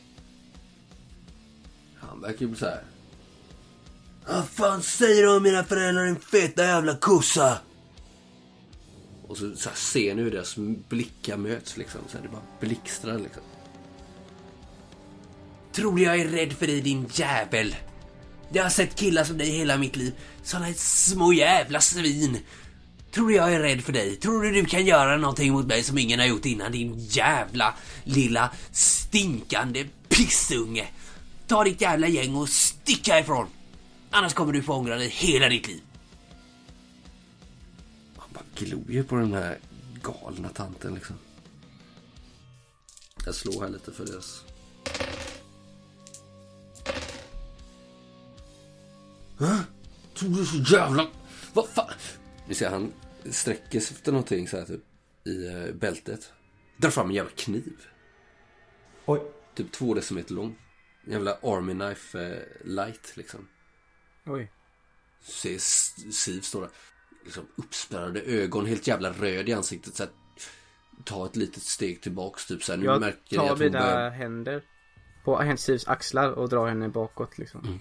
Han 1.99 2.21
verkar 2.21 2.45
ju 2.45 2.55
så 2.55 2.65
här. 2.65 2.92
Vad 4.27 4.49
fan 4.49 4.83
säger 4.83 5.21
du 5.21 5.35
om 5.35 5.43
mina 5.43 5.63
föräldrar 5.63 6.05
din 6.05 6.19
feta 6.19 6.63
jävla 6.63 6.95
kossa? 6.95 7.57
Och 9.27 9.37
så, 9.37 9.55
så 9.55 9.69
här 9.69 9.75
ser 9.75 10.15
ni 10.15 10.21
hur 10.21 10.31
deras 10.31 10.55
blickar 10.89 11.37
möts 11.37 11.77
liksom. 11.77 12.01
Så 12.07 12.17
här, 12.17 12.23
det 12.23 12.29
bara 12.29 12.41
blixtrar 12.59 13.19
liksom. 13.19 13.43
Tror 15.71 15.99
jag 15.99 16.19
är 16.19 16.27
rädd 16.27 16.53
för 16.53 16.67
dig 16.67 16.81
din 16.81 17.09
jävel? 17.13 17.75
Jag 18.51 18.63
har 18.63 18.69
sett 18.69 18.95
killar 18.95 19.23
som 19.23 19.37
dig 19.37 19.49
hela 19.49 19.77
mitt 19.77 19.95
liv. 19.95 20.13
Såna 20.43 20.73
små 20.73 21.33
jävla 21.33 21.81
svin. 21.81 22.39
Tror 23.11 23.27
du 23.27 23.35
jag 23.35 23.53
är 23.53 23.59
rädd 23.59 23.81
för 23.81 23.93
dig? 23.93 24.15
Tror 24.15 24.43
du 24.43 24.51
du 24.51 24.65
kan 24.65 24.85
göra 24.85 25.17
någonting 25.17 25.51
mot 25.51 25.65
mig 25.65 25.83
som 25.83 25.97
ingen 25.97 26.19
har 26.19 26.25
gjort 26.25 26.45
innan? 26.45 26.71
Din 26.71 26.99
jävla 26.99 27.73
lilla 28.03 28.49
stinkande 28.71 29.85
pissunge. 30.09 30.87
Ta 31.47 31.63
ditt 31.63 31.81
jävla 31.81 32.07
gäng 32.07 32.35
och 32.35 32.49
stick 32.49 33.09
härifrån. 33.09 33.47
Annars 34.15 34.33
kommer 34.33 34.53
du 34.53 34.61
få 34.61 34.73
ångra 34.73 34.95
dig 34.95 35.07
hela 35.07 35.49
ditt 35.49 35.67
liv. 35.67 35.81
Han 38.17 38.29
bara 38.33 38.43
glor 38.55 38.91
ju 38.91 39.03
på 39.03 39.15
den 39.15 39.33
här 39.33 39.59
galna 40.01 40.49
tanten 40.49 40.93
liksom. 40.93 41.15
Jag 43.25 43.35
slår 43.35 43.61
här 43.61 43.69
lite 43.69 43.91
för 43.91 44.05
deras... 44.05 44.43
Hä? 49.39 49.63
Du 50.19 50.41
är 50.41 50.45
så 50.45 50.73
jävla... 50.73 51.07
Vad 51.53 51.69
fan? 51.69 51.93
Ni 52.47 52.55
ser 52.55 52.69
han 52.69 52.93
sträcker 53.31 53.79
sig 53.79 53.95
efter 53.95 54.11
någonting 54.11 54.47
så 54.47 54.57
här 54.57 54.65
typ 54.65 54.83
i 55.23 55.47
eh, 55.47 55.73
bältet. 55.73 56.33
Drar 56.77 56.89
fram 56.89 57.09
en 57.09 57.15
jävla 57.15 57.31
kniv. 57.31 57.87
Oj. 59.05 59.21
Typ 59.55 59.71
två 59.71 59.93
decimeter 59.93 60.33
lång. 60.33 60.55
En 61.05 61.11
jävla 61.11 61.37
army 61.41 61.73
knife 61.73 62.25
eh, 62.25 62.67
light 62.67 63.17
liksom. 63.17 63.47
Oj. 64.25 64.51
Ser 65.21 65.55
S- 65.55 66.15
Siv 66.15 66.41
står 66.41 66.61
där. 66.61 66.69
Liksom 67.25 67.47
uppspärrade 67.55 68.21
ögon, 68.21 68.65
helt 68.65 68.87
jävla 68.87 69.11
röd 69.11 69.49
i 69.49 69.53
ansiktet. 69.53 69.95
Så 69.95 70.03
här, 70.03 70.11
ta 71.03 71.25
ett 71.25 71.35
litet 71.35 71.63
steg 71.63 72.01
tillbaks 72.01 72.45
typ 72.45 72.63
så 72.63 72.71
här. 72.71 72.79
Nu 72.79 72.85
Jag 72.85 72.99
märker 72.99 73.37
tar 73.37 73.43
att 73.43 73.49
hon 73.49 73.59
mina 73.59 73.79
börjar... 73.79 74.09
händer 74.09 74.63
på 75.25 75.55
Sivs 75.57 75.87
axlar 75.87 76.31
och 76.31 76.49
drar 76.49 76.67
henne 76.67 76.89
bakåt 76.89 77.37
liksom. 77.37 77.79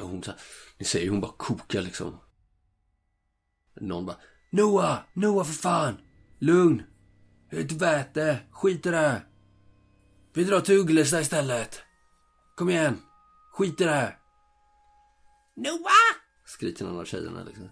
Och 0.00 0.08
hon 0.08 0.22
så 0.22 0.30
här, 0.30 0.40
ni 0.78 0.84
ser 0.84 1.00
ju 1.00 1.10
hon 1.10 1.20
bara 1.20 1.32
kokar 1.36 1.82
liksom. 1.82 2.20
Någon 3.80 4.06
bara 4.06 4.16
Noah! 4.52 4.98
Noah 5.12 5.44
för 5.44 5.52
fan! 5.52 5.96
Lugn! 6.38 6.82
Ett 7.50 7.72
väte! 7.72 8.38
Skit 8.50 8.86
i 8.86 8.90
det! 8.90 9.22
Vi 10.32 10.44
drar 10.44 10.60
till 10.60 10.78
Ugglesta 10.78 11.20
istället! 11.20 11.82
Kom 12.56 12.70
igen! 12.70 13.02
Skit 13.52 13.80
i 13.80 13.84
det! 13.84 14.16
Noah! 15.54 16.14
Skriker 16.44 16.84
en 16.84 16.98
av 16.98 17.04
tjejerna 17.04 17.44
liksom. 17.44 17.68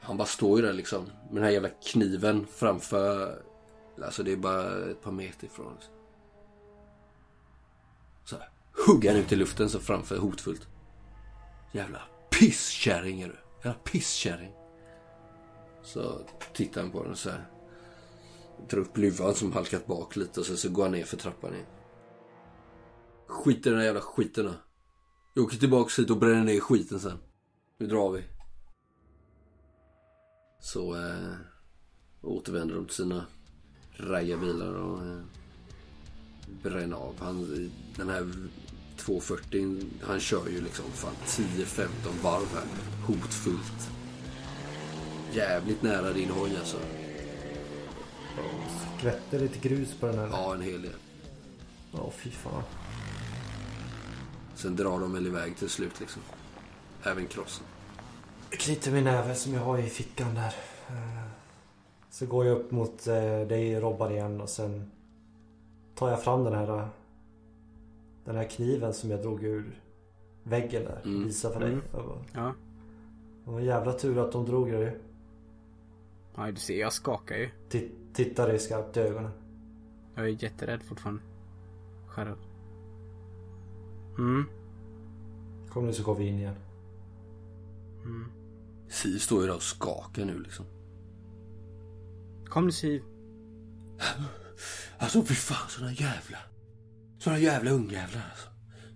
Han 0.00 0.16
bara 0.16 0.26
står 0.26 0.60
ju 0.60 0.66
där 0.66 0.72
liksom. 0.72 1.04
Med 1.04 1.34
den 1.34 1.42
här 1.42 1.50
jävla 1.50 1.68
kniven 1.68 2.46
framför. 2.46 3.42
Alltså 4.04 4.22
det 4.22 4.32
är 4.32 4.36
bara 4.36 4.90
ett 4.90 5.02
par 5.02 5.12
meter 5.12 5.46
ifrån. 5.46 5.74
Liksom. 5.74 5.94
Så 8.24 8.36
här, 8.36 8.50
hugger 8.86 9.12
han 9.12 9.20
ut 9.20 9.32
i 9.32 9.36
luften 9.36 9.70
så 9.70 9.80
framför 9.80 10.16
hotfullt. 10.16 10.68
Jävla 11.72 12.02
pisskärring 12.30 13.20
är 13.22 13.28
du. 13.28 13.36
Jävla 13.64 13.80
pisskärring. 13.84 14.52
Så 15.82 16.26
tittar 16.52 16.82
han 16.82 16.90
på 16.90 17.04
den 17.04 17.16
så 17.16 17.30
här. 17.30 17.46
Drar 18.68 18.78
upp 18.78 18.96
luvan 18.96 19.34
som 19.34 19.52
halkat 19.52 19.86
bak 19.86 20.16
lite 20.16 20.40
och 20.40 20.46
sen 20.46 20.56
så 20.56 20.68
går 20.70 20.82
han 20.82 20.92
ner 20.92 21.04
för 21.04 21.16
trappan 21.16 21.54
igen. 21.54 21.66
Skit 23.26 23.66
i 23.66 23.70
den 23.70 23.78
här 23.78 23.86
jävla 23.86 24.00
skiten 24.00 24.44
då. 24.44 24.52
Jag 25.34 25.44
åker 25.44 25.56
tillbaks 25.56 25.98
hit 25.98 26.10
och 26.10 26.16
bränner 26.16 26.44
ner 26.44 26.60
skiten 26.60 27.00
sen. 27.00 27.18
Nu 27.78 27.86
drar 27.86 28.10
vi. 28.10 28.22
Så 30.60 30.94
eh, 30.94 31.34
återvänder 32.22 32.74
de 32.74 32.86
till 32.86 32.94
sina 32.94 33.26
raggarbilar 33.96 34.74
och 34.74 35.06
eh, 35.06 35.20
bränner 36.62 36.96
av. 36.96 37.14
Han, 37.18 37.70
den 37.96 38.08
här 38.08 38.32
240 38.96 39.80
han 40.02 40.20
kör 40.20 40.48
ju 40.48 40.60
liksom 40.60 40.84
fan 40.92 41.14
10-15 41.26 41.88
varv 42.22 42.46
här. 42.54 42.66
Hotfullt. 43.06 43.90
Jävligt 45.32 45.82
nära 45.82 46.12
din 46.12 46.30
hoj 46.30 46.56
alltså. 46.56 46.78
Skvätter 48.98 49.40
lite 49.40 49.68
grus 49.68 49.94
på 50.00 50.06
den 50.06 50.18
här. 50.18 50.28
Ja, 50.28 50.54
en 50.54 50.62
hel 50.62 50.82
del. 50.82 50.92
Ja, 51.92 52.10
fy 52.16 52.30
fan. 52.30 52.62
Sen 54.54 54.76
drar 54.76 55.00
de 55.00 55.12
väl 55.12 55.26
iväg 55.26 55.56
till 55.56 55.68
slut 55.68 56.00
liksom. 56.00 56.22
Även 57.02 57.26
krossen. 57.26 57.66
Jag 58.50 58.58
knyter 58.60 58.92
min 58.92 59.04
näve 59.04 59.34
som 59.34 59.54
jag 59.54 59.60
har 59.60 59.78
i 59.78 59.82
fickan 59.82 60.34
där. 60.34 60.54
Eh, 60.88 61.22
Så 62.10 62.26
går 62.26 62.46
jag 62.46 62.58
upp 62.58 62.70
mot 62.70 63.06
eh, 63.06 63.40
dig 63.48 63.80
Robban 63.80 64.12
igen 64.12 64.40
och 64.40 64.48
sen 64.48 64.90
tar 65.94 66.08
jag 66.10 66.22
fram 66.24 66.44
den 66.44 66.52
här 66.54 66.88
den 68.24 68.36
här 68.36 68.44
kniven 68.44 68.94
som 68.94 69.10
jag 69.10 69.22
drog 69.22 69.44
ur 69.44 69.80
väggen 70.42 70.84
där. 70.84 71.00
Mm. 71.04 71.24
Visar 71.24 71.50
för 71.50 71.60
dig. 71.60 71.68
Mm. 71.72 71.82
Bara, 71.92 72.02
Ja. 72.32 72.54
Det 73.44 73.50
var 73.50 73.58
en 73.60 73.66
jävla 73.66 73.92
tur 73.92 74.18
att 74.18 74.32
de 74.32 74.46
drog 74.46 74.70
det. 74.72 74.94
Ja, 76.34 76.50
du 76.50 76.56
ser, 76.56 76.80
jag 76.80 76.92
skakar 76.92 77.36
ju. 77.36 77.50
Titt- 77.68 77.92
Tittar 78.14 78.48
dig 78.48 78.58
skarpt 78.58 78.96
i 78.96 79.00
ögonen. 79.00 79.30
Jag 80.14 80.24
är 80.24 80.42
jätterädd 80.44 80.82
fortfarande. 80.82 81.22
Skärrad. 82.08 82.38
Mm. 84.18 84.44
Kom 85.70 85.86
nu 85.86 85.92
så 85.92 86.02
går 86.02 86.14
vi 86.14 86.26
in 86.26 86.38
igen. 86.38 86.54
mm. 88.04 88.26
Siv 88.88 89.18
står 89.18 89.40
ju 89.40 89.46
där 89.46 89.56
och 89.56 89.62
skakar 89.62 90.24
nu 90.24 90.38
liksom. 90.42 90.64
Kom 92.48 92.64
nu 92.64 92.72
Siv. 92.72 93.02
Alltså 94.98 95.22
fy 95.24 95.34
fan 95.34 95.68
såna 95.68 95.92
jävla. 95.92 96.38
Såna 97.18 97.38
jävla 97.38 97.70
ungjävlar 97.70 98.22
alltså. 98.30 98.48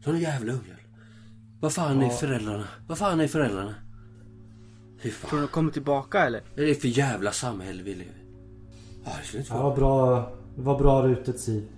Såna 0.04 0.18
jävla 0.18 0.52
ungjävlar. 0.52 0.86
Vad 1.60 1.72
fan 1.72 2.02
är 2.02 2.06
Ja. 2.06 2.10
föräldrarna? 2.10 2.68
Vad 2.88 2.98
fan 2.98 3.20
är 3.20 3.28
föräldrarna? 3.28 3.74
Fy 5.02 5.10
Tror 5.10 5.30
du 5.30 5.36
fan. 5.36 5.40
de 5.40 5.48
kommer 5.48 5.72
tillbaka 5.72 6.24
eller? 6.26 6.42
Vad 6.56 6.64
är 6.64 6.66
det 6.68 6.74
för 6.74 6.88
jävla 6.88 7.32
samhälle 7.32 7.82
vi 7.82 7.94
lever 7.94 8.10
i? 8.12 8.24
Ja, 9.04 9.10
det 9.20 9.26
skulle 9.26 9.40
inte 9.42 9.52
Det 9.54 9.58
vara... 9.58 9.68
var 9.68 9.76
bra, 9.76 10.32
det 10.56 10.62
var 10.62 10.78
bra 10.78 11.02
rutet 11.08 11.40
Siv. 11.40 11.68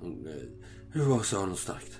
Hon, 0.00 0.26
eh, 0.26 0.32
hur 0.32 0.55
var 1.04 1.22
sa 1.22 1.40
hon 1.40 1.48
något 1.48 1.58
starkt? 1.58 1.98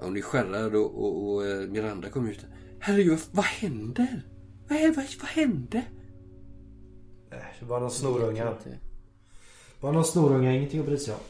Hon 0.00 0.16
är 0.16 0.20
skärrad 0.22 0.74
och, 0.74 1.04
och, 1.04 1.32
och 1.34 1.46
eh, 1.46 1.68
Miranda 1.68 2.08
kom 2.10 2.28
ut. 2.28 2.44
Herregud, 2.80 3.10
vad, 3.12 3.20
vad 3.32 3.44
händer? 3.44 4.22
Vad, 4.68 4.78
är- 4.78 4.86
vad, 4.94 5.04
vad 5.20 5.28
hände? 5.28 5.78
Eh, 7.30 7.38
Det 7.60 7.66
var 7.66 7.80
någon 7.80 7.90
snorungar. 7.90 8.52
Inte. 8.52 8.78
Bara 9.80 9.92
någon 9.92 10.04
snorungar, 10.04 10.52
ingenting 10.52 10.80
att 10.80 10.86
bry 10.86 10.98
sig 10.98 11.14
om. 11.14 11.20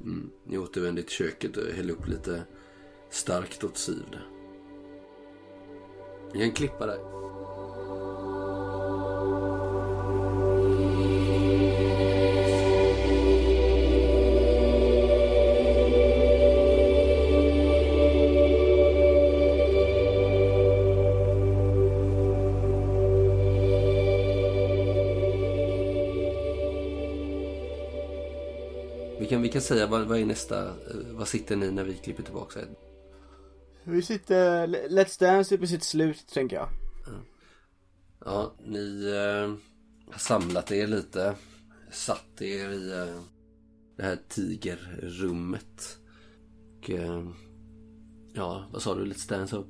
Mm, 0.00 0.30
ni 0.46 0.58
återvänder 0.58 1.02
till 1.02 1.10
köket 1.10 1.56
och 1.56 1.64
häller 1.64 1.92
upp 1.92 2.08
lite 2.08 2.42
starkt 3.10 3.64
åt 3.64 3.76
Siv. 3.78 4.04
Ni 6.34 6.40
kan 6.40 6.50
klippa 6.52 6.86
där. 6.86 7.15
Vi 29.26 29.30
kan, 29.30 29.42
vi 29.42 29.48
kan 29.48 29.62
säga 29.62 29.86
vad, 29.86 30.06
vad 30.06 30.18
är 30.18 30.26
nästa, 30.26 30.68
eh, 30.68 30.74
vad 31.10 31.28
sitter 31.28 31.56
ni 31.56 31.70
när 31.70 31.84
vi 31.84 31.94
klipper 31.94 32.22
tillbaka? 32.22 32.60
Vi 33.84 34.02
sitter, 34.02 34.66
Let's 34.66 35.20
Dance 35.20 35.54
är 35.54 35.58
på 35.58 35.66
sitt 35.66 35.82
slut 35.82 36.26
tänker 36.32 36.56
jag. 36.56 36.68
Ja, 38.24 38.54
ni 38.64 39.06
eh, 39.06 39.54
har 40.12 40.18
samlat 40.18 40.72
er 40.72 40.86
lite. 40.86 41.34
Satt 41.90 42.42
er 42.42 42.68
i 42.70 42.92
eh, 42.92 43.20
det 43.96 44.02
här 44.02 44.18
tigerrummet. 44.28 45.98
Och 46.78 46.90
eh, 46.90 47.28
ja, 48.34 48.68
vad 48.72 48.82
sa 48.82 48.94
du? 48.94 49.04
Let's 49.04 49.28
Dance 49.28 49.56
har, 49.56 49.64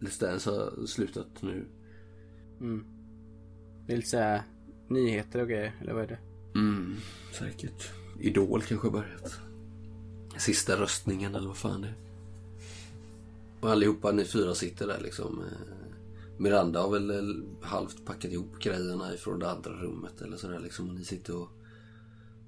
Let's 0.00 0.20
Dance 0.20 0.50
har 0.50 0.86
slutat 0.86 1.42
nu. 1.42 1.66
Mm. 2.60 2.84
Det 3.86 3.92
är 3.92 3.96
lite 3.96 4.08
såhär 4.08 4.42
nyheter 4.88 5.40
och 5.40 5.48
grejer, 5.48 5.72
eller 5.80 5.92
vad 5.92 6.02
är 6.02 6.08
det? 6.08 6.18
Mm, 6.58 6.96
säkert. 7.32 8.01
Idol 8.22 8.62
kanske 8.62 8.86
har 8.86 8.92
börjat. 8.92 9.38
Sista 10.38 10.76
röstningen 10.76 11.34
eller 11.34 11.48
vad 11.48 11.56
fan 11.56 11.80
det 11.80 11.88
är. 11.88 11.94
Och 13.60 13.70
allihopa 13.70 14.12
ni 14.12 14.24
fyra 14.24 14.54
sitter 14.54 14.86
där 14.86 15.00
liksom. 15.00 15.40
Eh, 15.40 15.82
Miranda 16.38 16.80
har 16.82 16.90
väl 16.90 17.10
eh, 17.10 17.66
halvt 17.68 18.04
packat 18.04 18.32
ihop 18.32 18.58
grejerna 18.58 19.14
ifrån 19.14 19.38
det 19.38 19.50
andra 19.50 19.70
rummet 19.70 20.20
eller 20.20 20.36
sådär 20.36 20.60
liksom. 20.60 20.88
Och 20.88 20.94
ni 20.94 21.04
sitter 21.04 21.36
och... 21.36 21.48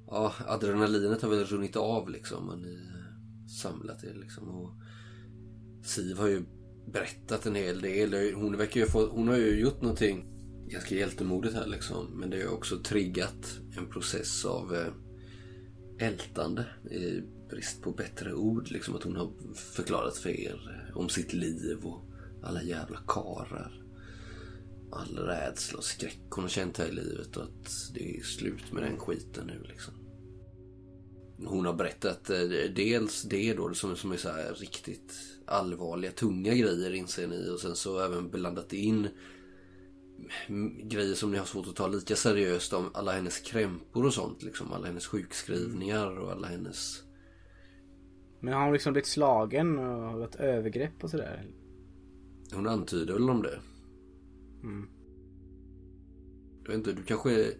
Ja, 0.06 0.32
adrenalinet 0.46 1.22
har 1.22 1.28
väl 1.28 1.44
runnit 1.44 1.76
av 1.76 2.10
liksom. 2.10 2.48
Och 2.48 2.58
ni 2.58 2.74
eh, 2.74 3.48
samlat 3.62 4.04
er 4.04 4.14
liksom. 4.14 4.48
Och 4.48 4.70
Siv 5.82 6.18
har 6.18 6.28
ju 6.28 6.44
berättat 6.86 7.46
en 7.46 7.54
hel 7.54 7.80
del. 7.80 8.34
Hon, 8.34 8.56
verkar 8.56 8.80
ju 8.80 8.86
ha 8.86 8.92
fått, 8.92 9.10
hon 9.10 9.28
har 9.28 9.36
ju 9.36 9.60
gjort 9.60 9.82
någonting 9.82 10.24
ganska 10.68 10.94
hjältemodigt 10.94 11.54
här 11.54 11.66
liksom. 11.66 12.06
Men 12.06 12.30
det 12.30 12.42
har 12.42 12.54
också 12.54 12.78
triggat 12.78 13.58
en 13.76 13.86
process 13.86 14.44
av 14.44 14.74
eh, 14.74 14.92
ältande. 15.98 16.66
I 16.90 17.22
brist 17.50 17.82
på 17.82 17.90
bättre 17.90 18.34
ord. 18.34 18.70
Liksom 18.70 18.96
att 18.96 19.02
hon 19.02 19.16
har 19.16 19.30
förklarat 19.54 20.16
för 20.16 20.30
er 20.30 20.86
eh, 20.88 20.96
om 20.96 21.08
sitt 21.08 21.32
liv 21.32 21.78
och 21.82 22.00
alla 22.42 22.62
jävla 22.62 22.98
karar. 23.06 23.80
All 24.92 25.18
rädsla 25.18 25.78
och 25.78 25.84
skräck 25.84 26.20
hon 26.30 26.44
har 26.44 26.48
känt 26.48 26.78
här 26.78 26.86
i 26.86 26.92
livet 26.92 27.36
och 27.36 27.42
att 27.42 27.90
det 27.94 28.16
är 28.16 28.22
slut 28.22 28.72
med 28.72 28.82
den 28.82 28.98
skiten 28.98 29.46
nu 29.46 29.62
liksom. 29.68 29.94
Hon 31.46 31.66
har 31.66 31.74
berättat 31.74 32.30
eh, 32.30 32.38
dels 32.76 33.22
det 33.22 33.54
då 33.54 33.74
som, 33.74 33.96
som 33.96 34.12
är 34.12 34.16
så 34.16 34.28
här 34.28 34.54
riktigt 34.54 35.14
allvarliga, 35.46 36.12
tunga 36.12 36.54
grejer 36.54 36.94
inser 36.94 37.26
ni 37.28 37.50
och 37.50 37.60
sen 37.60 37.76
så 37.76 38.00
även 38.00 38.30
blandat 38.30 38.72
in 38.72 39.08
grejer 40.82 41.14
som 41.14 41.30
ni 41.32 41.38
har 41.38 41.44
svårt 41.44 41.66
att 41.66 41.76
ta 41.76 41.86
lika 41.86 42.16
seriöst 42.16 42.72
om 42.72 42.90
alla 42.94 43.12
hennes 43.12 43.38
krämpor 43.38 44.06
och 44.06 44.14
sånt 44.14 44.42
liksom. 44.42 44.72
Alla 44.72 44.86
hennes 44.86 45.06
sjukskrivningar 45.06 46.18
och 46.18 46.32
alla 46.32 46.46
hennes 46.46 47.02
Men 48.40 48.54
har 48.54 48.64
hon 48.64 48.72
liksom 48.72 48.92
blivit 48.92 49.08
slagen 49.08 49.78
och 49.78 49.84
har 49.84 50.18
varit 50.18 50.34
övergrepp 50.34 51.04
och 51.04 51.10
sådär? 51.10 51.50
Hon 52.52 52.66
antyder 52.68 53.12
väl 53.12 53.30
om 53.30 53.42
det. 53.42 53.60
Mm. 54.62 54.88
Jag 56.62 56.68
vet 56.68 56.76
inte, 56.76 56.92
du 56.92 57.02
kanske 57.02 57.52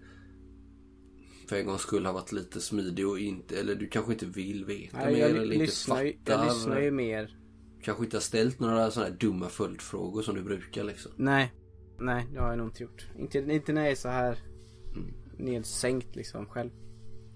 för 1.48 1.56
en 1.56 1.66
gångs 1.66 1.80
skull 1.80 2.06
har 2.06 2.12
varit 2.12 2.32
lite 2.32 2.60
smidig 2.60 3.08
och 3.08 3.18
inte, 3.18 3.60
eller 3.60 3.74
du 3.74 3.88
kanske 3.88 4.12
inte 4.12 4.26
vill 4.26 4.64
veta 4.64 4.98
Nej, 4.98 5.12
mer 5.12 5.20
jag, 5.20 5.30
eller 5.30 5.54
inte 5.54 5.72
fattar. 5.76 6.14
jag 6.24 6.44
lyssnar 6.46 6.80
ju 6.80 6.90
mer. 6.90 7.38
Kanske 7.82 8.04
inte 8.04 8.16
har 8.16 8.22
ställt 8.22 8.60
några 8.60 8.90
sådana 8.90 9.10
här 9.10 9.16
dumma 9.18 9.48
följdfrågor 9.48 10.22
som 10.22 10.34
du 10.34 10.42
brukar 10.42 10.84
liksom. 10.84 11.12
Nej. 11.16 11.52
Nej, 11.98 12.26
det 12.32 12.40
har 12.40 12.48
jag 12.48 12.58
nog 12.58 12.66
inte 12.68 12.82
gjort. 12.82 13.06
Inte, 13.18 13.38
inte 13.38 13.72
när 13.72 13.82
jag 13.82 13.90
är 13.90 13.94
så 13.96 14.08
här 14.08 14.38
Mm. 14.96 15.14
nedsänkt 15.38 16.16
liksom 16.16 16.46
själv. 16.46 16.70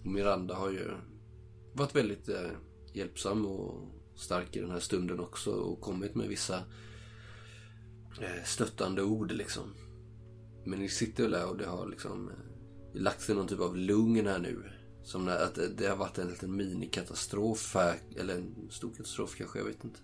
Miranda 0.02 0.54
har 0.54 0.70
ju 0.70 0.90
varit 1.72 1.96
väldigt 1.96 2.28
eh, 2.28 2.50
hjälpsam 2.92 3.46
och 3.46 3.88
stark 4.14 4.56
i 4.56 4.60
den 4.60 4.70
här 4.70 4.78
stunden 4.80 5.20
också 5.20 5.50
och 5.50 5.80
kommit 5.80 6.14
med 6.14 6.28
vissa 6.28 6.56
eh, 8.20 8.44
stöttande 8.44 9.02
ord 9.02 9.32
liksom. 9.32 9.74
Men 10.64 10.78
ni 10.78 10.88
sitter 10.88 11.22
väl 11.22 11.32
där 11.32 11.46
och 11.48 11.56
det 11.56 11.66
har 11.66 11.86
liksom 11.88 12.28
eh, 12.28 13.00
lagt 13.00 13.20
sig 13.20 13.34
någon 13.34 13.48
typ 13.48 13.60
av 13.60 13.76
lugn 13.76 14.26
här 14.26 14.38
nu. 14.38 14.62
Som 15.02 15.24
när, 15.24 15.44
att 15.44 15.54
det, 15.54 15.68
det 15.68 15.86
har 15.86 15.96
varit 15.96 16.18
en 16.18 16.28
liten 16.28 16.56
minikatastrof 16.56 17.74
här, 17.74 17.96
eller 18.16 18.34
en 18.34 18.68
stor 18.70 18.90
katastrof 18.90 19.34
kanske, 19.36 19.58
jag 19.58 19.66
vet 19.66 19.84
inte. 19.84 20.00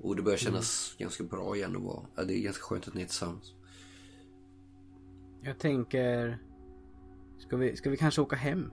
Och 0.00 0.16
det 0.16 0.22
börjar 0.22 0.38
kännas 0.38 0.96
ganska 0.98 1.24
bra 1.24 1.56
igen 1.56 1.76
att 1.76 1.82
vara, 1.82 2.02
ja, 2.14 2.24
det 2.24 2.34
är 2.34 2.42
ganska 2.42 2.62
skönt 2.62 2.88
att 2.88 2.94
ni 2.94 3.02
är 3.02 3.06
tillsammans. 3.06 3.54
Jag 5.42 5.58
tänker... 5.58 6.38
Ska 7.38 7.56
vi, 7.56 7.76
ska 7.76 7.90
vi 7.90 7.96
kanske 7.96 8.20
åka 8.20 8.36
hem? 8.36 8.72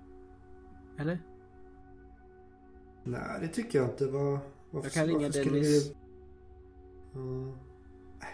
Eller? 0.98 1.20
Nej, 3.04 3.38
det 3.42 3.48
tycker 3.48 3.80
jag 3.80 3.90
inte. 3.90 4.08
Var, 4.08 4.40
varför, 4.72 4.88
Jag 4.88 4.94
kan 4.94 5.08
ringa 5.08 5.30
Dennis. 5.30 5.68
Vi... 5.68 5.96
Ja. 7.14 7.54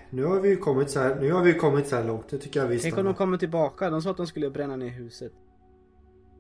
Nu 0.09 0.23
har 0.23 0.39
vi 0.39 0.49
ju 0.49 0.57
kommit 0.57 0.89
så 0.89 0.99
här, 0.99 1.19
nu 1.19 1.31
har 1.31 1.43
vi 1.43 1.53
kommit 1.53 1.87
så 1.87 1.95
här 1.95 2.03
långt. 2.03 2.29
Det 2.29 2.37
tycker 2.37 2.59
jag 2.59 2.67
vi 2.67 2.79
Tänk 2.79 2.97
om 2.97 3.05
de 3.05 3.13
kommer 3.13 3.37
tillbaka. 3.37 3.89
De 3.89 4.01
sa 4.01 4.11
att 4.11 4.17
de 4.17 4.27
skulle 4.27 4.49
bränna 4.49 4.75
ner 4.75 4.89
huset. 4.89 5.33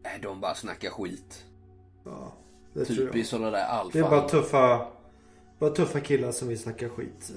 Nej, 0.03 0.19
de 0.23 0.41
bara 0.41 0.55
snackar 0.55 0.89
skit. 0.89 1.45
Ja, 2.03 2.33
det. 2.73 2.85
Typiskt 2.85 3.29
sådana 3.29 3.51
där 3.51 3.65
alfa. 3.65 3.99
Det 3.99 4.05
är 4.05 4.09
bara 4.09 4.29
tuffa, 4.29 4.87
bara 5.59 5.69
tuffa 5.69 5.99
killar 5.99 6.31
som 6.31 6.47
vill 6.47 6.59
snacka 6.59 6.89
skit. 6.89 7.33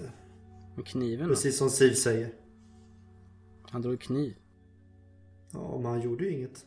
Med 0.77 0.87
kniven 0.87 1.29
då? 1.29 1.35
Precis 1.35 1.59
som 1.59 1.71
Siv 1.71 1.93
säger. 1.95 2.33
Han 3.63 3.83
drog 3.83 4.01
kniv. 4.01 4.37
Ja, 5.53 5.79
men 5.83 5.91
han 5.93 6.01
gjorde 6.01 6.25
ju 6.25 6.31
inget. 6.33 6.67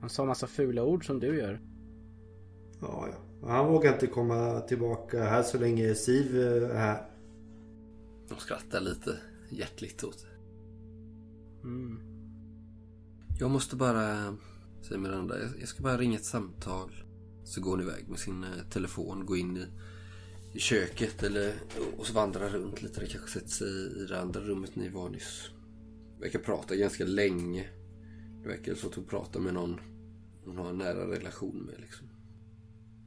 Han 0.00 0.10
sa 0.10 0.24
massa 0.24 0.46
fula 0.46 0.84
ord 0.84 1.06
som 1.06 1.20
du 1.20 1.36
gör. 1.38 1.60
Ja, 2.80 3.08
ja. 3.12 3.48
Han 3.48 3.66
vågar 3.72 3.92
inte 3.92 4.06
komma 4.06 4.60
tillbaka 4.60 5.22
här 5.24 5.42
så 5.42 5.58
länge 5.58 5.94
Siv 5.94 6.40
eh, 6.40 6.70
är 6.70 6.74
här. 6.74 7.10
De 8.28 8.34
skrattar 8.38 8.80
lite 8.80 9.16
hjärtligt 9.50 10.04
åt 10.04 10.18
det. 10.18 10.34
Mm. 11.62 12.00
Jag 13.40 13.50
måste 13.50 13.76
bara, 13.76 14.36
säger 14.82 15.00
Miranda, 15.00 15.38
jag- 15.40 15.60
jag 15.60 15.68
ska 15.68 15.82
bara 15.82 15.96
ringa 15.96 16.16
ett 16.18 16.24
samtal. 16.24 16.90
Så 17.48 17.60
går 17.60 17.70
hon 17.70 17.80
iväg 17.80 18.08
med 18.08 18.18
sin 18.18 18.44
eh, 18.44 18.68
telefon, 18.70 19.26
går 19.26 19.36
in 19.36 19.56
i, 19.56 19.66
i 20.52 20.58
köket 20.58 21.22
eller 21.22 21.54
och 21.96 22.06
så 22.06 22.12
vandrar 22.12 22.48
runt 22.48 22.82
lite. 22.82 23.00
Det 23.00 23.06
kanske 23.06 23.30
sätter 23.30 23.48
sig 23.48 24.02
i 24.02 24.06
det 24.08 24.20
andra 24.20 24.40
rummet 24.40 24.76
ni 24.76 24.88
var 24.88 25.08
nyss. 25.08 25.50
Verkar 26.20 26.38
prata 26.38 26.76
ganska 26.76 27.04
länge. 27.04 27.68
Det 28.42 28.48
verkar 28.48 28.74
som 28.74 28.88
att 28.88 28.94
hon 28.94 29.04
pratar 29.04 29.40
med 29.40 29.54
någon 29.54 29.80
hon 30.44 30.58
har 30.58 30.70
en 30.70 30.78
nära 30.78 31.10
relation 31.10 31.56
med 31.58 31.80
liksom. 31.80 32.08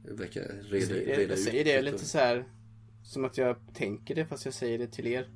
Det 0.04 0.12
verkar 0.12 0.42
reda, 0.42 0.94
det, 0.94 1.00
reda 1.00 1.22
jag 1.22 1.30
ut 1.30 1.38
säger 1.38 1.64
det 1.64 1.82
lite 1.82 2.04
så 2.04 2.18
här 2.18 2.48
Som 3.02 3.24
att 3.24 3.38
jag 3.38 3.56
tänker 3.74 4.14
det 4.14 4.26
fast 4.26 4.44
jag 4.44 4.54
säger 4.54 4.78
det 4.78 4.92
till 4.92 5.06
er. 5.06 5.30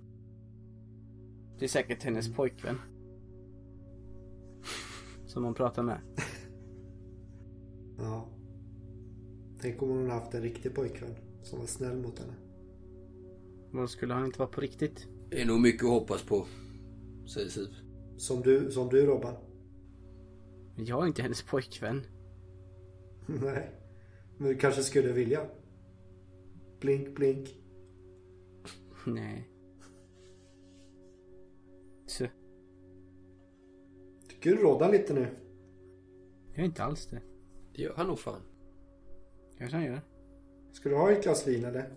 Det 1.58 1.64
är 1.64 1.68
säkert 1.68 2.02
hennes 2.02 2.34
pojkvän. 2.34 2.78
Som 5.26 5.44
hon 5.44 5.54
pratar 5.54 5.82
med. 5.82 6.00
Ja. 7.98 8.35
Tänk 9.60 9.82
om 9.82 9.88
hon 9.88 10.10
haft 10.10 10.34
en 10.34 10.42
riktig 10.42 10.74
pojkvän 10.74 11.14
som 11.42 11.58
var 11.58 11.66
snäll 11.66 11.96
mot 11.96 12.18
henne. 12.18 12.34
Vad 13.70 13.90
skulle 13.90 14.14
han 14.14 14.24
inte 14.24 14.38
vara 14.38 14.48
på 14.48 14.60
riktigt? 14.60 15.06
Det 15.30 15.42
är 15.42 15.46
nog 15.46 15.60
mycket 15.60 15.84
att 15.84 15.90
hoppas 15.90 16.22
på, 16.22 16.46
säger 17.34 17.48
Siv. 17.48 17.68
Som 18.16 18.42
du, 18.42 18.70
som 18.70 18.88
du 18.88 19.06
Robban. 19.06 19.34
Jag 20.76 21.02
är 21.02 21.06
inte 21.06 21.22
hennes 21.22 21.42
pojkvän. 21.42 22.02
Nej. 23.26 23.70
Men 24.38 24.48
du 24.48 24.56
kanske 24.56 24.82
skulle 24.82 25.12
vilja. 25.12 25.46
Blink, 26.80 27.14
blink. 27.16 27.54
Nej. 29.06 29.48
Så, 32.06 32.26
Tycker 34.28 34.50
du 34.50 34.56
råda 34.56 34.90
lite 34.90 35.14
nu? 35.14 35.26
jag 36.52 36.58
är 36.62 36.64
inte 36.64 36.84
alls 36.84 37.06
det. 37.06 37.20
Det 37.74 37.82
gör 37.82 37.94
han 37.96 38.06
nog 38.06 38.18
fan. 38.18 38.40
Kanske 39.58 39.76
han 39.76 39.84
gör. 39.86 40.00
Ska 40.72 40.88
du 40.88 40.94
ha 40.94 41.10
ett 41.10 41.22
glas 41.22 41.46
vin 41.46 41.64
eller? 41.64 41.88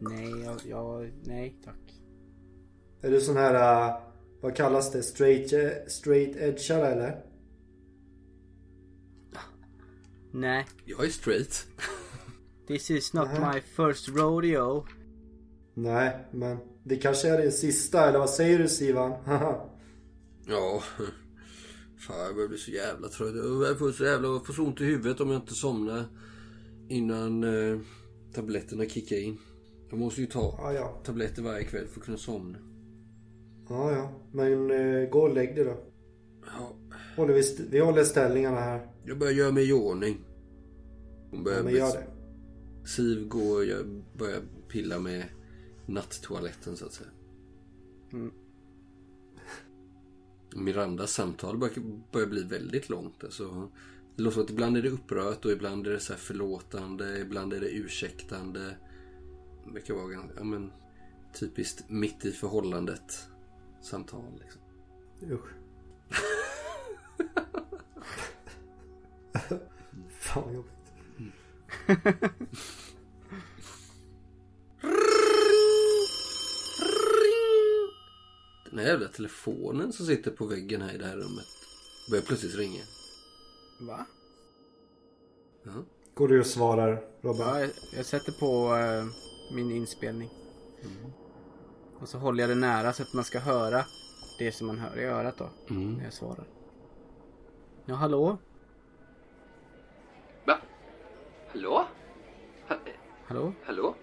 Nej, 0.00 0.30
jag, 0.44 0.60
jag, 0.68 1.12
nej 1.24 1.58
tack. 1.64 2.00
Är 3.02 3.10
du 3.10 3.20
sån 3.20 3.36
här, 3.36 3.54
uh, 3.90 4.00
vad 4.40 4.56
kallas 4.56 4.92
det? 4.92 5.02
Straight, 5.02 5.52
eh, 5.52 5.70
straight 5.88 6.36
edgeare 6.36 6.86
eller? 6.86 7.24
Nej, 10.32 10.66
Jag 10.84 11.04
är 11.04 11.08
straight. 11.08 11.66
this 12.68 12.90
is 12.90 13.12
not 13.12 13.28
Nähä. 13.28 13.54
my 13.54 13.60
first 13.60 14.08
rodeo. 14.08 14.86
Nej, 15.74 16.16
men 16.32 16.58
det 16.84 16.96
kanske 16.96 17.28
är 17.28 17.42
din 17.42 17.52
sista, 17.52 18.08
eller 18.08 18.18
vad 18.18 18.30
säger 18.30 18.58
du 18.58 18.68
Sivan? 18.68 19.12
Ja. 20.50 20.82
Fan 21.98 22.18
jag 22.18 22.34
börjar 22.34 22.48
bli 22.48 22.58
så 22.58 22.70
jävla 22.70 23.08
trött. 23.08 23.34
Jag 23.68 23.78
får 23.78 23.90
så 23.92 24.04
jävla 24.04 24.28
jag 24.28 24.46
får 24.46 24.52
så 24.54 24.62
ont 24.64 24.80
i 24.80 24.84
huvudet 24.84 25.20
om 25.20 25.30
jag 25.30 25.40
inte 25.42 25.54
somnar. 25.54 26.04
Innan 26.88 27.44
eh, 27.44 27.78
tabletterna 28.32 28.84
kickar 28.84 29.16
in. 29.16 29.38
Jag 29.90 29.98
måste 29.98 30.20
ju 30.20 30.26
ta 30.26 30.54
ja, 30.58 30.72
ja. 30.72 31.00
tabletter 31.04 31.42
varje 31.42 31.64
kväll 31.64 31.86
för 31.86 32.00
att 32.00 32.06
kunna 32.06 32.18
somna. 32.18 32.58
Ja, 33.68 33.92
ja. 33.92 34.12
Men 34.32 34.70
uh, 34.70 35.10
gå 35.10 35.20
och 35.20 35.34
lägg 35.34 35.56
dig 35.56 35.64
då. 35.64 35.76
Ja, 36.46 36.72
Håller 37.16 37.34
vi, 37.34 37.40
st- 37.40 37.64
vi 37.70 37.78
håller 37.78 38.04
ställningarna 38.04 38.60
här. 38.60 38.86
jag 39.04 39.18
börjar 39.18 39.32
göra 39.32 39.52
mig 39.52 39.68
i 39.68 39.72
ordning. 39.72 40.16
Hon 41.30 41.44
börjar 41.44 41.58
Ja, 41.58 41.64
men 41.64 41.74
gör 41.74 41.92
det. 41.92 42.06
Siv 42.88 43.28
går 43.28 43.56
och 43.56 43.64
jag 43.64 44.02
börjar 44.18 44.40
pilla 44.68 44.98
med 44.98 45.24
natttoaletten 45.86 46.76
så 46.76 46.86
att 46.86 46.92
säga. 46.92 47.10
Mm. 48.12 48.30
Mirandas 50.56 51.12
samtal 51.12 51.58
börjar, 51.58 51.74
börjar 52.12 52.26
bli 52.28 52.42
väldigt 52.42 52.88
långt. 52.88 53.24
Alltså, 53.24 53.68
det 54.18 54.24
låter 54.24 54.34
som 54.34 54.44
att 54.44 54.50
ibland 54.50 54.76
är 54.76 54.82
det 54.82 54.88
upprört 54.88 55.44
och 55.44 55.50
ibland 55.50 55.86
är 55.86 55.90
det 55.90 56.00
så 56.00 56.12
här 56.12 56.20
förlåtande. 56.20 57.18
Ibland 57.18 57.52
är 57.52 57.60
det 57.60 57.70
ursäktande. 57.70 58.76
Det 59.64 59.72
verkar 59.72 59.94
vara 59.94 60.06
ganska, 60.06 60.38
ja, 60.38 60.44
men, 60.44 60.72
typiskt 61.40 61.84
mitt 61.88 62.24
i 62.24 62.32
förhållandet 62.32 63.28
samtal. 63.82 64.40
Liksom. 64.40 64.60
Usch. 65.30 65.48
Fan 70.10 70.42
vad 70.44 70.54
jobbigt. 70.54 70.72
Den 78.70 78.78
här 78.78 78.86
jävla 78.86 79.08
telefonen 79.08 79.92
som 79.92 80.06
sitter 80.06 80.30
på 80.30 80.46
väggen 80.46 80.82
här 80.82 80.94
i 80.94 80.98
det 80.98 81.06
här 81.06 81.16
rummet 81.16 81.46
börjar 82.10 82.22
plötsligt 82.22 82.56
ringa. 82.56 82.82
Va? 83.78 84.06
Ja. 85.62 85.70
Går 86.14 86.28
du 86.28 86.40
och 86.40 86.46
svarar 86.46 87.04
Robban? 87.20 87.48
Ja, 87.48 87.60
jag, 87.60 87.70
jag 87.96 88.06
sätter 88.06 88.32
på 88.32 88.76
eh, 88.76 89.04
min 89.54 89.70
inspelning. 89.70 90.30
Och 92.00 92.08
så 92.08 92.18
håller 92.18 92.42
jag 92.42 92.50
det 92.50 92.54
nära 92.54 92.92
så 92.92 93.02
att 93.02 93.12
man 93.14 93.24
ska 93.24 93.38
höra 93.38 93.84
det 94.38 94.52
som 94.52 94.66
man 94.66 94.78
hör 94.78 94.98
i 94.98 95.04
örat 95.04 95.36
då. 95.38 95.48
Mm. 95.70 95.94
När 95.94 96.04
jag 96.04 96.12
svarar. 96.12 96.44
Ja, 97.84 97.94
hallå? 97.94 98.38
Va? 100.46 100.58
Hallå? 101.48 101.84
Ha- 102.68 102.76
Hallå? 103.26 103.52
hallå? 103.64 103.94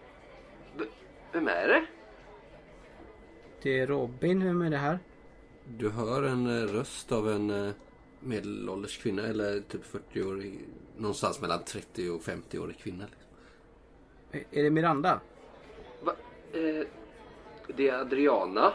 V- 0.78 0.86
vem 1.34 1.47
är 1.47 1.67
det? 1.67 1.86
Det 3.61 3.80
är 3.80 3.88
Robin. 3.88 4.43
Vem 4.43 4.61
är 4.61 4.69
det 4.69 4.78
här? 4.78 4.99
Du 5.67 5.89
hör 5.89 6.23
en 6.23 6.47
eh, 6.47 6.67
röst 6.73 7.11
av 7.11 7.30
en 7.30 7.49
eh, 7.49 7.73
medelålders 8.26 8.97
kvinna 8.97 9.21
eller 9.23 9.59
typ 9.59 9.82
40-årig. 10.13 10.59
Någonstans 10.97 11.41
mellan 11.41 11.63
30 11.63 12.09
och 12.09 12.21
50-årig 12.21 12.78
kvinna. 12.78 13.05
Liksom. 13.05 14.49
Är- 14.59 14.63
det 14.63 14.69
Miranda? 14.69 15.19
Va? 16.03 16.13
Eh, 16.53 16.88
det 17.76 17.89
är 17.89 17.93
Adriana 17.99 18.73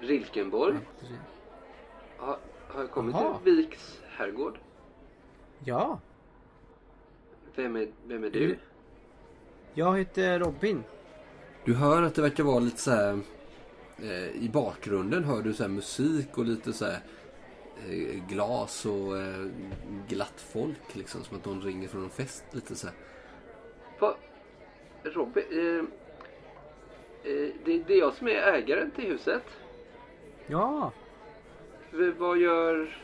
Rilkenborg. 0.00 0.76
precis. 1.00 1.16
Har, 2.16 2.38
har 2.68 2.80
jag 2.80 2.90
kommit 2.90 3.14
Jaha. 3.14 3.38
till 3.44 3.56
Viks 3.56 4.00
herrgård? 4.10 4.58
Ja. 5.64 6.00
Vem 7.54 7.76
är, 7.76 7.88
vem 8.06 8.24
är 8.24 8.30
du? 8.30 8.58
Jag 9.74 9.98
heter 9.98 10.38
Robin. 10.38 10.84
Du 11.64 11.74
hör 11.74 12.02
att 12.02 12.14
det 12.14 12.22
verkar 12.22 12.44
vara 12.44 12.58
lite 12.58 12.78
så 12.80 12.90
här... 12.90 13.18
Eh, 14.02 14.28
I 14.44 14.50
bakgrunden 14.52 15.24
hör 15.24 15.42
du 15.42 15.54
så 15.54 15.62
här 15.62 15.70
musik 15.70 16.38
och 16.38 16.44
lite 16.44 16.72
så 16.72 16.84
här 16.84 16.98
glas 18.28 18.86
och 18.86 19.18
eh, 19.18 19.46
glatt 20.08 20.40
folk 20.52 20.94
liksom. 20.96 21.24
Som 21.24 21.36
att 21.36 21.44
någon 21.44 21.62
ringer 21.62 21.88
från 21.88 22.04
en 22.04 22.10
fest 22.10 22.44
lite 22.50 22.74
så 22.74 22.86
här. 22.86 22.96
Va? 23.98 24.16
Robin? 25.02 25.44
Eh, 25.50 25.84
eh, 27.32 27.50
det, 27.64 27.78
det 27.86 27.94
är 27.94 27.98
jag 27.98 28.14
som 28.14 28.26
är 28.28 28.32
ägaren 28.52 28.90
till 28.90 29.04
huset. 29.04 29.42
Ja. 30.46 30.92
V- 31.90 32.12
vad 32.18 32.38
gör... 32.38 32.98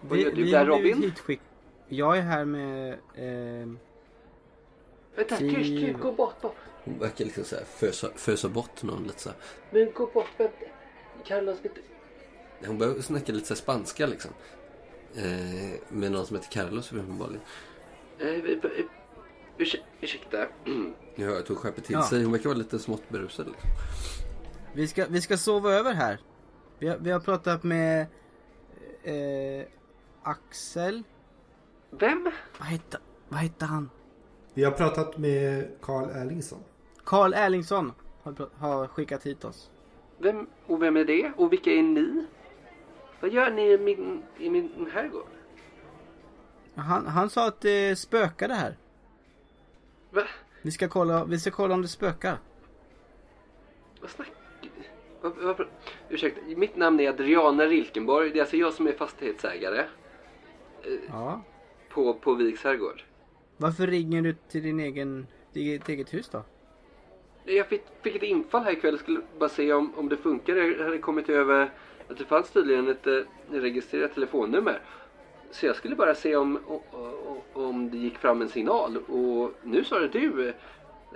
Vad 0.00 0.18
Vi, 0.18 0.24
gör 0.24 0.30
du 0.32 0.42
vi 0.42 0.50
där 0.50 0.66
Robin? 0.66 1.02
hitskick... 1.02 1.40
Jag 1.88 2.18
är 2.18 2.22
här 2.22 2.44
med... 2.44 2.92
Eh, 3.14 3.68
Vänta, 5.14 5.36
tyst, 5.36 5.56
tyst, 5.56 5.98
gå 6.00 6.12
bort. 6.12 6.40
bort. 6.40 6.56
Hon 6.84 6.98
verkar 6.98 7.24
liksom 7.24 7.44
så 7.44 7.56
här 7.56 7.64
fösa, 7.64 8.08
fösa 8.16 8.48
bort 8.48 8.82
någon 8.82 9.02
lite 9.02 9.20
så 9.20 9.28
här. 9.28 9.38
Men 9.70 9.92
gå 9.92 10.06
bort, 10.06 10.28
vänta. 10.36 10.54
Carlos. 11.24 11.58
Hon 12.66 12.78
börjar 12.78 13.00
snacka 13.00 13.32
lite 13.32 13.46
så 13.46 13.54
här 13.54 13.58
spanska 13.60 14.06
liksom. 14.06 14.30
Eh, 15.14 15.78
med 15.88 16.12
någon 16.12 16.26
som 16.26 16.36
heter 16.36 16.50
Carlos 16.50 16.92
uppenbarligen. 16.92 17.40
Eh, 18.18 18.28
ursäkta. 19.58 19.86
ursäkta. 20.00 20.46
Jag 21.14 21.26
hör 21.26 21.38
att 21.38 21.48
hon 21.48 21.56
skärper 21.56 21.82
till 21.82 21.92
Ja. 21.94 22.02
sig. 22.02 22.22
Hon 22.22 22.32
verkar 22.32 22.48
vara 22.48 22.58
lite 22.58 22.78
smått 22.78 23.08
berusad. 23.08 23.46
Liksom. 23.46 23.70
vi, 24.74 24.88
ska, 24.88 25.06
vi 25.08 25.20
ska 25.20 25.36
sova 25.36 25.72
över 25.72 25.92
här. 25.94 26.18
Vi 26.78 26.88
har, 26.88 26.98
vi 26.98 27.10
har 27.10 27.20
pratat 27.20 27.62
med... 27.62 28.06
Eh, 29.02 29.66
Axel. 30.22 31.02
Vem? 31.90 32.30
Vad 32.58 32.68
hette, 32.68 32.98
vad 33.28 33.40
hette 33.40 33.64
han? 33.64 33.90
Vi 34.54 34.64
har 34.64 34.72
pratat 34.72 35.18
med 35.18 35.68
Carl 35.80 36.10
Erlingsson. 36.10 36.58
Karl 37.04 37.34
Erlingsson 37.34 37.92
har, 38.22 38.48
har 38.58 38.86
skickat 38.86 39.26
hit 39.26 39.44
oss. 39.44 39.70
Vem? 40.18 40.46
Och 40.66 40.82
vem 40.82 40.96
är 40.96 41.04
det? 41.04 41.32
Och 41.36 41.52
vilka 41.52 41.70
är 41.70 41.82
ni? 41.82 42.26
Vad 43.22 43.32
gör 43.32 43.50
ni 43.50 43.72
i 43.72 43.78
min, 43.78 44.22
i 44.38 44.50
min 44.50 44.90
herrgård? 44.92 45.26
Han, 46.74 47.06
han 47.06 47.30
sa 47.30 47.46
att 47.48 47.60
det 47.60 47.96
spökade 47.98 48.54
här. 48.54 48.76
Va? 50.10 50.22
Vi 50.62 50.70
ska 50.70 50.88
kolla, 50.88 51.24
vi 51.24 51.38
ska 51.38 51.50
kolla 51.50 51.74
om 51.74 51.82
det 51.82 51.88
spökar. 51.88 52.38
Vad 54.00 54.10
snackar 54.10 54.34
vad, 55.20 55.66
Ursäkta, 56.08 56.40
mitt 56.56 56.76
namn 56.76 57.00
är 57.00 57.08
Adriana 57.08 57.66
Rilkenborg. 57.66 58.30
Det 58.30 58.38
är 58.38 58.40
alltså 58.40 58.56
jag 58.56 58.72
som 58.72 58.86
är 58.86 58.92
fastighetsägare 58.92 59.84
Ja. 61.08 61.42
på, 61.88 62.14
på 62.14 62.34
Viks 62.34 62.64
herrgård. 62.64 63.02
Varför 63.56 63.86
ringer 63.86 64.22
du 64.22 64.34
till 64.48 64.62
din 64.62 64.80
egen, 64.80 65.26
ditt 65.52 65.88
eget 65.88 66.14
hus 66.14 66.28
då? 66.28 66.42
Jag 67.44 67.66
fick, 67.66 67.82
fick 68.02 68.16
ett 68.16 68.22
infall 68.22 68.62
här 68.62 68.72
ikväll 68.72 68.98
skulle 68.98 69.20
bara 69.38 69.48
se 69.48 69.72
om, 69.72 69.94
om 69.96 70.08
det 70.08 70.16
funkar. 70.16 70.56
Jag 70.56 70.84
hade 70.84 70.98
kommit 70.98 71.28
över 71.28 71.70
att 72.12 72.18
det 72.18 72.24
fanns 72.24 72.50
tydligen 72.50 72.88
ett 72.88 73.06
eh, 73.06 73.20
registrerat 73.50 74.14
telefonnummer. 74.14 74.80
Så 75.50 75.66
jag 75.66 75.76
skulle 75.76 75.96
bara 75.96 76.14
se 76.14 76.36
om, 76.36 76.58
o- 76.66 76.82
o- 76.92 77.42
om 77.52 77.90
det 77.90 77.96
gick 77.98 78.18
fram 78.18 78.42
en 78.42 78.48
signal. 78.48 78.96
Och 78.96 79.50
nu 79.62 79.84
svarade 79.84 80.08
du 80.08 80.48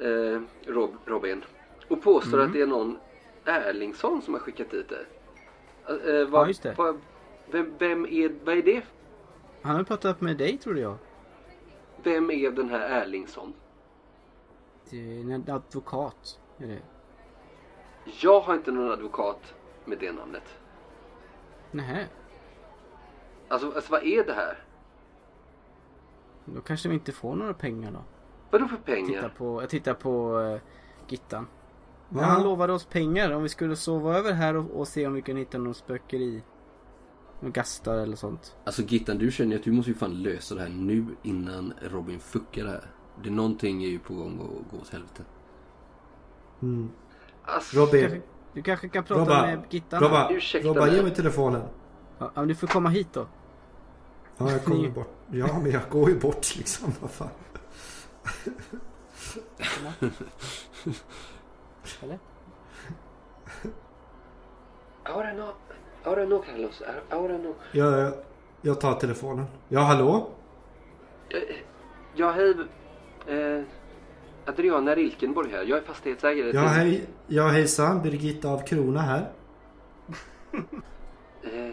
eh, 0.01 0.40
Rob, 0.66 0.90
Robin. 1.05 1.44
Och 1.88 2.03
påstår 2.03 2.40
att 2.40 2.53
det 2.53 2.61
är 2.61 2.66
någon 2.66 2.99
Erlingsson 3.44 4.22
som 4.22 4.34
har 4.34 4.40
skickat 4.40 4.70
dit 4.70 4.88
det. 4.88 5.07
Eh, 6.20 6.28
vad, 6.28 6.42
Ja, 6.42 6.49
just 6.49 6.62
det. 6.62 6.74
Vad, 6.78 7.01
vem, 7.51 7.74
vem 7.78 8.07
är, 8.07 8.32
vad 8.44 8.59
är 8.59 8.62
det? 8.62 8.82
Han 9.62 9.76
har 9.76 9.84
pratat 9.84 10.20
med 10.20 10.36
dig 10.36 10.59
trodde 10.59 10.80
jag. 10.80 10.97
Vem 12.03 12.30
är 12.30 12.51
den 12.51 12.68
här 12.68 13.03
Erlingsson? 13.03 13.53
Det 14.90 14.97
är 14.97 15.20
en 15.20 15.44
advokat. 15.51 16.38
Är 16.59 16.66
det? 16.66 16.78
Jag 18.20 18.40
har 18.40 18.55
inte 18.55 18.70
någon 18.72 18.90
advokat 18.92 19.55
med 19.84 19.99
det 19.99 20.12
namnet. 20.12 20.59
Nähä. 21.71 22.07
Alltså, 23.49 23.73
alltså 23.73 23.93
vad 23.93 24.03
är 24.03 24.25
det 24.25 24.33
här? 24.33 24.59
Då 26.45 26.61
kanske 26.61 26.89
vi 26.89 26.95
inte 26.95 27.12
får 27.12 27.35
några 27.37 27.55
pengar 27.55 27.93
då. 27.93 28.05
Vadå 28.51 28.69
för 28.69 28.77
Titta 28.77 28.93
pengar? 28.93 29.29
på, 29.37 29.62
jag 29.62 29.71
tittar 29.71 29.95
på 29.95 30.39
uh, 30.39 30.61
Gittan. 31.09 31.47
Va? 32.09 32.23
Han 32.23 32.43
lovade 32.43 32.73
oss 32.73 32.85
pengar 32.85 33.31
om 33.31 33.43
vi 33.43 33.49
skulle 33.49 33.77
sova 33.77 34.17
över 34.17 34.33
här 34.33 34.57
och, 34.57 34.71
och 34.71 34.89
se 34.89 35.07
om 35.07 35.14
vi 35.14 35.23
kunde 35.23 35.41
hitta 35.41 35.59
någon 35.59 35.75
spökeri. 35.75 36.43
Någon 37.41 37.53
gastar 37.53 37.99
eller 37.99 38.17
sånt. 38.17 38.57
Alltså 38.64 38.83
Gittan, 38.83 39.19
du 39.19 39.33
känner 39.33 39.51
ju 39.53 39.59
att 39.59 39.64
du 39.64 39.73
måste 39.73 39.91
ju 39.91 39.97
fan 39.97 40.23
lösa 40.23 40.55
det 40.55 40.61
här 40.61 40.69
nu 40.69 41.07
innan 41.23 41.75
Robin 41.83 42.21
fuckar 42.21 42.64
det 42.64 42.71
här. 42.71 42.91
Det 43.23 43.29
är 43.29 43.33
någonting 43.33 43.85
är 43.85 43.89
ju 43.89 43.99
på 43.99 44.14
gång 44.14 44.33
att 44.35 44.73
gå 44.73 44.83
åt 44.83 44.89
helvete. 44.89 45.23
Mm. 46.62 46.91
Alltså, 47.43 47.81
Robin, 47.81 48.23
du 48.57 48.62
kanske 48.62 48.88
kan 48.88 49.04
prata 49.04 49.20
Robba, 49.20 49.42
med 49.46 49.62
Gittan? 49.70 50.00
Robba, 50.02 50.30
Ursäkta 50.30 50.68
Robba 50.68 50.88
ge 50.88 51.02
mig 51.02 51.14
telefonen. 51.14 51.62
Ja, 52.18 52.30
men 52.34 52.48
du 52.48 52.54
får 52.54 52.66
komma 52.66 52.88
hit 52.88 53.09
då. 53.12 53.26
Ja, 54.38 54.50
jag 54.50 54.64
kommer 54.64 54.80
Ni- 54.82 54.90
bort. 54.90 55.09
Ja, 55.30 55.59
men 55.62 55.70
jag 55.72 55.82
går 55.90 56.11
ju 56.11 56.18
bort 56.18 56.57
liksom. 56.57 56.92
Vad 57.00 57.11
fan. 57.11 57.28
Eller? 62.02 62.18
ahora 65.04 65.32
no, 65.32 65.52
ahora 66.04 66.24
no 66.24 66.38
Carlos, 66.42 66.82
ahora 67.11 67.38
no. 67.38 67.54
Jag, 67.72 68.12
jag 68.62 68.80
tar 68.80 68.94
telefonen. 68.94 69.46
Ja, 69.68 69.80
hallå? 69.80 70.28
Eh, 71.28 71.57
Ja, 72.14 72.30
hej. 72.32 72.54
Eh, 73.26 73.62
Adriana 74.47 74.94
Rilkenborg 74.94 75.51
här. 75.51 75.62
Jag 75.64 75.78
är 75.78 75.82
fastighetsägare. 75.82 76.51
Ja, 76.55 76.61
hej. 76.61 77.07
Ja, 77.26 77.49
hejsan. 77.49 78.03
Birgitta 78.03 78.49
av 78.49 78.66
Krona 78.66 79.01
här. 79.01 79.30
Eh, 81.53 81.72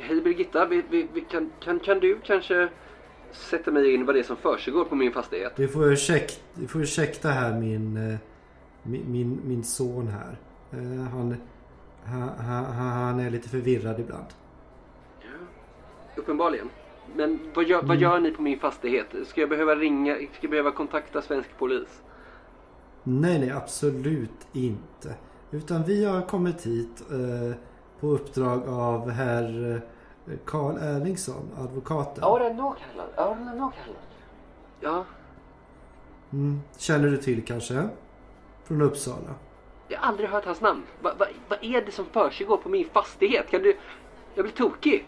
hej 0.00 0.20
Birgitta, 0.20 0.66
vi, 0.66 0.82
vi, 0.90 1.08
vi, 1.14 1.20
kan, 1.20 1.50
kan, 1.60 1.80
kan 1.80 2.00
du 2.00 2.20
kanske 2.24 2.68
sätta 3.32 3.70
mig 3.70 3.94
in 3.94 4.06
vad 4.06 4.14
det 4.14 4.18
är 4.18 4.22
som 4.22 4.36
försiggår 4.36 4.84
på 4.84 4.94
min 4.94 5.12
fastighet? 5.12 5.52
Du 5.56 5.68
får 5.68 5.92
ursäkta, 5.92 6.34
du 6.54 6.66
får 6.68 6.82
ursäkta 6.82 7.28
här 7.28 7.60
min, 7.60 7.96
eh, 7.96 8.16
min, 8.82 9.12
min, 9.12 9.40
min 9.44 9.64
son 9.64 10.08
här. 10.08 10.36
Eh, 10.72 11.08
Han, 11.10 11.36
han, 12.04 12.28
han, 12.38 12.64
han 12.92 13.20
är 13.20 13.30
lite 13.30 13.48
förvirrad 13.48 14.00
ibland. 14.00 14.26
Ja, 15.20 15.28
uppenbarligen. 16.16 16.68
Men 17.16 17.38
vad 17.54 17.64
gör, 17.64 17.78
Mm. 17.78 17.88
vad 17.88 17.96
gör 17.96 18.20
ni 18.20 18.30
på 18.30 18.42
min 18.42 18.58
fastighet? 18.58 19.06
Ska 19.26 19.40
jag 19.40 19.50
behöva 19.50 19.74
ringa? 19.74 20.14
Ska 20.14 20.26
jag 20.40 20.50
behöva 20.50 20.70
kontakta 20.70 21.22
svensk 21.22 21.58
polis? 21.58 22.02
Nej, 23.02 23.38
nej, 23.38 23.50
absolut 23.50 24.46
inte. 24.52 25.14
Utan 25.50 25.82
vi 25.84 26.04
har 26.04 26.22
kommit 26.22 26.66
hit 26.66 27.02
eh, 27.10 27.56
på 28.00 28.06
uppdrag 28.08 28.68
av 28.68 29.10
herr 29.10 29.74
eh, 30.26 30.32
Carl 30.44 30.76
Erlingsson, 30.76 31.50
advokaten. 31.58 32.24
Ahora 32.24 32.48
no 32.48 32.74
Carlos, 32.80 33.10
ahora 33.16 33.54
no 33.54 33.72
Carlos. 33.84 34.02
Ja, 34.80 35.04
Mm. 36.32 36.60
Känner 36.78 37.08
du 37.08 37.16
till 37.16 37.44
kanske? 37.44 37.88
Från 38.64 38.82
Uppsala. 38.82 39.34
jag 39.88 39.98
har 39.98 40.06
aldrig 40.08 40.28
hört 40.28 40.44
hans 40.44 40.60
namn. 40.60 40.82
Va, 41.02 41.12
va, 41.18 41.26
vad 41.48 41.58
är 41.64 41.82
det 41.84 41.92
som 41.92 42.04
försiggår 42.04 42.56
på 42.56 42.68
min 42.68 42.88
fastighet? 42.92 43.50
Kan 43.50 43.62
du... 43.62 43.76
Jag 44.34 44.44
blir 44.44 44.52
tokig. 44.54 45.06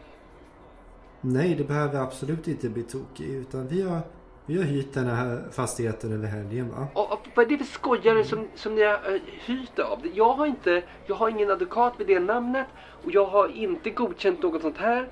Nej, 1.29 1.55
det 1.55 1.65
behöver 1.65 2.01
absolut 2.01 2.49
inte 2.49 2.69
bli 2.69 2.83
tokig. 2.83 3.29
Utan 3.29 3.69
vi 3.69 3.83
har, 3.83 4.01
vi 4.47 4.57
har 4.57 4.65
hyrt 4.65 4.93
den 4.93 5.07
här 5.07 5.43
fastigheten 5.53 6.13
över 6.13 6.27
helgen 6.27 6.71
va? 6.71 6.87
Och, 6.95 7.13
och, 7.13 7.29
vad 7.35 7.47
är 7.47 7.51
det 7.51 7.65
för 7.65 7.73
skojare 7.73 8.25
som, 8.25 8.49
som 8.55 8.75
ni 8.75 8.83
har 8.83 9.15
uh, 9.15 9.21
hyrt 9.27 9.79
av? 9.79 10.01
Jag 10.15 10.33
har 10.33 10.47
inte, 10.47 10.83
jag 11.07 11.17
har 11.17 11.29
ingen 11.29 11.51
advokat 11.51 11.99
med 11.99 12.07
det 12.07 12.21
namnet 12.21 12.67
och 13.05 13.11
jag 13.13 13.27
har 13.27 13.49
inte 13.49 13.91
godkänt 13.91 14.43
något 14.43 14.63
sånt 14.63 14.77
här. 14.77 15.09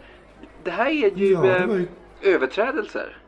Det 0.65 0.71
här 0.71 0.87
är 0.87 1.17
ju, 1.17 1.33
Ja, 1.33 1.41
det 1.41 1.59
eh, 1.59 1.67
var 1.67 1.75
ju, 1.75 1.89
överträdelser. 2.23 3.19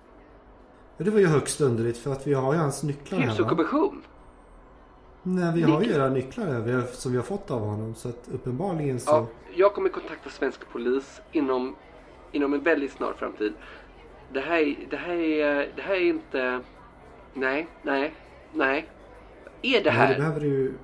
ja, 0.96 1.04
det 1.04 1.10
var 1.10 1.18
ju 1.18 1.26
högst 1.26 1.60
underligt 1.60 1.98
för 1.98 2.12
att 2.12 2.26
vi 2.26 2.34
har 2.34 2.52
ju 2.52 2.58
hans 2.58 2.82
nycklar 2.82 3.18
här 3.18 3.26
Hus 3.26 3.38
och 3.38 3.48
kommission. 3.48 4.02
Nej, 5.22 5.52
vi 5.54 5.62
har 5.62 5.82
ju 5.82 5.92
era 5.92 6.08
nycklar 6.08 6.46
här 6.46 6.82
som 6.92 7.12
vi 7.12 7.18
har 7.18 7.24
fått 7.24 7.50
av 7.50 7.60
honom. 7.60 7.94
Så 7.94 8.08
att 8.08 8.28
uppenbarligen 8.32 9.00
så... 9.00 9.10
Ja, 9.10 9.26
jag 9.54 9.74
kommer 9.74 9.88
kontakta 9.88 10.30
svensk 10.30 10.68
polis 10.72 11.20
inom, 11.32 11.76
inom 12.36 12.54
en 12.54 12.62
väldigt 12.62 12.92
snar 12.92 13.12
framtid. 13.18 13.52
Det 14.32 14.40
här, 14.40 14.58
är- 14.58 14.86
det 14.90 14.96
här 14.96 15.14
är, 15.16 15.72
det 15.76 15.82
här 15.82 15.94
är 15.94 16.00
inte... 16.08 16.60
Nej, 17.34 17.68
nej, 17.82 18.14
nej. 18.52 18.88
Är 19.62 19.70
det 19.70 19.72
Nej, 19.72 19.82
det 19.84 19.90
här? 19.90 20.16
behöver 20.16 20.40
du 20.40 20.74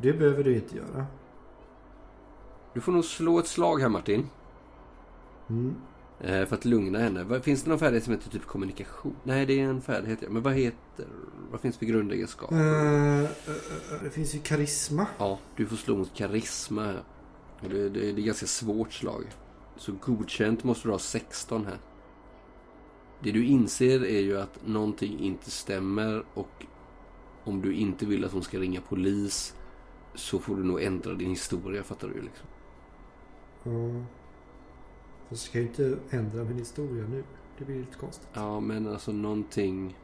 Det 0.00 0.12
behöver 0.12 0.44
du 0.44 0.54
inte 0.54 0.76
göra. 0.76 1.06
Du 2.74 2.80
får 2.80 2.92
nog 2.92 3.04
slå 3.04 3.38
ett 3.38 3.46
slag 3.46 3.80
här 3.80 3.88
Martin. 3.88 4.30
Mm. 5.50 5.74
Eh, 6.20 6.46
för 6.46 6.56
att 6.56 6.64
lugna 6.64 6.98
henne. 6.98 7.40
Finns 7.40 7.62
det 7.62 7.70
någon 7.70 7.78
färdighet 7.78 8.04
som 8.04 8.12
heter 8.12 8.30
typ 8.30 8.46
kommunikation? 8.46 9.16
Nej, 9.22 9.46
det 9.46 9.60
är 9.60 9.64
en 9.64 9.80
färdighet. 9.80 10.18
ja. 10.22 10.28
Men 10.30 10.42
vad 10.42 10.52
heter... 10.54 11.06
Vad 11.50 11.60
finns 11.60 11.78
för 11.78 11.86
grundegenskaper? 11.86 12.56
Eh, 12.56 13.22
eh, 13.24 13.28
det 14.02 14.10
finns 14.10 14.34
ju 14.34 14.38
karisma. 14.38 15.06
Ja, 15.18 15.38
du 15.56 15.66
får 15.66 15.76
slå 15.76 15.96
mot 15.96 16.14
karisma 16.14 16.82
här. 16.84 17.02
Det, 17.60 17.88
det, 17.88 18.12
det 18.12 18.20
är 18.20 18.24
ganska 18.26 18.46
svårt 18.46 18.92
slag. 18.92 19.24
Så 19.76 19.92
godkänt 19.92 20.64
måste 20.64 20.88
du 20.88 20.92
ha 20.92 20.98
16 20.98 21.66
här. 21.66 21.78
Det 23.20 23.32
du 23.32 23.44
inser 23.44 24.04
är 24.04 24.20
ju 24.20 24.40
att 24.40 24.66
någonting 24.66 25.18
inte 25.18 25.50
stämmer 25.50 26.24
och 26.34 26.66
om 27.44 27.62
du 27.62 27.74
inte 27.74 28.06
vill 28.06 28.24
att 28.24 28.32
hon 28.32 28.42
ska 28.42 28.58
ringa 28.58 28.80
polis 28.80 29.54
så 30.14 30.38
får 30.38 30.56
du 30.56 30.64
nog 30.64 30.82
ändra 30.82 31.14
din 31.14 31.30
historia, 31.30 31.82
fattar 31.82 32.08
du 32.08 32.22
liksom. 32.22 32.46
Ja. 33.62 34.04
Fast 35.28 35.46
jag 35.46 35.52
kan 35.52 35.60
ju 35.62 35.68
inte 35.68 36.16
ändra 36.16 36.44
min 36.44 36.58
historia 36.58 37.04
nu. 37.04 37.24
Det 37.58 37.64
blir 37.64 37.78
lite 37.78 37.98
konstigt. 37.98 38.28
Ja, 38.32 38.60
men 38.60 38.88
alltså 38.88 39.12
någonting... 39.12 39.96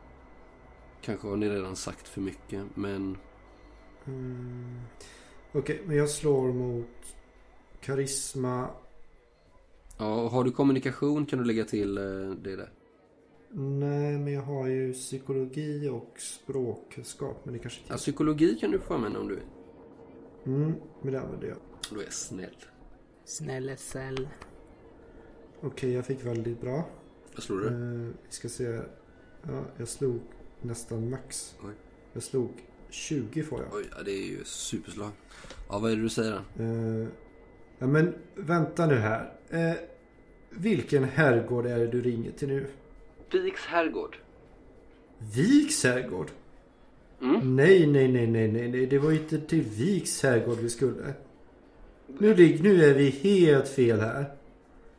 Kanske 1.00 1.28
har 1.28 1.36
ni 1.36 1.48
redan 1.48 1.76
sagt 1.76 2.08
för 2.08 2.20
mycket, 2.20 2.66
men... 2.74 3.16
Mm. 4.04 4.80
Okej, 5.52 5.82
men 5.86 5.96
jag 5.96 6.10
slår 6.10 6.52
mot 6.52 7.16
karisma. 7.80 8.68
Ja, 10.03 10.28
har 10.28 10.44
du 10.44 10.50
kommunikation 10.50 11.26
kan 11.26 11.38
du 11.38 11.44
lägga 11.44 11.64
till 11.64 11.98
eh, 11.98 12.05
det 12.42 12.57
där. 12.57 12.72
Nej, 13.55 14.18
men 14.18 14.32
jag 14.32 14.42
har 14.42 14.66
ju 14.66 14.92
psykologi 14.92 15.88
och 15.88 16.14
språkkunskap. 16.18 17.44
Men 17.44 17.55
det 17.55 17.59
kanske 17.61 17.80
inte... 17.80 17.92
Ja, 17.92 17.96
psykologi 17.96 18.55
kan 18.55 18.70
du 18.70 18.78
få 18.78 18.94
använda 18.94 19.20
om 19.20 19.28
du 19.28 19.34
vill. 19.34 19.44
Mm, 20.46 20.74
men 21.03 21.12
det 21.12 21.20
använder 21.20 21.48
jag. 21.48 21.57
Då 21.90 22.00
är 22.00 22.05
jag 22.05 22.12
snäll. 22.12 22.57
Snälla 23.24 23.76
cell. 23.76 24.28
Okej, 25.61 25.92
jag 25.92 26.07
fick 26.07 26.26
väldigt 26.26 26.61
bra. 26.61 26.88
Vad 27.34 27.42
slår 27.42 27.59
du? 27.59 27.66
Eh, 27.66 28.14
vi 28.28 28.30
ska 28.30 28.48
se. 28.48 28.80
Ja, 29.42 29.64
jag 29.76 29.88
slog 29.88 30.20
nästan 30.62 31.11
max. 31.11 31.55
Oj. 31.64 31.74
Jag 32.12 32.22
slog 32.22 32.50
20 32.90 33.42
får 33.42 33.61
jag. 33.62 33.74
Oj, 33.74 33.84
ja, 33.96 34.03
det 34.03 34.12
är 34.12 34.26
ju 34.26 34.44
superslag. 34.44 35.11
Ja, 35.68 35.78
vad 35.78 35.92
är 35.92 35.96
det 35.96 36.03
du 36.03 36.09
säger 36.09 36.30
då? 36.30 36.62
Eh, 36.62 37.09
ja, 37.78 37.86
men 37.86 38.14
vänta 38.34 38.86
nu 38.86 38.94
här. 38.94 39.32
Eh, 39.50 39.74
vilken 40.57 41.05
herrgård 41.05 41.66
är 41.66 41.78
det 41.78 41.86
du 41.86 42.03
ringer 42.03 42.30
till 42.30 42.48
nu? 42.48 42.66
Viks 43.32 43.66
herrgård. 43.66 44.16
Viks 45.18 45.84
herrgård? 45.84 46.30
Mm. 47.22 47.57
Nej, 47.57 47.86
nej, 47.86 48.09
nej, 48.09 48.26
nej, 48.26 48.48
nej. 48.48 48.86
Det 48.86 48.98
var 48.98 49.12
inte 49.12 49.40
till 49.40 49.62
Viks 49.62 50.22
herrgård 50.22 50.59
vi 50.59 50.70
skulle. 50.70 51.14
Nu, 52.07 52.59
nu 52.62 52.84
är 52.84 52.94
vi 52.94 53.11
helt 53.11 53.68
fel 53.68 54.00
här. 54.00 54.24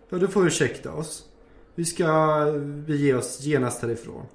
Ja, 0.10 0.18
du 0.18 0.28
får 0.28 0.48
ursäkta 0.48 0.94
oss. 0.94 1.30
Vi 1.76 1.86
ska 1.86 2.46
bege 2.88 3.14
oss 3.14 3.42
genast 3.42 3.82
härifrån. 3.82 4.26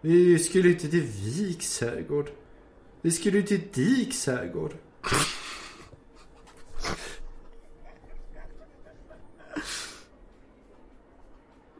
Vi 0.00 0.38
skulle 0.38 0.68
inte 0.68 0.88
till 0.88 1.02
Viks 1.02 1.80
herrgård. 1.80 2.30
Vi 3.00 3.10
skulle 3.10 3.42
till 3.42 3.60
Diks 3.72 4.26
herrgård. 4.26 4.74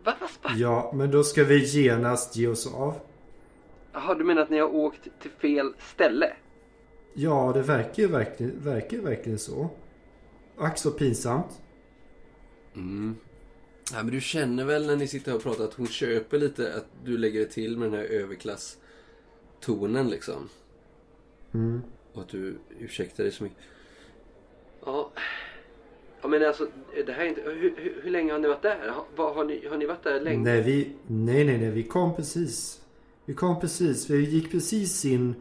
Va, 0.05 0.15
va, 0.21 0.29
va? 0.43 0.46
Ja, 0.57 0.91
men 0.95 1.11
då 1.11 1.25
ska 1.25 1.45
vi 1.45 1.65
genast 1.65 2.37
ge 2.37 2.47
oss 2.47 2.75
av. 2.75 2.95
Jaha, 3.93 4.15
du 4.15 4.25
menar 4.25 4.43
att 4.43 4.51
ni 4.51 4.59
har 4.59 4.75
åkt 4.75 5.09
till 5.21 5.31
fel 5.31 5.75
ställe? 5.79 6.33
Ja, 7.15 7.53
det 7.55 7.63
verkar 7.63 8.03
ju 8.03 8.09
verkligen, 8.09 8.65
verkar 8.65 8.99
verkligen 8.99 9.39
så. 9.39 9.71
Ack 10.59 10.79
så 10.79 10.91
pinsamt. 10.91 11.61
Mm. 12.75 13.17
Ja, 13.93 14.03
men 14.03 14.13
du 14.13 14.21
känner 14.21 14.65
väl 14.65 14.87
när 14.87 14.97
ni 14.97 15.09
sitter 15.09 15.35
och 15.35 15.43
pratar 15.43 15.65
att 15.65 15.75
hon 15.75 15.87
köper 15.87 16.39
lite 16.39 16.75
att 16.75 16.87
du 17.05 17.19
lägger 17.19 17.41
det 17.41 17.47
till 17.47 17.79
med 17.79 17.93
den 17.93 18.01
här 18.01 18.07
överklass-tonen 18.07 20.11
liksom. 20.11 20.49
Mm. 21.55 21.83
Och 22.13 22.23
att 22.23 22.29
du 22.29 22.59
ursäktar 22.79 23.25
dig 23.25 23.33
så 23.33 23.45
mycket. 23.45 23.63
Ja. 24.85 25.13
Ja 26.23 26.29
men 26.29 26.45
alltså, 26.47 26.67
det 27.07 27.13
här 27.13 27.25
är 27.25 27.29
inte... 27.29 27.41
Hur, 27.41 27.75
hur, 27.77 28.01
hur 28.03 28.11
länge 28.11 28.33
har 28.33 28.39
ni 28.39 28.49
varit 28.49 28.63
där? 28.63 28.93
Har, 29.17 29.35
har, 29.35 29.45
ni, 29.45 29.67
har 29.71 29.77
ni 29.77 29.87
varit 29.87 30.03
där 30.03 30.21
länge? 30.21 30.39
Nej, 30.45 30.63
vi, 30.63 30.93
nej, 31.07 31.45
nej, 31.45 31.59
nej, 31.59 31.71
vi 31.71 31.83
kom 31.83 32.17
precis. 32.17 32.81
Vi 33.25 33.35
kom 33.35 33.61
precis. 33.61 34.11
Vi 34.11 34.25
gick 34.25 34.51
precis 34.51 35.05
in 35.05 35.35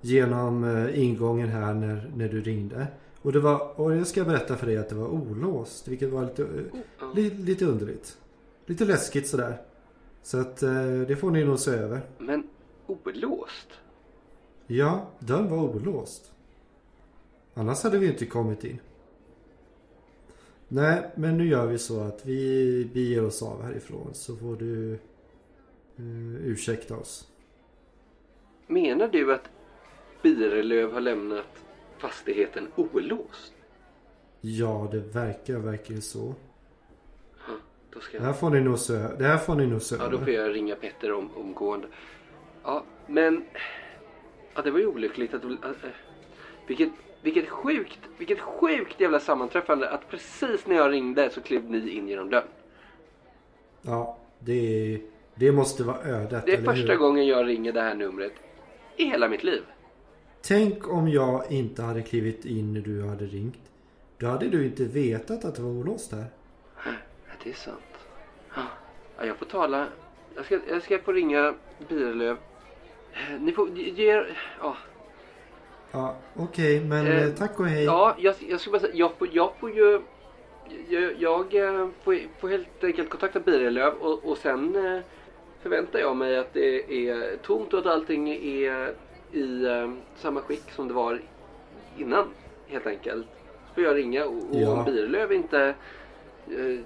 genom 0.00 0.64
eh, 0.64 1.02
ingången 1.02 1.48
här 1.48 1.74
när, 1.74 2.12
när 2.16 2.28
du 2.28 2.40
ringde. 2.42 2.86
Och 3.22 3.32
det 3.32 3.40
var, 3.40 3.80
och 3.80 3.96
jag 3.96 4.06
ska 4.06 4.24
berätta 4.24 4.56
för 4.56 4.66
dig 4.66 4.76
att 4.76 4.88
det 4.88 4.94
var 4.94 5.08
olåst. 5.08 5.88
Vilket 5.88 6.10
var 6.10 6.24
lite, 6.24 6.42
eh, 6.42 6.48
Ja. 7.00 7.12
li, 7.14 7.30
lite 7.30 7.64
underligt. 7.64 8.18
Lite 8.66 8.84
läskigt 8.84 9.28
sådär. 9.28 9.56
Så 10.22 10.38
att 10.40 10.62
eh, 10.62 11.00
det 11.08 11.16
får 11.16 11.30
ni 11.30 11.44
nog 11.44 11.58
se 11.58 11.70
över. 11.70 12.00
Men 12.18 12.46
olåst? 12.86 13.68
Ja, 14.66 15.06
dörren 15.18 15.50
var 15.50 15.58
olåst. 15.58 16.32
Annars 17.54 17.82
hade 17.82 17.98
vi 17.98 18.06
inte 18.06 18.26
kommit 18.26 18.64
in. 18.64 18.78
Nej, 20.74 21.10
men 21.14 21.38
nu 21.38 21.48
gör 21.48 21.66
vi 21.66 21.78
så 21.78 22.00
att 22.00 22.26
vi 22.26 22.90
beger 22.94 23.24
oss 23.24 23.42
av 23.42 23.62
härifrån 23.62 24.14
så 24.14 24.36
får 24.36 24.56
du 24.56 24.92
eh, 25.96 26.46
ursäkta 26.46 26.96
oss. 26.96 27.28
Menar 28.66 29.08
du 29.08 29.34
att 29.34 29.50
Birelöv 30.22 30.92
har 30.92 31.00
lämnat 31.00 31.64
fastigheten 31.98 32.68
olåst? 32.76 33.52
Ja, 34.40 34.88
det 34.92 34.98
verkar 34.98 35.58
verkligen 35.58 36.02
så. 36.02 36.34
Då 37.90 38.00
ska 38.00 38.18
Det 38.18 38.24
jag... 38.24 38.26
här 38.26 38.32
får 38.32 38.50
ni 38.50 38.60
nog 38.60 38.78
se, 38.78 38.92
det 38.92 39.24
här 39.24 39.38
får 39.38 39.54
ni 39.54 39.66
nog 39.66 39.82
se 39.82 39.96
Ja, 39.96 40.08
då 40.08 40.18
får 40.18 40.30
jag 40.30 40.54
ringa 40.54 40.76
Petter 40.76 41.12
om, 41.12 41.30
omgående. 41.36 41.86
Ja, 42.62 42.84
men... 43.06 43.44
Ja, 44.54 44.62
det 44.62 44.70
var 44.70 44.78
ju 44.78 44.86
olyckligt 44.86 45.34
att... 45.34 45.44
att 45.44 45.64
äh, 45.84 45.90
vilket, 46.66 46.90
vilket 47.22 47.48
sjukt, 47.48 47.98
vilket 48.18 48.40
sjukt 48.40 49.00
jävla 49.00 49.20
sammanträffande 49.20 49.90
att 49.90 50.08
precis 50.10 50.66
när 50.66 50.76
jag 50.76 50.92
ringde 50.92 51.30
så 51.30 51.40
klev 51.40 51.70
ni 51.70 51.90
in 51.90 52.08
genom 52.08 52.30
dörren. 52.30 52.48
Ja, 53.82 54.18
det, 54.38 55.00
det 55.34 55.52
måste 55.52 55.84
vara 55.84 56.02
ödet. 56.02 56.46
Det 56.46 56.52
är 56.52 56.62
första 56.62 56.92
hur? 56.92 56.98
gången 56.98 57.26
jag 57.26 57.46
ringer 57.46 57.72
det 57.72 57.80
här 57.80 57.94
numret 57.94 58.32
i 58.96 59.04
hela 59.04 59.28
mitt 59.28 59.44
liv. 59.44 59.62
Tänk 60.42 60.88
om 60.88 61.08
jag 61.08 61.52
inte 61.52 61.82
hade 61.82 62.02
klivit 62.02 62.44
in 62.44 62.74
när 62.74 62.80
du 62.80 63.02
hade 63.02 63.24
ringt. 63.24 63.70
Då 64.18 64.26
hade 64.26 64.48
du 64.48 64.64
inte 64.64 64.84
vetat 64.84 65.44
att 65.44 65.54
det 65.54 65.62
var 65.62 65.70
olåst. 65.70 66.12
Ja, 66.12 66.92
det 67.44 67.50
är 67.50 67.54
sant. 67.54 67.78
Ja, 68.54 69.26
jag 69.26 69.36
får 69.36 69.46
tala. 69.46 69.86
Jag 70.34 70.44
ska, 70.44 70.58
jag 70.68 70.82
ska 70.82 70.98
få 70.98 71.12
ringa 71.12 71.54
Birelöv. 71.88 72.36
Ni 73.40 73.52
får 73.52 73.68
ge 73.70 74.12
er... 74.12 74.38
Ja, 74.60 74.76
Ja, 75.92 76.16
okej, 76.36 76.80
men 76.80 77.06
Eh, 77.06 77.22
eh, 77.22 77.34
tack 77.34 77.60
och 77.60 77.66
hej. 77.66 77.84
ja 77.84 78.16
jag, 78.18 78.34
jag 78.48 78.60
ska 78.60 78.70
bara 78.70 78.80
säga. 78.80 78.94
Jag 78.94 79.12
får, 79.18 79.28
jag 79.32 79.52
får 79.60 79.70
ju... 79.70 80.00
Jag, 80.88 81.12
jag 81.18 81.54
eh, 81.54 81.88
får, 82.02 82.16
får 82.40 82.48
helt 82.48 82.84
enkelt 82.84 83.10
kontakta 83.10 83.40
Birelöv 83.40 83.92
och, 83.94 84.24
och 84.24 84.38
sen 84.38 84.86
eh, 84.86 85.00
förväntar 85.62 85.98
jag 85.98 86.16
mig 86.16 86.38
att 86.38 86.52
det 86.52 86.92
är 87.08 87.36
tomt 87.36 87.72
och 87.72 87.78
att 87.78 87.86
allting 87.86 88.28
är 88.30 88.94
i 89.32 89.58
samma 90.16 90.40
skick 90.40 90.70
som 90.70 90.88
det 90.88 90.94
var 90.94 91.22
innan. 91.98 92.26
Helt 92.66 92.86
enkelt. 92.86 93.26
Så 93.68 93.74
får 93.74 93.84
jag 93.84 93.96
ringa 93.96 94.24
och, 94.24 94.34
och 94.36 94.60
Ja. 94.60 94.70
om 94.78 94.84
Birelöv 94.84 95.32
inte 95.32 95.74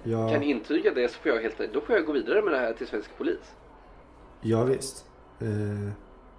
Ja. 0.03 0.29
kan 0.29 0.43
intyga 0.43 0.95
det 0.95 1.09
så 1.09 1.19
får 1.19 1.33
jag 1.33 1.41
helt 1.41 1.73
då 1.73 1.81
får 1.81 1.95
jag 1.97 2.05
gå 2.07 2.13
vidare 2.13 2.43
med 2.43 2.53
det 2.53 2.59
här 2.59 2.73
till 2.73 2.87
svensk 2.87 3.19
polis. 3.19 3.55
Ja, 4.41 4.65
visst. 4.65 5.07
Eh, 5.41 5.93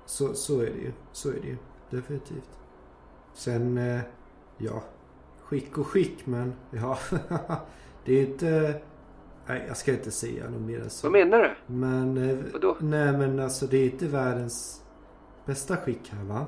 så, 0.05 0.33
så 0.33 0.61
är 0.61 0.65
det 0.65 0.81
ju. 0.81 0.91
Så 1.11 1.29
är 1.29 1.33
det 1.33 1.47
ju. 1.47 1.57
Definitivt. 1.89 2.49
Sen, 3.33 3.77
eh, 3.77 4.01
ja. 4.57 4.83
Skick 5.43 5.77
och 5.77 5.87
skick 5.87 6.25
men 6.25 6.53
ja. 6.71 6.97
det 8.05 8.13
är 8.19 8.21
inte... 8.25 8.81
Nej, 9.47 9.63
jag 9.67 9.77
ska 9.77 9.91
inte 9.91 10.11
säga 10.11 10.49
något 10.49 10.61
mer 10.61 10.79
än 10.81 10.89
så. 10.89 11.07
Vad 11.07 11.11
menar 11.11 11.39
du? 11.39 11.73
Men... 11.73 12.17
Eh, 12.29 12.37
Vadå? 12.53 12.77
Nej 12.79 13.17
men 13.17 13.39
alltså 13.39 13.65
det 13.67 13.77
är 13.77 13.85
inte 13.85 14.07
världens 14.07 14.83
bästa 15.45 15.77
skick 15.77 16.09
här 16.09 16.23
va? 16.23 16.45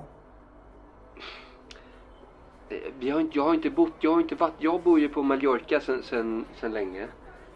Eh, 2.69 2.77
Vi 2.99 3.09
har 3.09 3.19
inte, 3.19 3.37
jag 3.37 3.43
har 3.43 3.53
inte 3.53 3.69
bott, 3.69 3.93
jag 3.99 4.11
har 4.13 4.21
inte 4.21 4.35
varit, 4.35 4.53
jag 4.59 4.81
bor 4.83 4.99
ju 4.99 5.09
på 5.09 5.23
Mallorca 5.23 5.79
sen, 5.79 6.03
sen, 6.03 6.45
sen 6.59 6.71
länge. 6.71 7.07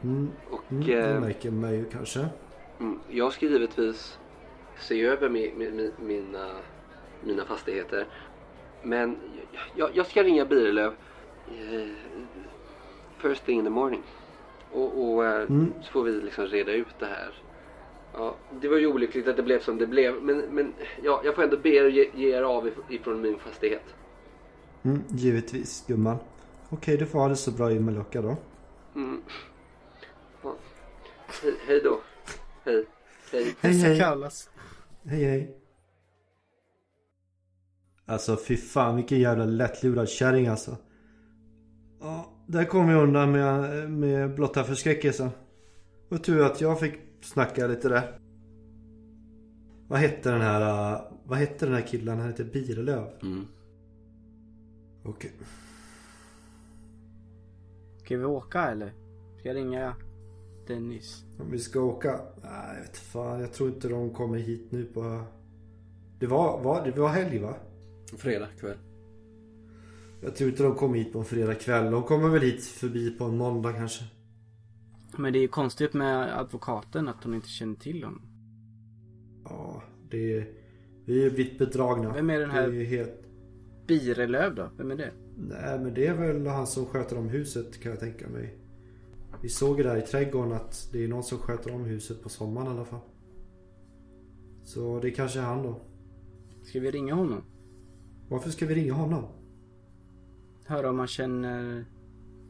Mm, 0.04 0.30
Och 0.52 0.64
mm, 0.72 0.86
det 0.88 1.10
eh, 1.12 1.20
märker 1.22 1.52
man 1.52 1.74
ju 1.74 1.86
kanske. 1.86 2.28
mm, 2.80 3.00
jag 3.10 3.34
ska 3.34 3.46
givetvis 3.46 4.20
se 4.80 5.02
över 5.06 5.30
mi, 5.30 5.54
mi, 5.58 5.72
mi, 5.72 5.92
mina, 6.00 6.50
mina 7.26 7.46
fastigheter. 7.46 8.06
Men 8.84 9.18
jag, 9.76 9.90
jag 9.94 10.06
ska 10.08 10.24
ringa 10.24 10.46
Birelöv 10.46 10.94
eh, 11.48 11.88
first 13.18 13.46
thing 13.46 13.58
in 13.60 13.64
the 13.66 13.70
morning. 13.70 14.04
Och, 14.72 15.14
och 15.14 15.26
eh, 15.26 15.42
Mm. 15.42 15.74
så 15.84 15.92
får 15.92 16.04
vi 16.04 16.12
liksom 16.12 16.46
reda 16.46 16.72
ut 16.72 16.88
det 17.00 17.06
här. 17.06 17.34
Ja, 18.14 18.36
det 18.62 18.68
var 18.68 18.78
ju 18.78 18.88
olyckligt 18.88 19.28
att 19.28 19.36
det 19.38 19.44
blev 19.44 19.60
som 19.60 19.78
det 19.78 19.88
blev. 19.88 20.24
Men, 20.24 20.38
men 20.40 20.74
ja, 21.04 21.22
jag 21.26 21.36
får 21.36 21.44
ändå 21.44 21.58
be 21.58 21.70
er 21.70 21.86
ge, 21.88 22.10
ge 22.16 22.30
er 22.38 22.42
av 22.44 22.68
if- 22.68 22.84
ifrån 22.94 23.22
min 23.22 23.40
fastighet. 23.40 23.84
Mm, 24.84 25.04
givetvis 25.10 25.84
gumman. 25.88 26.18
Okej, 26.70 26.98
du 26.98 27.06
får 27.06 27.20
ha 27.20 27.28
det 27.28 27.36
så 27.36 27.52
bra 27.52 27.72
i 27.72 27.80
Mallorca 27.80 28.22
då. 28.22 28.36
Mm. 28.96 29.22
Ja. 30.44 30.56
Hej, 31.44 31.54
hej 31.68 31.82
då. 31.84 32.00
Hej. 32.66 32.86
Hej. 33.32 33.56
Hej 33.62 33.74
hej. 33.74 34.00
kallas. 34.00 34.50
Hej 35.06 35.24
hej. 35.24 35.58
Alltså 38.06 38.38
fy 38.48 38.58
fan 38.58 38.96
vilken 38.96 39.20
jävla 39.20 39.46
lättlurad 39.46 40.10
kärring 40.10 40.48
alltså. 40.48 40.78
Ja, 42.00 42.34
där 42.48 42.66
kom 42.66 42.90
jag 42.90 43.04
undan 43.04 43.32
med, 43.32 43.92
med 43.92 44.36
blotta 44.36 44.64
förskräckelsen. 44.64 45.30
Och 46.10 46.24
tur 46.24 46.46
att 46.46 46.62
jag 46.62 46.80
fick 46.80 46.94
snackar 47.22 47.68
lite 47.68 47.90
där. 47.90 48.20
Vad 49.88 50.00
hette 50.00 50.32
den 50.32 50.42
här, 50.42 50.94
uh, 50.94 51.02
vad 51.26 51.38
hette 51.38 51.66
den 51.66 51.76
här 51.76 51.88
killen? 51.88 52.18
Han 52.18 52.28
hette 52.28 52.44
Birelöv. 52.44 53.08
Mm. 53.22 53.46
Okej. 55.04 55.32
Ska 57.98 58.18
vi 58.18 58.26
åka 58.26 58.62
eller? 58.72 58.94
Ska 59.40 59.48
jag 59.48 59.56
ringa 59.56 59.96
Dennis? 60.68 61.26
Om 61.40 61.52
vi 61.52 61.60
ska 61.60 61.82
åka? 61.82 62.20
Nej, 62.44 62.76
jag 62.76 62.82
vet 62.82 62.98
fan. 62.98 63.40
Jag 63.40 63.54
tror 63.54 63.70
inte 63.70 63.88
de 63.88 64.14
kommer 64.14 64.38
hit 64.38 64.72
nu 64.72 64.86
på... 64.86 65.24
Det 66.20 66.28
var, 66.28 66.64
var, 66.64 66.86
det 66.86 67.02
var 67.02 67.10
helg 67.10 67.40
va? 67.40 67.56
Fredag 68.18 68.48
kväll. 68.60 68.78
Jag 70.22 70.36
tror 70.36 70.50
inte 70.50 70.64
de 70.64 70.76
kommer 70.76 70.98
hit 70.98 71.14
på 71.14 71.20
en 71.20 71.26
fredag 71.26 71.56
kväll. 71.56 71.92
De 71.92 72.04
kommer 72.04 72.30
väl 72.30 72.42
hit 72.42 72.64
förbi 72.66 73.10
på 73.10 73.24
en 73.24 73.38
måndag 73.38 73.74
kanske. 73.74 74.04
Men 75.18 75.34
det 75.34 75.40
är 75.40 75.42
ju 75.42 75.48
konstigt 75.48 75.94
med 75.94 76.40
advokaten 76.40 77.08
att 77.08 77.24
hon 77.24 77.34
inte 77.34 77.48
känner 77.48 77.76
till 77.76 78.04
honom. 78.04 78.22
Ja, 79.46 79.84
det 80.10 80.34
är... 80.38 80.48
Vi 81.06 81.24
har 81.24 81.30
blivit 81.30 81.58
bedragna. 81.60 82.14
Vem 82.14 82.30
är 82.30 82.40
den 82.40 82.52
här- 82.52 82.68
Det 82.68 82.82
är 82.82 82.86
helt... 82.86 83.24
Birelöv 83.88 84.56
då? 84.56 84.70
Vem 84.78 84.92
är 84.92 84.96
det? 84.96 85.12
Nej, 85.38 85.80
men 85.80 85.94
det 85.94 86.08
är 86.08 86.14
väl 86.14 86.48
han 86.48 86.68
som 86.68 86.86
sköter 86.86 87.18
om 87.18 87.30
huset 87.30 87.80
kan 87.80 87.92
jag 87.92 88.00
tänka 88.00 88.28
mig. 88.30 88.58
Vi 89.42 89.50
såg 89.50 89.78
ju 89.78 89.84
där 89.84 89.98
i 89.98 90.02
trädgården 90.02 90.52
att 90.54 90.90
det 90.92 91.04
är 91.04 91.08
någon 91.08 91.24
som 91.24 91.38
sköter 91.38 91.74
om 91.76 91.84
huset 91.86 92.22
på 92.24 92.30
sommaren 92.30 92.68
i 92.68 92.70
alla 92.70 92.86
fall. 92.86 93.00
Så 94.64 95.00
det 95.00 95.08
är 95.10 95.12
kanske 95.16 95.40
är 95.40 95.44
han 95.44 95.64
då. 95.64 95.82
Ska 96.64 96.80
vi 96.80 96.92
ringa 96.92 97.14
honom? 97.14 97.42
Varför 98.34 98.50
ska 98.50 98.66
vi 98.66 98.76
ringa 98.76 98.94
honom? 98.94 99.24
Höra 100.66 100.90
om 100.90 101.00
han 101.00 101.08
känner... 101.08 101.86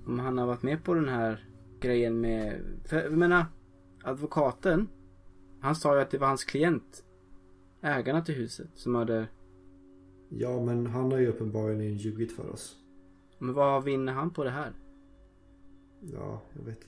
Om 0.05 0.19
han 0.19 0.37
har 0.37 0.45
varit 0.47 0.63
med 0.63 0.83
på 0.83 0.93
den 0.93 1.07
här 1.07 1.49
grejen 1.79 2.21
med... 2.21 2.61
För 2.85 3.03
jag 3.03 3.17
menar, 3.17 3.45
advokaten. 4.03 4.87
Han 5.59 5.75
sa 5.75 5.95
ju 5.95 6.01
att 6.01 6.11
det 6.11 6.17
var 6.17 6.27
hans 6.27 6.43
klient. 6.43 7.03
Ägarna 7.81 8.21
till 8.21 8.35
huset 8.35 8.67
som 8.73 8.95
hade... 8.95 9.27
Ja, 10.29 10.65
men 10.65 10.87
han 10.87 11.11
har 11.11 11.19
ju 11.19 11.27
uppenbarligen 11.27 11.97
ljugit 11.97 12.31
för 12.31 12.49
oss. 12.49 12.77
Men 13.39 13.53
vad 13.53 13.83
vinner 13.83 14.13
han 14.13 14.29
på 14.29 14.43
det 14.43 14.51
här? 14.51 14.71
Ja, 16.01 16.41
jag 16.53 16.63
vet. 16.63 16.87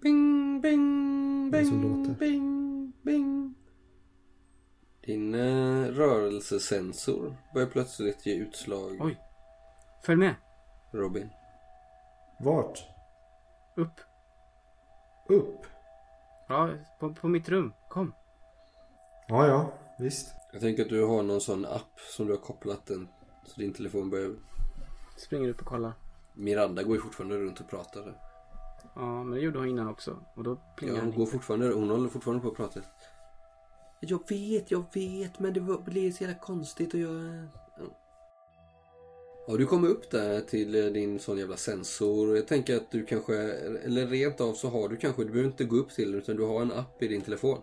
Bing, 0.00 0.60
bing, 0.60 1.50
bing, 1.50 1.82
låter? 1.82 2.18
bing, 2.18 2.92
bing. 3.02 3.41
Din 5.06 5.34
eh, 5.34 5.84
rörelsesensor 5.84 7.36
börjar 7.54 7.68
plötsligt 7.68 8.26
ge 8.26 8.34
utslag, 8.34 8.98
Oj. 9.00 9.20
Följ 10.02 10.16
med. 10.18 10.34
Robin. 10.92 11.30
Vart? 12.40 12.86
Upp. 13.76 14.00
Upp? 15.28 15.66
Ja, 16.48 16.70
på, 17.00 17.14
på 17.14 17.28
mitt 17.28 17.48
rum. 17.48 17.72
Kom. 17.88 18.14
Ja, 19.28 19.46
ja, 19.46 19.72
visst. 19.98 20.34
Jag 20.52 20.60
tänker 20.60 20.82
att 20.82 20.88
du 20.88 21.04
har 21.04 21.22
någon 21.22 21.40
sån 21.40 21.64
app 21.66 22.00
som 22.16 22.26
du 22.26 22.32
har 22.32 22.40
kopplat 22.40 22.86
den 22.86 23.08
så 23.46 23.60
din 23.60 23.72
telefon 23.72 24.10
börjar... 24.10 24.30
Springer 25.16 25.48
upp 25.48 25.60
och 25.60 25.66
kollar. 25.66 25.92
Miranda 26.34 26.82
går 26.82 26.96
ju 26.96 27.02
fortfarande 27.02 27.36
runt 27.36 27.60
och 27.60 27.68
pratar. 27.70 28.18
Ja, 28.94 29.22
men 29.24 29.30
det 29.30 29.40
gjorde 29.40 29.58
hon 29.58 29.68
innan 29.68 29.88
också. 29.88 30.18
Och 30.36 30.44
då 30.44 30.50
Ja, 30.50 30.74
plingade 30.76 31.00
hon 31.00 31.08
han 31.10 31.18
går 31.18 31.26
fortfarande, 31.26 31.72
hon 31.74 31.90
håller 31.90 32.08
fortfarande 32.08 32.42
på 32.42 32.48
att 32.48 32.56
prata. 32.56 32.80
Jag 34.04 34.28
vet, 34.28 34.70
jag 34.70 34.84
vet, 34.94 35.38
men 35.38 35.52
det 35.52 35.60
blev 35.60 36.12
så 36.12 36.24
jävla 36.24 36.38
konstigt 36.38 36.94
och 36.94 37.00
jag... 37.00 37.46
Ja. 37.78 37.84
ja, 39.46 39.56
du 39.56 39.66
kommer 39.66 39.88
upp 39.88 40.10
där 40.10 40.40
till 40.40 40.74
eh, 40.74 40.92
din 40.92 41.18
sån 41.18 41.38
jävla 41.38 41.56
sensor. 41.56 42.36
Jag 42.36 42.48
tänker 42.48 42.76
att 42.76 42.90
du 42.90 43.04
kanske, 43.04 43.34
eller 43.84 44.06
rent 44.06 44.40
av 44.40 44.54
så 44.54 44.68
har 44.68 44.88
du 44.88 44.96
kanske, 44.96 45.24
du 45.24 45.30
behöver 45.30 45.50
inte 45.50 45.64
gå 45.64 45.76
upp 45.76 45.90
till 45.90 46.12
den 46.12 46.20
utan 46.20 46.36
du 46.36 46.44
har 46.44 46.62
en 46.62 46.72
app 46.72 47.02
i 47.02 47.08
din 47.08 47.20
telefon. 47.20 47.58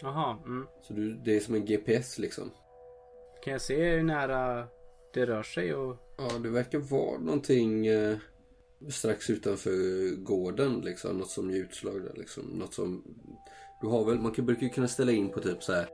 Jaha, 0.00 0.36
mm. 0.46 0.66
Så 0.82 0.92
du, 0.92 1.14
det 1.14 1.36
är 1.36 1.40
som 1.40 1.54
en 1.54 1.64
GPS 1.64 2.18
liksom. 2.18 2.50
Kan 3.44 3.52
jag 3.52 3.62
se 3.62 3.90
hur 3.90 4.02
nära 4.02 4.66
det 5.14 5.26
rör 5.26 5.42
sig 5.42 5.74
och... 5.74 5.96
Ja, 6.16 6.38
det 6.38 6.48
verkar 6.48 6.78
vara 6.78 7.18
någonting 7.18 7.86
eh, 7.86 8.16
strax 8.88 9.30
utanför 9.30 10.16
gården 10.16 10.80
liksom. 10.80 11.18
Något 11.18 11.30
som 11.30 11.50
ger 11.50 11.60
utslag 11.60 12.02
där 12.02 12.14
liksom. 12.16 12.44
Något 12.44 12.74
som... 12.74 13.04
Du 13.80 13.86
har 13.86 14.04
väl, 14.04 14.18
man 14.18 14.32
kan, 14.32 14.46
brukar 14.46 14.62
ju 14.62 14.68
kunna 14.68 14.88
ställa 14.88 15.12
in 15.12 15.28
på 15.28 15.40
typ 15.40 15.62
så 15.62 15.72
här 15.72 15.88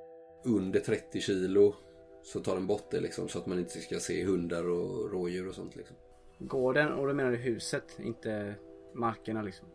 under 0.45 0.81
30 0.81 1.21
kilo. 1.21 1.75
Så 2.23 2.41
tar 2.41 2.55
den 2.55 2.67
bort 2.67 2.91
det 2.91 3.01
liksom. 3.01 3.29
Så 3.29 3.39
att 3.39 3.47
man 3.47 3.59
inte 3.59 3.81
ska 3.81 3.99
se 3.99 4.25
hundar 4.25 4.69
och 4.69 5.11
rådjur 5.11 5.49
och 5.49 5.55
sånt 5.55 5.77
liksom. 5.77 5.97
Gården, 6.39 6.93
och 6.93 7.07
då 7.07 7.15
menar 7.15 7.31
du 7.31 7.37
huset, 7.37 7.99
inte 7.99 8.55
markerna 8.95 9.43
liksom. 9.43 9.69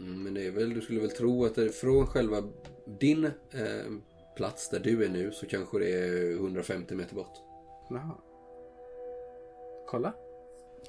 Mm, 0.00 0.22
men 0.22 0.34
det 0.34 0.46
är 0.46 0.50
väl, 0.50 0.74
du 0.74 0.80
skulle 0.80 1.00
väl 1.00 1.10
tro 1.10 1.44
att 1.44 1.54
det 1.54 1.68
från 1.68 2.06
själva 2.06 2.36
din 2.86 3.24
eh, 3.24 3.32
plats 4.36 4.70
där 4.70 4.80
du 4.80 5.04
är 5.04 5.08
nu 5.08 5.32
så 5.32 5.46
kanske 5.46 5.78
det 5.78 5.92
är 5.92 6.32
150 6.34 6.94
meter 6.94 7.14
bort. 7.14 7.38
Jaha. 7.90 8.14
Kolla. 9.86 10.14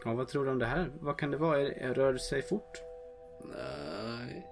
Ja, 0.05 0.13
vad 0.13 0.27
tror 0.27 0.45
du 0.45 0.51
om 0.51 0.59
det 0.59 0.65
här? 0.65 0.91
Vad 0.99 1.17
kan 1.17 1.31
det 1.31 1.37
vara? 1.37 1.63
Rör 1.93 2.13
det 2.13 2.19
sig 2.19 2.41
fort? 2.41 2.81
Nej. 3.43 4.47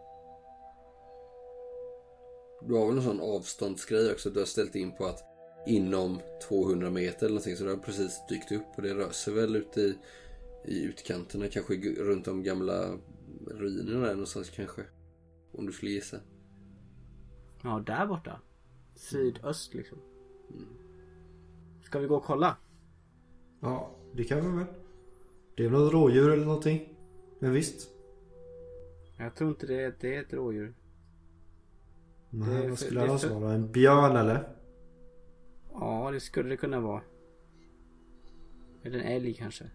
Du 2.68 2.74
har 2.74 2.88
väl 2.88 2.98
en 2.98 3.04
sån 3.04 3.20
avståndsgrej 3.20 4.12
också. 4.12 4.30
Du 4.30 4.40
har 4.40 4.46
ställt 4.46 4.76
in 4.76 4.92
på 4.92 5.06
att 5.06 5.24
inom 5.68 6.22
200 6.48 6.90
meter 6.90 7.20
eller 7.20 7.30
någonting. 7.30 7.56
Så 7.56 7.64
det 7.64 7.70
har 7.70 7.78
precis 7.78 8.22
dykt 8.30 8.52
upp. 8.52 8.66
Och 8.76 8.82
det 8.82 8.94
rör 8.94 9.10
sig 9.10 9.34
väl 9.34 9.56
ute 9.56 9.82
i, 9.82 9.98
i 10.66 10.84
utkanterna. 10.84 11.48
Kanske 11.48 11.74
runt 12.04 12.26
de 12.26 12.44
gamla 12.44 12.98
ruinerna 13.48 14.06
där 14.06 14.14
någonstans 14.14 14.50
kanske. 14.50 14.82
Om 15.52 15.66
du 15.66 15.72
skulle 15.72 15.92
gissa. 15.92 16.18
Ja, 17.64 17.84
där 17.86 18.08
borta. 18.08 18.42
Sydöst 18.96 19.74
liksom. 19.74 19.98
Ska 21.84 22.00
vi 22.00 22.08
gå 22.08 22.16
och 22.16 22.24
kolla? 22.24 22.58
Ja, 23.60 23.96
det 24.14 24.24
kan 24.24 24.52
vi 24.52 24.58
väl. 24.58 24.74
Det 25.56 25.66
är 25.66 25.70
något 25.70 25.94
rådjur 25.94 26.32
eller 26.32 26.46
någonting. 26.46 26.96
Men 27.40 27.54
visst. 27.54 27.90
Jag 29.18 29.36
tror 29.36 29.50
inte 29.50 29.68
det, 29.68 29.96
det 30.00 30.16
är 30.16 30.22
ett 30.22 30.34
rådjur. 30.34 30.74
Nej, 32.30 32.62
Det 32.64 32.70
vad 32.70 32.80
skulle 32.80 33.00
det 33.00 33.08
annars 33.10 33.22
för- 33.22 33.40
vara? 33.40 33.54
En 33.54 33.72
björn 33.72 34.16
eller? 34.16 34.50
Ja, 35.74 36.10
det 36.14 36.20
skulle 36.20 36.50
det 36.50 36.58
kunna 36.58 36.80
vara. 36.80 37.02
Eller 38.84 39.00
en 39.00 39.06
älg 39.06 39.34
kanske. 39.34 39.66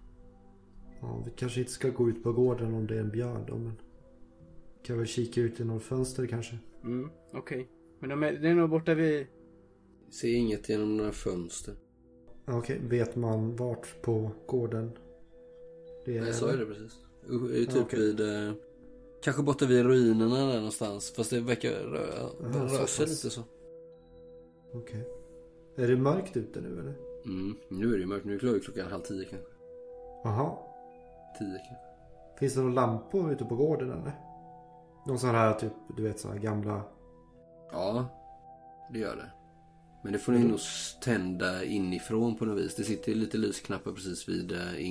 Ja, 1.01 1.23
vi 1.27 1.31
kanske 1.37 1.61
inte 1.61 1.73
ska 1.73 1.91
gå 1.91 2.09
ut 2.09 2.23
på 2.23 2.33
gården 2.33 2.75
om 2.75 2.87
det 2.87 2.97
är 2.97 3.01
en 3.01 3.11
björn 3.11 3.45
då, 3.47 3.57
men... 3.57 3.73
Kan 4.83 4.99
väl 4.99 5.07
kika 5.07 5.41
ut 5.41 5.59
genom 5.59 5.81
fönster 5.81 6.27
kanske. 6.27 6.59
Mm, 6.85 7.11
okej. 7.33 7.69
Men 7.99 8.11
de 8.11 8.23
är, 8.23 8.33
det 8.33 8.49
är 8.49 8.55
nog 8.55 8.71
borta 8.71 8.95
vid... 8.95 9.27
Ser 10.11 10.35
inget 10.35 10.69
genom 10.69 10.97
några 10.97 11.13
fönster. 11.13 11.75
Ja, 12.47 12.59
Okej, 12.59 12.81
vet 12.89 13.17
man 13.17 13.57
vart 13.57 14.03
på 14.03 14.31
gården 14.47 14.91
det 16.05 16.17
är? 16.17 16.21
Nej, 16.23 16.33
så 16.33 16.47
är 16.47 16.57
det 16.57 16.67
precis. 16.67 16.93
Typ 17.29 17.75
Ja, 17.75 17.83
okej. 17.83 17.99
vid... 18.01 18.21
Kanske 19.25 19.43
borta 19.43 19.66
vid 19.66 19.87
ruinerna 19.87 20.47
där 20.47 20.57
någonstans. 20.57 21.12
Fast 21.16 21.31
det 21.31 21.41
verkar 21.41 21.70
röra, 21.70 22.31
Jaha, 22.43 22.68
så 22.68 22.77
röra 22.77 22.87
sig 22.87 23.07
lite 23.07 23.31
så. 23.31 23.43
Okej. 24.72 25.09
Är 25.77 25.89
det 25.89 25.97
mörkt 25.97 26.37
ute 26.37 26.61
nu 26.61 26.81
eller? 26.81 26.95
Mm, 27.25 27.57
nu 27.68 27.95
är 27.95 27.99
det 27.99 28.07
mörkt. 28.07 28.25
Nu 28.25 28.35
är 28.35 28.61
klockan 28.61 28.91
halv 28.91 29.03
tio 29.03 29.25
kanske. 29.25 29.49
Jaha. 30.25 30.57
Tio 31.39 31.59
kanske. 31.59 31.75
Finns 32.39 32.55
det 32.55 32.61
några 32.61 32.75
lampor 32.75 33.33
ute 33.33 33.45
på 33.45 33.57
gården 33.57 33.91
eller? 33.91 34.12
Någon 35.07 35.18
sån 35.18 35.31
här 35.31 35.55
typ, 35.55 35.72
du 35.97 36.03
vet 36.03 36.20
så 36.20 36.29
här 36.29 36.39
gamla... 36.39 36.83
Ja, 37.72 38.07
det 38.93 38.99
gör 38.99 39.16
det. 39.16 39.31
Men 40.03 40.12
det 40.12 40.18
får 40.18 40.33
ni 40.33 40.45
nog 40.45 40.61
tända 41.03 41.64
inifrån 41.64 42.37
på 42.37 42.45
något 42.45 42.59
vis. 42.59 42.75
Det 42.75 42.85
sitter 42.85 43.14
lite 43.14 43.39
lysknappar 43.39 43.93
precis 43.93 44.29
vid 44.29 44.53
eh, 44.53 44.87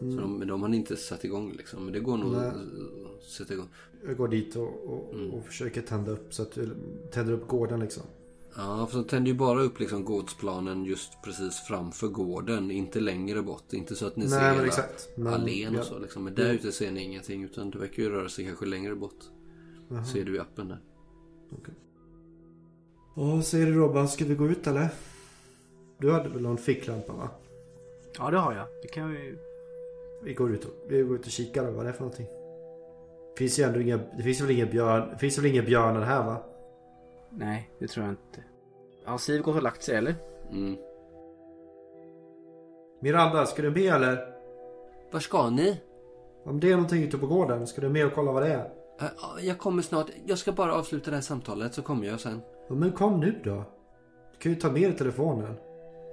ingången. 0.00 0.16
Så 0.18 0.20
de, 0.22 0.38
men 0.38 0.48
de 0.48 0.62
har 0.62 0.74
inte 0.74 0.96
satt 0.96 1.24
igång 1.24 1.52
liksom. 1.52 1.84
Men 1.84 1.92
det 1.92 2.00
går 2.00 2.16
nog 2.16 2.32
Nej. 2.32 2.46
att 2.48 3.22
sätta 3.22 3.54
igång. 3.54 3.68
Jag 4.06 4.16
går 4.16 4.28
dit 4.28 4.56
och, 4.56 4.84
och, 4.84 5.14
och 5.32 5.44
försöker 5.44 5.82
tända 5.82 6.12
upp 6.12 6.34
så 6.34 6.42
att 6.42 6.56
eller, 6.56 6.76
tänder 7.10 7.32
upp 7.32 7.48
gården 7.48 7.80
liksom. 7.80 8.02
Ja, 8.56 8.86
för 8.86 8.98
de 8.98 9.04
tänder 9.04 9.30
ju 9.30 9.38
bara 9.38 9.60
upp 9.60 9.80
liksom 9.80 10.04
gårdsplanen 10.04 10.84
just 10.84 11.22
precis 11.24 11.60
framför 11.68 12.08
gården. 12.08 12.70
Inte 12.70 13.00
längre 13.00 13.42
bort. 13.42 13.72
Inte 13.72 13.96
så 13.96 14.06
att 14.06 14.16
ni 14.16 14.24
Nej, 14.24 14.32
ser 14.32 14.40
men 14.40 14.54
hela 14.54 14.66
exakt. 14.66 15.08
Men- 15.16 15.34
allén 15.34 15.74
ja. 15.74 15.80
och 15.80 15.86
så 15.86 15.98
liksom. 15.98 16.24
Men 16.24 16.34
där 16.34 16.52
ute 16.52 16.72
ser 16.72 16.90
ni 16.90 17.02
ingenting. 17.04 17.44
Utan 17.44 17.70
det 17.70 17.78
verkar 17.78 18.02
ju 18.02 18.10
röra 18.10 18.28
sig 18.28 18.44
kanske 18.44 18.66
längre 18.66 18.94
bort. 18.94 19.18
Jaha. 19.88 20.04
Ser 20.04 20.24
du 20.24 20.36
i 20.36 20.38
appen 20.38 20.68
där. 20.68 20.80
Ja, 23.16 23.22
vad 23.22 23.44
säger 23.46 23.66
du 23.66 23.72
Robban? 23.72 24.08
Ska 24.08 24.24
vi 24.24 24.34
gå 24.34 24.48
ut 24.48 24.66
eller? 24.66 24.88
Du 25.98 26.12
hade 26.12 26.28
väl 26.28 26.42
någon 26.42 26.58
ficklampa 26.58 27.12
va? 27.12 27.30
Ja, 28.18 28.30
det 28.30 28.38
har 28.38 28.54
jag. 28.54 28.66
Det 28.82 28.88
kan 28.88 29.10
vi... 29.12 29.36
Vi 30.22 30.34
går 30.34 30.52
ut 30.52 30.64
och, 30.64 30.70
vi 30.88 31.02
går 31.02 31.16
ut 31.16 31.26
och 31.26 31.32
kikar 31.32 31.64
då, 31.64 31.70
vad 31.70 31.84
det 31.84 31.88
är 31.88 31.92
för 31.92 32.00
någonting. 32.00 32.26
Finns 33.38 33.58
ju 33.58 33.64
ändå 33.64 33.80
inga, 33.80 34.00
det 34.16 34.22
finns 34.22 34.40
väl 34.40 34.50
inga 34.50 34.66
björn, 34.66 35.08
det 35.12 35.18
finns 35.18 35.38
väl 35.38 35.46
inga 35.46 35.62
björnar 35.62 36.00
här 36.00 36.24
va? 36.26 36.42
Nej, 37.30 37.70
det 37.78 37.86
tror 37.86 38.06
jag 38.06 38.12
inte. 38.12 38.44
Har 39.04 39.18
Siv 39.18 39.42
gått 39.42 39.56
och 39.56 39.62
lagt 39.62 39.82
sig 39.82 39.96
eller? 39.96 40.14
Mm. 40.50 40.76
Miranda, 43.00 43.46
ska 43.46 43.62
du 43.62 43.70
med 43.70 43.94
eller? 43.94 44.34
Var 45.12 45.20
ska 45.20 45.50
ni? 45.50 45.80
Om 46.44 46.60
det 46.60 46.68
är 46.68 46.72
någonting 46.76 47.02
ute 47.02 47.18
på 47.18 47.26
gården, 47.26 47.66
ska 47.66 47.80
du 47.80 47.88
med 47.88 48.06
och 48.06 48.12
kolla 48.14 48.32
vad 48.32 48.42
det 48.42 48.48
är? 48.48 48.64
Eh, 49.00 49.06
ja, 49.20 49.40
Jag 49.40 49.58
kommer 49.58 49.82
snart. 49.82 50.06
Jag 50.26 50.38
ska 50.38 50.52
bara 50.52 50.74
avsluta 50.74 51.10
det 51.10 51.16
här 51.16 51.22
samtalet 51.22 51.74
så 51.74 51.82
kommer 51.82 52.06
jag 52.06 52.20
sen. 52.20 52.40
Men 52.68 52.92
kom 52.92 53.20
nu 53.20 53.40
då. 53.44 53.64
Du 54.32 54.38
kan 54.38 54.52
ju 54.52 54.58
ta 54.58 54.70
med 54.70 54.82
dig 54.82 54.96
telefonen. 54.96 55.54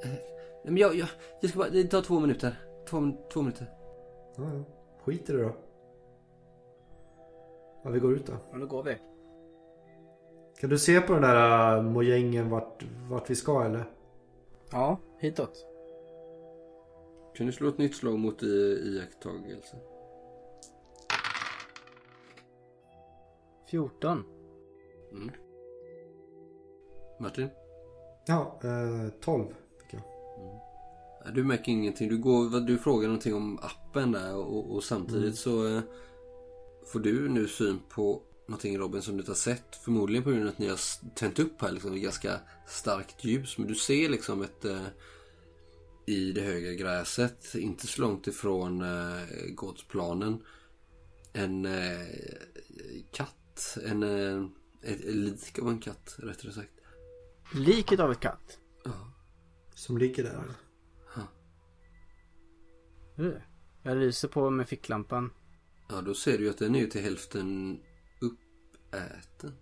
Nej, 0.05 0.21
Men 0.65 0.77
jag, 0.77 0.95
jag, 0.95 1.07
jag 1.41 1.49
ska 1.49 1.59
bara, 1.59 1.69
det 1.69 1.83
tar 1.83 2.01
två 2.01 2.19
minuter. 2.19 2.55
Två, 2.89 3.11
två 3.33 3.41
minuter. 3.41 3.76
Ja, 4.37 4.43
ja. 4.43 4.63
Skit 5.03 5.29
i 5.29 5.33
det 5.33 5.43
då. 5.43 5.55
Ja, 7.83 7.89
vi 7.89 7.99
går 7.99 8.13
ut 8.13 8.25
då. 8.25 8.33
Ja, 8.51 8.57
då 8.57 8.65
går 8.65 8.83
vi. 8.83 8.97
Kan 10.59 10.69
du 10.69 10.77
se 10.77 11.01
på 11.01 11.13
den 11.13 11.21
där 11.21 11.77
äh, 11.77 11.83
mojängen 11.83 12.49
vart, 12.49 12.85
vart 13.09 13.29
vi 13.29 13.35
ska 13.35 13.63
eller? 13.63 13.85
Ja, 14.71 14.99
hitåt. 15.19 15.65
Kan 17.35 17.45
du 17.45 17.51
slå 17.51 17.67
ett 17.67 17.77
nytt 17.77 17.95
slag 17.95 18.19
mot 18.19 18.43
i, 18.43 18.47
iakttagelse? 18.83 19.77
14. 23.69 24.23
Mm. 25.11 25.31
Martin? 27.19 27.49
Ja, 28.27 28.59
eh, 28.63 29.09
12 29.21 29.45
fick 29.79 29.93
jag. 29.93 30.01
Nej, 30.37 30.61
Du 31.33 31.43
märker 31.43 31.71
ingenting. 31.71 32.09
Du, 32.09 32.17
går, 32.17 32.59
du 32.59 32.77
frågar 32.77 33.07
någonting 33.07 33.35
om 33.35 33.59
appen 33.61 34.11
där 34.11 34.35
och, 34.35 34.75
och 34.75 34.83
samtidigt 34.83 35.35
så 35.35 35.67
eh, 35.67 35.81
får 36.91 36.99
du 36.99 37.29
nu 37.29 37.47
syn 37.47 37.79
på 37.89 38.21
någonting 38.47 38.77
Robin 38.77 39.01
som 39.01 39.13
du 39.13 39.19
inte 39.19 39.31
har 39.31 39.35
sett. 39.35 39.75
Förmodligen 39.75 40.23
på 40.23 40.29
grund 40.29 40.43
av 40.43 40.49
att 40.49 40.59
ni 40.59 40.67
har 40.67 40.79
tänt 41.15 41.39
upp 41.39 41.61
här 41.61 41.71
liksom, 41.71 41.93
i 41.93 41.99
ganska 41.99 42.39
starkt 42.67 43.23
ljus. 43.23 43.57
Men 43.57 43.67
du 43.67 43.75
ser 43.75 44.09
liksom 44.09 44.41
ett 44.41 44.65
eh, 44.65 44.87
i 46.05 46.31
det 46.31 46.41
höga 46.41 46.73
gräset, 46.73 47.55
inte 47.55 47.87
så 47.87 48.01
långt 48.01 48.27
ifrån 48.27 48.81
eh, 48.81 49.21
gårdsplanen. 49.49 50.43
En 51.33 51.65
eh, 51.65 52.07
katt. 53.11 53.77
En, 53.85 54.03
eh, 54.03 54.45
ett, 54.81 55.05
ett 55.05 55.15
lik 55.15 55.59
av 55.59 55.69
en 55.69 55.79
katt 55.79 56.15
rättare 56.17 56.51
sagt. 56.51 56.71
Liket 57.53 57.99
av 57.99 58.11
ett 58.11 58.19
katt. 58.19 58.59
Ja. 58.83 59.11
Som 59.75 59.97
ligger 59.97 60.23
där. 60.23 60.43
Uh. 63.19 63.33
Jag 63.83 63.97
lyser 63.97 64.27
på 64.27 64.49
med 64.49 64.69
ficklampan. 64.69 65.29
Ja, 65.89 66.01
då 66.01 66.13
ser 66.13 66.37
du 66.37 66.43
ju 66.43 66.49
att 66.49 66.57
den 66.57 66.75
är 66.75 66.79
ju 66.79 66.87
till 66.87 67.01
hälften 67.01 67.79
uppäten. 68.21 69.53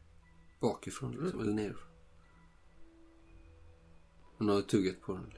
Bakifrån 0.62 1.12
liksom, 1.12 1.40
eller 1.42 1.54
nerifrån. 1.54 1.90
Hon 4.38 4.50
har 4.50 4.62
tuggat 4.62 5.02
på 5.02 5.14
den. 5.14 5.32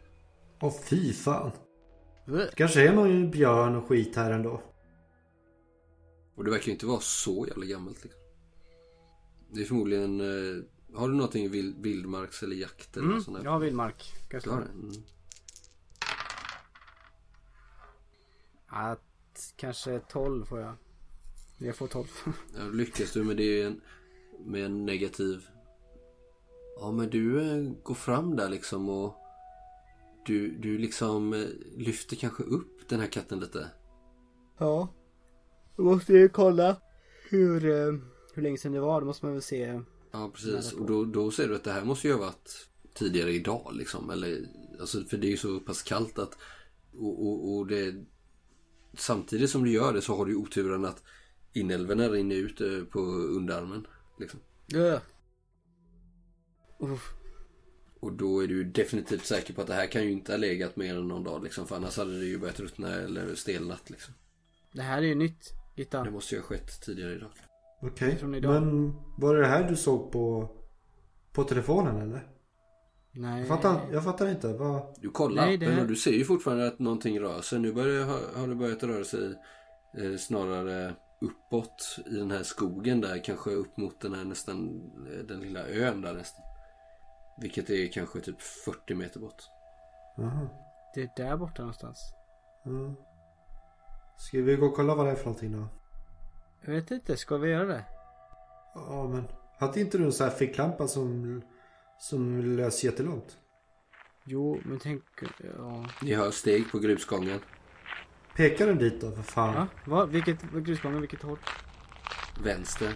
Åh 0.62 0.74
fy 0.90 1.14
fan. 1.14 1.52
Uh. 2.30 2.44
Kanske 2.56 2.88
är 2.90 2.94
någon 2.96 3.32
björn 3.32 3.76
och 3.76 3.88
skit 3.88 4.16
här 4.16 4.32
ändå. 4.32 4.62
Och 6.36 6.44
det 6.44 6.52
verkar 6.52 6.66
ju 6.66 6.72
inte 6.72 6.86
vara 6.86 7.00
så 7.00 7.46
jävla 7.48 7.66
gammalt 7.66 8.04
liksom. 8.04 8.22
Det 9.52 9.62
är 9.62 9.66
förmodligen... 9.66 10.20
Eh, 10.22 10.64
har 10.96 11.10
du 11.10 11.16
någonting 11.16 11.46
i 11.46 11.48
vild, 11.48 11.84
vildmarks 11.84 12.44
eller 12.44 12.56
jakt 12.56 12.98
eller 12.98 13.06
Mm, 13.06 13.16
något 13.16 13.26
sånt 13.26 13.38
där? 13.38 13.44
jag 13.44 13.52
har 13.52 13.60
vildmark. 13.60 14.04
Ska 14.26 14.36
jag 14.36 14.44
slå 14.44 14.56
det? 14.56 14.60
det? 14.62 14.72
Mm. 14.72 15.04
Att 18.68 19.54
kanske 19.56 20.00
12 20.00 20.46
får 20.46 20.60
jag. 20.60 20.74
Jag 21.58 21.76
får 21.76 21.88
12. 21.88 22.08
Ja, 22.58 22.64
lyckas 22.64 23.12
du 23.12 23.24
med 23.24 23.38
det 23.38 23.62
en, 23.62 23.82
med 24.46 24.66
en 24.66 24.86
negativ... 24.86 25.48
Ja, 26.80 26.92
men 26.92 27.10
du 27.10 27.42
eh, 27.42 27.72
går 27.84 27.96
fram 27.96 28.36
där 28.36 28.50
liksom 28.50 28.90
och... 28.90 29.16
Du, 30.26 30.58
du 30.58 30.78
liksom 30.78 31.34
eh, 31.34 31.46
lyfter 31.78 32.16
kanske 32.16 32.44
upp 32.44 32.90
den 32.90 33.00
här 33.00 33.08
katten 33.08 33.40
lite. 33.40 33.70
ja. 34.58 34.94
Då 35.76 35.84
måste 35.84 36.14
jag 36.14 36.34
kolla 36.34 36.76
hur, 37.30 37.66
eh, 37.66 37.94
hur 38.34 38.42
länge 38.42 38.58
sedan 38.58 38.72
det 38.72 38.80
var. 38.80 39.02
Då 39.02 39.08
måste 39.08 39.26
man 39.26 39.34
väl 39.34 39.42
se. 39.42 39.82
Ja, 40.12 40.32
precis. 40.34 40.74
Och 40.74 40.86
då, 40.86 41.06
då 41.06 41.32
ser 41.32 41.48
du 41.48 41.56
att 41.56 41.64
det 41.64 41.72
här 41.72 41.86
måste 41.86 42.08
ju 42.08 42.14
ha 42.14 42.20
varit 42.20 42.68
tidigare 42.94 43.32
idag 43.32 43.72
liksom. 43.74 44.10
Eller, 44.10 44.46
alltså, 44.80 45.04
för 45.04 45.18
det 45.18 45.28
är 45.28 45.32
ju 45.32 45.38
så 45.38 45.60
pass 45.60 45.84
kallt 45.84 46.20
att... 46.20 46.38
Och, 46.94 47.28
och, 47.28 47.58
och 47.58 47.68
det... 47.68 48.06
Samtidigt 48.98 49.50
som 49.50 49.64
du 49.64 49.72
gör 49.72 49.94
det 49.94 50.02
så 50.02 50.16
har 50.16 50.26
du 50.26 50.32
ju 50.32 50.38
oturen 50.38 50.86
att 50.86 51.04
inälvorna 51.54 52.10
rinner 52.10 52.36
ut 52.36 52.90
på 52.92 53.00
underarmen. 53.00 53.88
Liksom. 54.20 54.40
Uh. 54.76 55.00
Uff. 56.80 57.14
Och 58.00 58.14
då 58.14 58.44
är 58.44 58.48
du 58.48 58.64
definitivt 58.64 59.26
säker 59.26 59.54
på 59.54 59.62
att 59.62 59.68
det 59.68 59.74
här 59.74 59.88
kan 59.88 60.04
ju 60.04 60.12
inte 60.12 60.32
ha 60.32 60.38
legat 60.38 60.76
mer 60.76 60.98
än 60.98 61.08
någon 61.08 61.24
dag 61.24 61.44
liksom. 61.44 61.68
För 61.68 61.76
annars 61.76 61.98
hade 61.98 62.20
det 62.20 62.26
ju 62.26 62.40
börjat 62.40 62.60
ruttna 62.60 62.94
eller 62.96 63.36
stelnat 63.36 63.90
liksom. 63.90 64.14
Det 64.72 64.82
här 64.82 64.98
är 64.98 65.02
ju 65.02 65.16
nytt. 65.16 65.54
Gitta. 65.76 66.04
Det 66.04 66.12
måste 66.12 66.36
ju 66.36 66.42
ha 66.42 66.48
skett 66.48 66.82
tidigare 66.82 67.16
idag. 67.16 67.30
Okej. 67.82 68.20
Idag. 68.36 68.64
Men 68.64 68.94
var 69.18 69.36
det 69.36 69.42
det 69.42 69.48
här 69.48 69.70
du 69.70 69.76
såg 69.76 70.12
på, 70.12 70.52
på 71.32 71.44
telefonen 71.44 72.02
eller? 72.02 72.37
Nej. 73.20 73.40
Jag 73.40 73.48
fattar, 73.48 73.80
jag 73.92 74.04
fattar 74.04 74.28
inte. 74.30 74.54
Vad... 74.54 74.82
Du 74.98 75.10
kollar 75.10 75.46
Nej, 75.46 75.58
det 75.58 75.66
appen 75.66 75.76
här- 75.76 75.82
och 75.84 75.88
du 75.88 75.96
ser 75.96 76.12
ju 76.12 76.26
fortfarande 76.26 76.68
att 76.68 76.80
någonting 76.80 77.20
rör 77.20 77.42
sig. 77.42 77.60
Nu 77.60 77.74
börjar, 77.74 78.06
har, 78.06 78.40
har 78.40 78.48
det 78.48 78.56
börjat 78.56 78.84
röra 78.84 79.04
sig 79.04 79.40
eh, 79.98 80.18
snarare 80.18 80.94
uppåt 81.22 82.00
i 82.06 82.16
den 82.16 82.32
här 82.32 82.44
skogen 82.44 83.02
där. 83.02 83.24
Kanske 83.24 83.50
upp 83.50 83.78
mot 83.78 84.02
den 84.02 84.14
här 84.14 84.24
nästan, 84.24 84.82
eh, 85.12 85.26
den 85.26 85.40
lilla 85.40 85.68
ön 85.68 86.02
där 86.02 86.14
nästan. 86.14 86.44
Vilket 87.42 87.70
är 87.70 87.88
kanske 87.92 88.20
typ 88.20 88.42
40 88.42 88.96
meter 88.96 89.20
bort. 89.20 89.44
Jaha. 90.18 90.50
Det 90.96 91.02
är 91.02 91.10
där 91.18 91.38
borta 91.38 91.62
någonstans. 91.62 92.14
Ja. 92.64 92.96
Ska 94.18 94.42
vi 94.42 94.56
gå 94.56 94.66
och 94.66 94.76
kolla 94.76 94.96
vad 94.96 95.06
det 95.06 95.12
är 95.12 95.16
för 95.16 95.26
någonting 95.26 95.52
då? 95.52 95.68
Jag 96.66 96.74
vet 96.74 96.92
inte. 96.92 97.18
Ska 97.18 97.38
vi 97.38 97.50
göra 97.50 97.66
det? 97.66 97.84
Ja 98.76 99.08
men. 99.08 99.24
Hade 99.60 99.80
inte 99.82 99.98
du 99.98 100.04
en 100.06 100.12
sån 100.12 100.28
här 100.28 100.36
ficklampa 100.36 100.88
som, 100.88 101.42
som 102.00 102.40
lös 102.40 102.84
jättelångt? 102.84 103.38
Jo, 104.26 104.60
men 104.66 104.80
tänk. 104.80 105.04
Ja. 105.58 105.86
Ni 106.02 106.14
hör 106.14 106.32
steg 106.32 106.72
på 106.72 106.80
grusgången. 106.80 107.40
Pekar 108.36 108.68
den 108.68 108.78
dit 108.78 109.02
då 109.02 109.12
för 109.12 109.24
fan? 109.24 109.54
Va? 109.54 109.68
Va? 109.86 110.06
Vilket 110.06 110.42
grusgången? 110.52 111.02
Vilket 111.02 111.22
håll? 111.22 111.38
Vänster. 112.44 112.94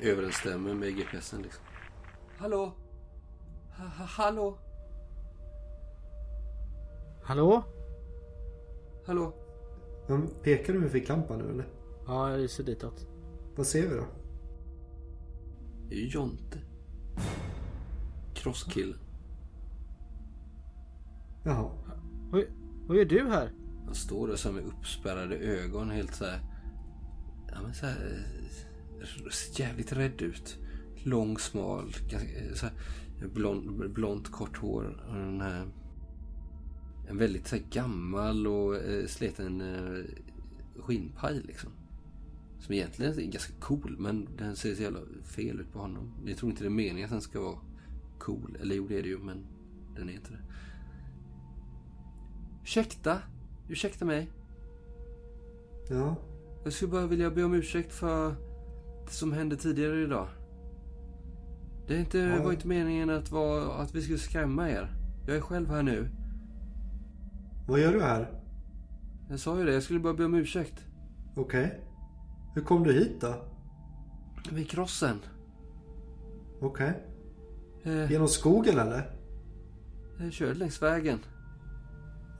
Överensstämmer 0.00 0.74
med 0.74 0.96
GPSen 0.96 1.42
liksom. 1.42 1.64
Hallå? 2.38 2.72
Ha, 3.76 3.84
ha, 3.84 4.04
hallå? 4.04 4.58
Hallå? 7.22 7.64
Hallå? 9.06 9.34
Men 10.08 10.28
pekar 10.42 10.72
du 10.72 10.78
med 10.78 10.90
ficklampan 10.90 11.38
nu 11.38 11.50
eller? 11.50 11.68
Ja, 12.06 12.30
jag 12.30 12.40
lyser 12.40 12.64
ditåt. 12.64 13.06
Vad 13.56 13.66
ser 13.66 13.88
vi 13.88 13.94
då? 13.94 14.04
Det 15.88 15.94
är 15.94 15.98
ju 15.98 16.08
Jonte. 16.08 16.58
Crosskillen. 18.48 18.98
Jaha. 21.44 21.70
Vad, 22.30 22.44
vad 22.86 22.96
gör 22.96 23.04
du 23.04 23.28
här? 23.28 23.52
Han 23.84 23.94
står 23.94 24.28
där 24.28 24.52
med 24.52 24.64
uppspärrade 24.64 25.36
ögon 25.36 25.90
helt 25.90 26.14
så 26.14 26.24
här. 26.24 26.40
Ja 27.52 27.62
men 27.62 27.74
så 27.74 27.86
här. 27.86 28.24
eh, 29.00 29.30
Ser 29.30 29.60
jävligt 29.60 29.92
rädd 29.92 30.22
ut. 30.22 30.58
Lång, 31.02 31.38
smal, 31.38 31.94
ganska, 32.10 32.28
eh, 32.38 32.54
så 32.54 32.66
här, 32.66 32.74
blond, 33.34 33.90
blont, 33.92 34.30
kort 34.32 34.56
hår. 34.56 35.04
Och 35.08 35.14
den 35.14 35.40
här, 35.40 35.66
en 37.08 37.18
väldigt 37.18 37.48
så 37.48 37.56
här, 37.56 37.64
gammal 37.70 38.46
och 38.46 38.76
eh, 38.76 39.06
sliten 39.06 39.60
eh, 39.60 40.04
skinnpaj 40.82 41.40
liksom. 41.44 41.70
Som 42.60 42.74
egentligen 42.74 43.12
är 43.18 43.22
ganska 43.22 43.52
cool 43.60 43.96
men 43.98 44.28
den 44.36 44.56
ser 44.56 44.74
så 44.74 44.82
jävla 44.82 45.00
fel 45.22 45.60
ut 45.60 45.72
på 45.72 45.78
honom. 45.78 46.12
Jag 46.26 46.36
tror 46.36 46.50
inte 46.50 46.62
det 46.62 46.68
är 46.68 46.70
meningen 46.70 47.04
att 47.04 47.10
den 47.10 47.20
ska 47.20 47.40
vara 47.40 47.58
cool. 48.18 48.56
Eller 48.60 48.74
jo 48.74 48.86
det 48.88 48.98
är 48.98 49.02
det 49.02 49.08
ju 49.08 49.18
men 49.18 49.46
den 49.96 50.08
är 50.08 50.12
inte 50.12 50.30
det. 50.32 50.38
Ursäkta? 52.62 53.18
Ursäkta 53.68 54.04
mig? 54.04 54.30
Ja. 55.90 56.16
Jag 56.64 56.72
skulle 56.72 56.92
bara 56.92 57.06
vilja 57.06 57.30
be 57.30 57.44
om 57.44 57.54
ursäkt 57.54 57.92
för 57.92 58.28
det 59.06 59.12
som 59.12 59.32
hände 59.32 59.56
tidigare 59.56 60.02
idag. 60.02 60.28
Det 61.86 61.94
är 61.96 62.00
inte, 62.00 62.18
Ja. 62.18 62.42
var 62.42 62.52
inte 62.52 62.68
meningen 62.68 63.10
att, 63.10 63.30
vara, 63.30 63.72
att 63.82 63.94
vi 63.94 64.02
skulle 64.02 64.18
skrämma 64.18 64.70
er. 64.70 64.94
Jag 65.26 65.36
är 65.36 65.40
själv 65.40 65.68
här 65.68 65.82
nu. 65.82 66.08
Vad 67.68 67.80
gör 67.80 67.92
du 67.92 68.02
här? 68.02 68.40
Jag 69.30 69.40
sa 69.40 69.58
ju 69.58 69.64
det, 69.64 69.72
jag 69.72 69.82
skulle 69.82 70.00
bara 70.00 70.14
be 70.14 70.24
om 70.24 70.34
ursäkt. 70.34 70.84
Okej. 71.36 71.80
Hur 72.54 72.62
kom 72.62 72.84
du 72.84 72.92
hit 72.92 73.20
då? 73.20 73.34
Vid 74.52 74.70
krossen. 74.70 75.16
Okej. 76.60 76.92
Eh, 77.84 78.10
Genom 78.12 78.28
skogen 78.28 78.78
eller? 78.78 79.10
jag 80.20 80.32
körde 80.32 80.54
längs 80.54 80.82
vägen. 80.82 81.18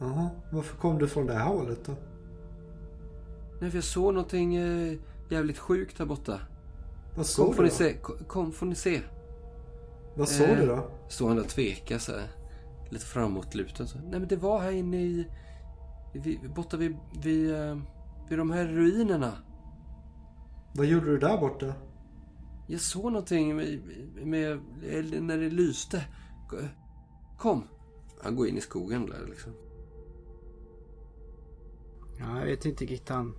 Jaha. 0.00 0.30
Varför 0.52 0.76
kom 0.76 0.98
du 0.98 1.08
från 1.08 1.26
det 1.26 1.34
här 1.34 1.44
hållet 1.46 1.78
då? 1.86 1.92
Nej, 3.60 3.70
för 3.70 3.76
jag 3.76 3.84
såg 3.84 4.14
någonting 4.14 4.56
eh, 4.56 4.94
jävligt 5.28 5.58
sjukt 5.58 5.98
här 5.98 6.06
borta. 6.06 6.40
Vad 7.16 7.26
såg 7.26 7.46
Kom 7.46 7.54
får 7.54 7.62
du 7.62 7.68
ni 7.68 7.70
då? 7.70 7.76
se. 7.76 7.92
Kom, 7.94 8.16
kom 8.26 8.52
får 8.52 8.66
ni 8.66 8.74
se. 8.74 9.00
Vad 10.14 10.28
såg 10.28 10.48
Eh. 10.48 10.56
du 10.60 10.66
då? 10.66 10.90
Står 11.08 11.26
han 11.28 11.36
där 11.36 11.42
och 11.44 11.48
tvekar 11.50 11.98
så 11.98 12.12
här. 12.12 12.28
Lite 12.90 13.04
framåtlutad 13.06 13.86
så. 13.86 13.98
Nej 13.98 14.20
men 14.20 14.28
det 14.28 14.36
var 14.36 14.60
här 14.60 14.70
inne 14.72 15.02
i... 15.02 15.26
vid- 16.14 16.50
borta 16.54 16.76
vid, 16.76 16.96
vid, 17.22 17.54
eh, 17.54 17.78
vid 18.28 18.38
de 18.38 18.50
här 18.50 18.64
ruinerna. 18.66 19.32
Vad 20.74 20.86
gjorde 20.86 21.06
du 21.06 21.18
där 21.18 21.38
borta? 21.38 21.74
Jag 22.70 22.80
såg 22.80 23.04
någonting 23.04 23.56
med, 23.56 23.80
med, 24.24 24.60
när 25.22 25.38
det 25.38 25.50
lyste. 25.50 26.04
Kom. 27.38 27.62
Han 28.22 28.36
går 28.36 28.48
in 28.48 28.56
i 28.56 28.60
skogen 28.60 29.06
där 29.06 29.26
liksom. 29.28 29.52
Ja, 32.18 32.38
jag 32.38 32.46
vet 32.46 32.64
inte 32.64 32.84
Gittan. 32.84 33.34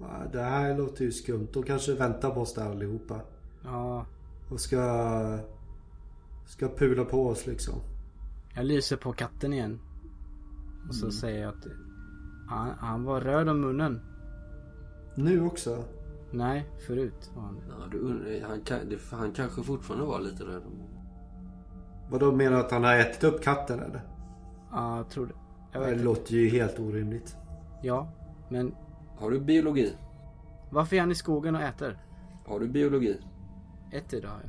Ja, 0.00 0.22
Det 0.32 0.42
här 0.42 0.78
låter 0.78 1.04
ju 1.04 1.12
skumt. 1.12 1.48
De 1.52 1.62
kanske 1.62 1.94
väntar 1.94 2.30
på 2.30 2.40
oss 2.40 2.54
där 2.54 2.70
allihopa. 2.70 3.20
Ja, 3.64 4.06
Och 4.50 4.60
ska... 4.60 5.38
Ska 6.46 6.68
pula 6.68 7.04
på 7.04 7.26
oss 7.26 7.46
liksom. 7.46 7.74
jag 8.54 8.64
lyser 8.64 8.96
på 8.96 9.12
katten 9.12 9.52
igen. 9.52 9.80
Och 10.88 10.94
så 10.94 11.10
säger 11.10 11.42
jag 11.42 11.48
att 11.48 11.66
han, 12.48 12.70
han 12.78 13.04
var 13.04 13.20
röd 13.20 13.48
om 13.48 13.60
munnen. 13.60 14.00
Nu 15.16 15.40
också? 15.40 15.84
Nej, 16.36 16.66
förut 16.86 17.30
var 17.34 17.42
han. 17.42 17.60
Ja, 17.68 17.74
du, 17.90 17.98
undrar- 17.98 18.48
han, 18.48 18.60
kan, 18.60 18.78
det, 18.88 18.98
han 19.16 19.32
kanske 19.32 19.62
fortfarande 19.62 20.06
var 20.06 20.20
lite 20.20 20.44
rädd. 20.44 20.62
Vadå 22.10 22.32
menar 22.32 22.56
du 22.56 22.62
att 22.64 22.70
han 22.70 22.84
har 22.84 22.94
ätit 22.94 23.24
upp 23.24 23.42
katten 23.42 23.80
eller? 23.80 24.02
Ja, 24.70 24.96
jag 24.96 25.08
tror 25.10 25.26
det. 25.26 25.32
Jag 25.72 25.80
vet 25.80 25.88
Det 25.88 25.92
inte. 25.92 26.04
låter 26.04 26.32
ju 26.34 26.48
helt 26.48 26.78
orimligt. 26.78 27.36
Ja, 27.82 28.08
men 28.50 28.74
Har 29.18 29.30
du 29.30 29.40
biologi? 29.40 29.92
varför 30.70 30.96
är 30.96 31.00
han 31.00 31.10
i 31.10 31.14
skogen 31.14 31.54
och 31.54 31.62
äter? 31.62 31.98
Har 32.46 32.60
du 32.60 32.68
biologi? 32.68 33.20
Ett 33.92 34.12
idag 34.12 34.28
har 34.28 34.40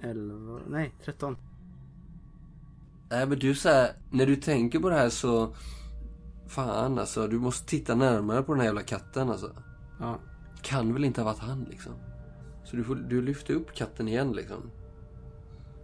jag. 0.00 0.10
Elva, 0.10 0.60
nej, 0.68 0.92
tretton. 1.04 1.36
Nej 3.10 3.26
men 3.26 3.38
du 3.38 3.54
säger 3.54 3.92
när 4.10 4.26
du 4.26 4.36
tänker 4.36 4.78
på 4.78 4.88
det 4.88 4.94
här 4.96 5.08
så... 5.08 5.54
Fan 6.50 6.98
alltså, 6.98 7.26
du 7.28 7.38
måste 7.38 7.66
titta 7.68 7.94
närmare 7.94 8.42
på 8.42 8.52
den 8.52 8.60
här 8.60 8.66
jävla 8.66 8.82
katten 8.82 9.30
alltså. 9.30 9.50
Ja, 10.00 10.18
Kan 10.62 10.92
väl 10.92 11.04
inte 11.04 11.20
ha 11.20 11.26
varit 11.32 11.38
han 11.38 11.64
liksom. 11.70 11.92
Så 12.64 12.76
du 12.76 12.84
får 12.84 12.94
du 12.94 13.22
lyfter 13.22 13.54
upp 13.54 13.74
katten 13.74 14.08
igen 14.08 14.32
liksom. 14.32 14.70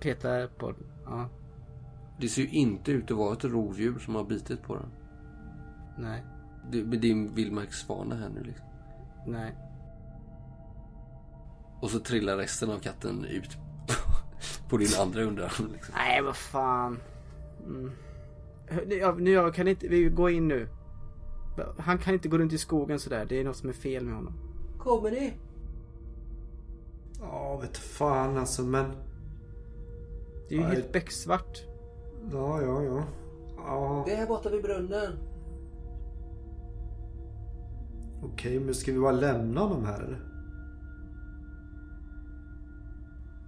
petar 0.00 0.46
på 0.46 0.70
den. 0.72 0.86
Ja, 1.04 1.28
Det 2.20 2.28
ser 2.28 2.42
ju 2.42 2.48
inte 2.48 2.92
ut 2.92 3.10
att 3.10 3.16
vara 3.16 3.32
ett 3.32 3.44
rovdjur 3.44 3.98
som 3.98 4.14
har 4.14 4.24
bitit 4.24 4.62
på 4.62 4.74
den. 4.74 4.88
nej, 5.98 6.24
Det 6.70 6.78
är 6.78 6.84
din 6.84 7.34
vildmarkssvana 7.34 8.14
här 8.16 8.28
nu 8.28 8.42
liksom. 8.42 8.66
nej. 9.26 9.54
Och 11.80 11.90
så 11.90 11.98
trillar 11.98 12.36
resten 12.36 12.70
av 12.70 12.78
katten 12.78 13.24
ut 13.24 13.56
på 14.68 14.76
din 14.76 15.00
andra 15.00 15.22
underarm 15.22 15.72
liksom. 15.72 15.94
Nej, 15.98 16.22
vad 16.22 16.36
fan. 16.36 16.98
Mm. 17.66 17.90
Nu, 18.86 18.94
jag, 18.94 19.20
nu 19.20 19.30
jag 19.30 19.54
kan 19.54 19.68
inte, 19.68 19.88
vi 19.88 20.04
går 20.08 20.30
in 20.30 20.48
nu. 20.48 20.68
Han 21.78 21.98
kan 21.98 22.14
inte 22.14 22.28
gå 22.28 22.38
runt 22.38 22.52
i 22.52 22.58
skogen 22.58 22.98
sådär. 22.98 23.26
Det 23.28 23.40
är 23.40 23.44
något 23.44 23.56
som 23.56 23.68
är 23.68 23.72
fel 23.72 24.04
med 24.04 24.14
honom. 24.14 24.32
Kommer 24.78 25.10
ni? 25.10 25.32
Ja, 27.20 27.56
vet 27.56 27.76
fan 27.76 28.36
alltså 28.36 28.62
men... 28.62 28.84
Det 30.48 30.54
är 30.54 30.58
ju 30.58 30.64
Nej. 30.64 30.74
helt 30.74 30.92
becksvart. 30.92 31.62
Ja, 32.32 32.62
ja, 32.62 32.82
ja. 32.82 33.04
Ja, 33.56 34.02
Det 34.06 34.12
är 34.12 34.16
här 34.16 34.26
borta 34.26 34.50
vid 34.50 34.62
brunnen. 34.62 35.12
okej 38.22 38.60
men 38.60 38.74
ska 38.74 38.92
vi 38.92 38.98
bara 38.98 39.12
lämna 39.12 39.60
honom 39.60 39.84
här 39.84 40.00
eller? 40.02 40.20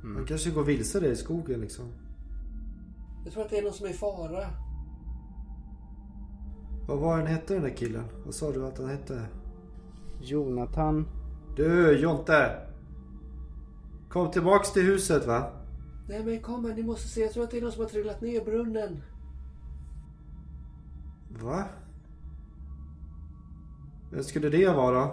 Han 0.02 0.24
kanske 0.28 0.50
går 0.50 0.64
vilse 0.64 1.00
där 1.00 1.10
i 1.10 1.16
skogen 1.16 1.60
liksom. 1.60 1.84
Jag 3.24 3.32
tror 3.32 3.44
att 3.44 3.50
det 3.50 3.58
är 3.58 3.62
någon 3.62 3.72
som 3.72 3.86
är 3.86 3.90
i 3.90 3.92
fara. 3.92 4.46
Vad 6.88 6.98
var 6.98 7.16
han 7.16 7.26
hette 7.26 7.54
den 7.54 7.62
där 7.62 7.76
killen? 7.76 8.04
Vad 8.24 8.34
sa 8.34 8.52
du 8.52 8.66
att 8.66 8.78
han 8.78 8.88
hette? 8.88 9.26
Jonathan. 10.20 11.06
Du 11.56 11.98
Jonte! 11.98 12.66
Kom 14.08 14.30
tillbaks 14.30 14.72
till 14.72 14.82
huset 14.82 15.26
va? 15.26 15.50
Nej 16.08 16.24
men 16.24 16.40
kom 16.40 16.64
här, 16.64 16.74
ni 16.74 16.82
måste 16.82 17.08
se. 17.08 17.20
Jag 17.20 17.32
tror 17.32 17.44
att 17.44 17.50
det 17.50 17.58
är 17.58 17.62
någon 17.62 17.72
som 17.72 17.82
har 17.82 17.88
trillat 17.88 18.20
ner 18.20 18.40
i 18.40 18.44
brunnen. 18.44 19.02
Va? 21.42 21.64
Vem 24.12 24.22
skulle 24.22 24.48
det 24.48 24.68
vara? 24.68 25.10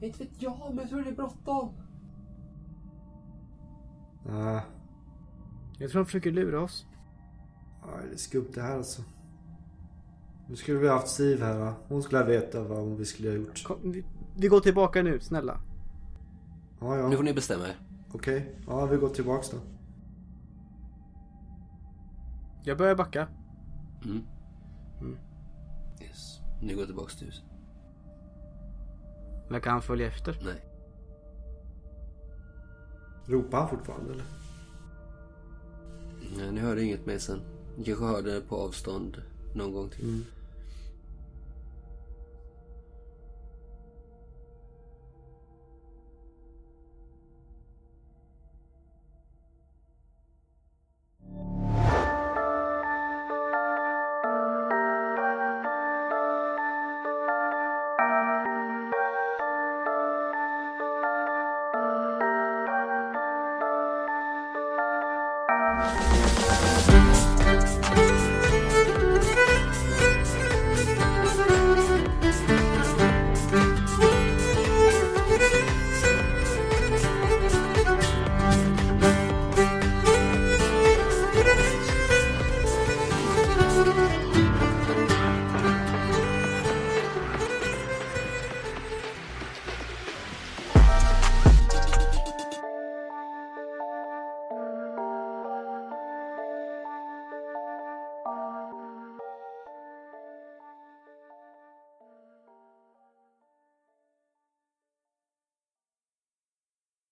Inte 0.00 0.18
vet 0.18 0.42
jag, 0.42 0.60
men 0.68 0.78
jag 0.78 0.88
tror 0.88 1.02
det 1.02 1.10
är 1.10 1.14
bråttom. 1.14 1.68
Nej, 4.26 4.60
Jag 5.78 5.90
tror 5.90 5.98
han 5.98 6.06
försöker 6.06 6.30
lura 6.32 6.60
oss. 6.62 6.86
ah, 7.82 7.96
det 8.08 8.12
är 8.14 8.16
skumt 8.16 8.48
det 8.54 8.62
här 8.62 8.76
alltså. 8.76 9.02
Nu 10.48 10.56
skulle 10.56 10.78
vi 10.78 10.88
haft 10.88 11.08
Siv 11.08 11.42
här 11.42 11.58
va? 11.58 11.74
Hon 11.88 12.02
skulle 12.02 12.18
ha 12.18 12.26
vetat 12.26 12.66
vad 12.66 12.96
vi 12.96 13.04
skulle 13.04 13.28
ha 13.28 13.36
gjort. 13.36 13.64
Kom, 13.64 13.92
vi, 13.92 14.04
vi 14.36 14.48
går 14.48 14.60
tillbaka 14.60 15.02
nu, 15.02 15.20
snälla. 15.20 15.60
Ja, 16.80 16.96
ja. 16.96 17.08
Nu 17.08 17.16
får 17.16 17.22
ni 17.22 17.34
bestämma 17.34 17.68
er. 17.68 17.76
Okej. 18.12 18.56
Ja, 18.66 18.86
vi 18.86 18.96
går 18.96 19.08
tillbaks 19.08 19.50
då. 19.50 19.56
Jag 22.64 22.78
börjar 22.78 22.94
backa. 22.94 23.28
Mm. 24.04 24.22
Yes. 26.02 26.40
Ni 26.62 26.74
går 26.74 26.86
tillbaks 26.86 27.16
till 27.16 27.26
huset. 27.26 27.44
Verkar 29.50 29.70
han 29.70 29.82
följa 29.82 30.06
efter? 30.06 30.40
Nej. 30.44 30.64
Ropar 33.26 33.58
han 33.58 33.68
fortfarande 33.68 34.12
eller? 34.12 34.24
Nej, 36.36 36.52
ni 36.52 36.60
hörde 36.60 36.84
inget 36.84 37.06
mer 37.06 37.18
sen. 37.18 37.40
Ni 37.76 37.84
kanske 37.84 38.04
hörde 38.04 38.40
på 38.40 38.56
avstånd 38.56 39.22
någon 39.54 39.72
gång 39.72 39.88
till. 39.90 40.04
Mm. 40.04 40.24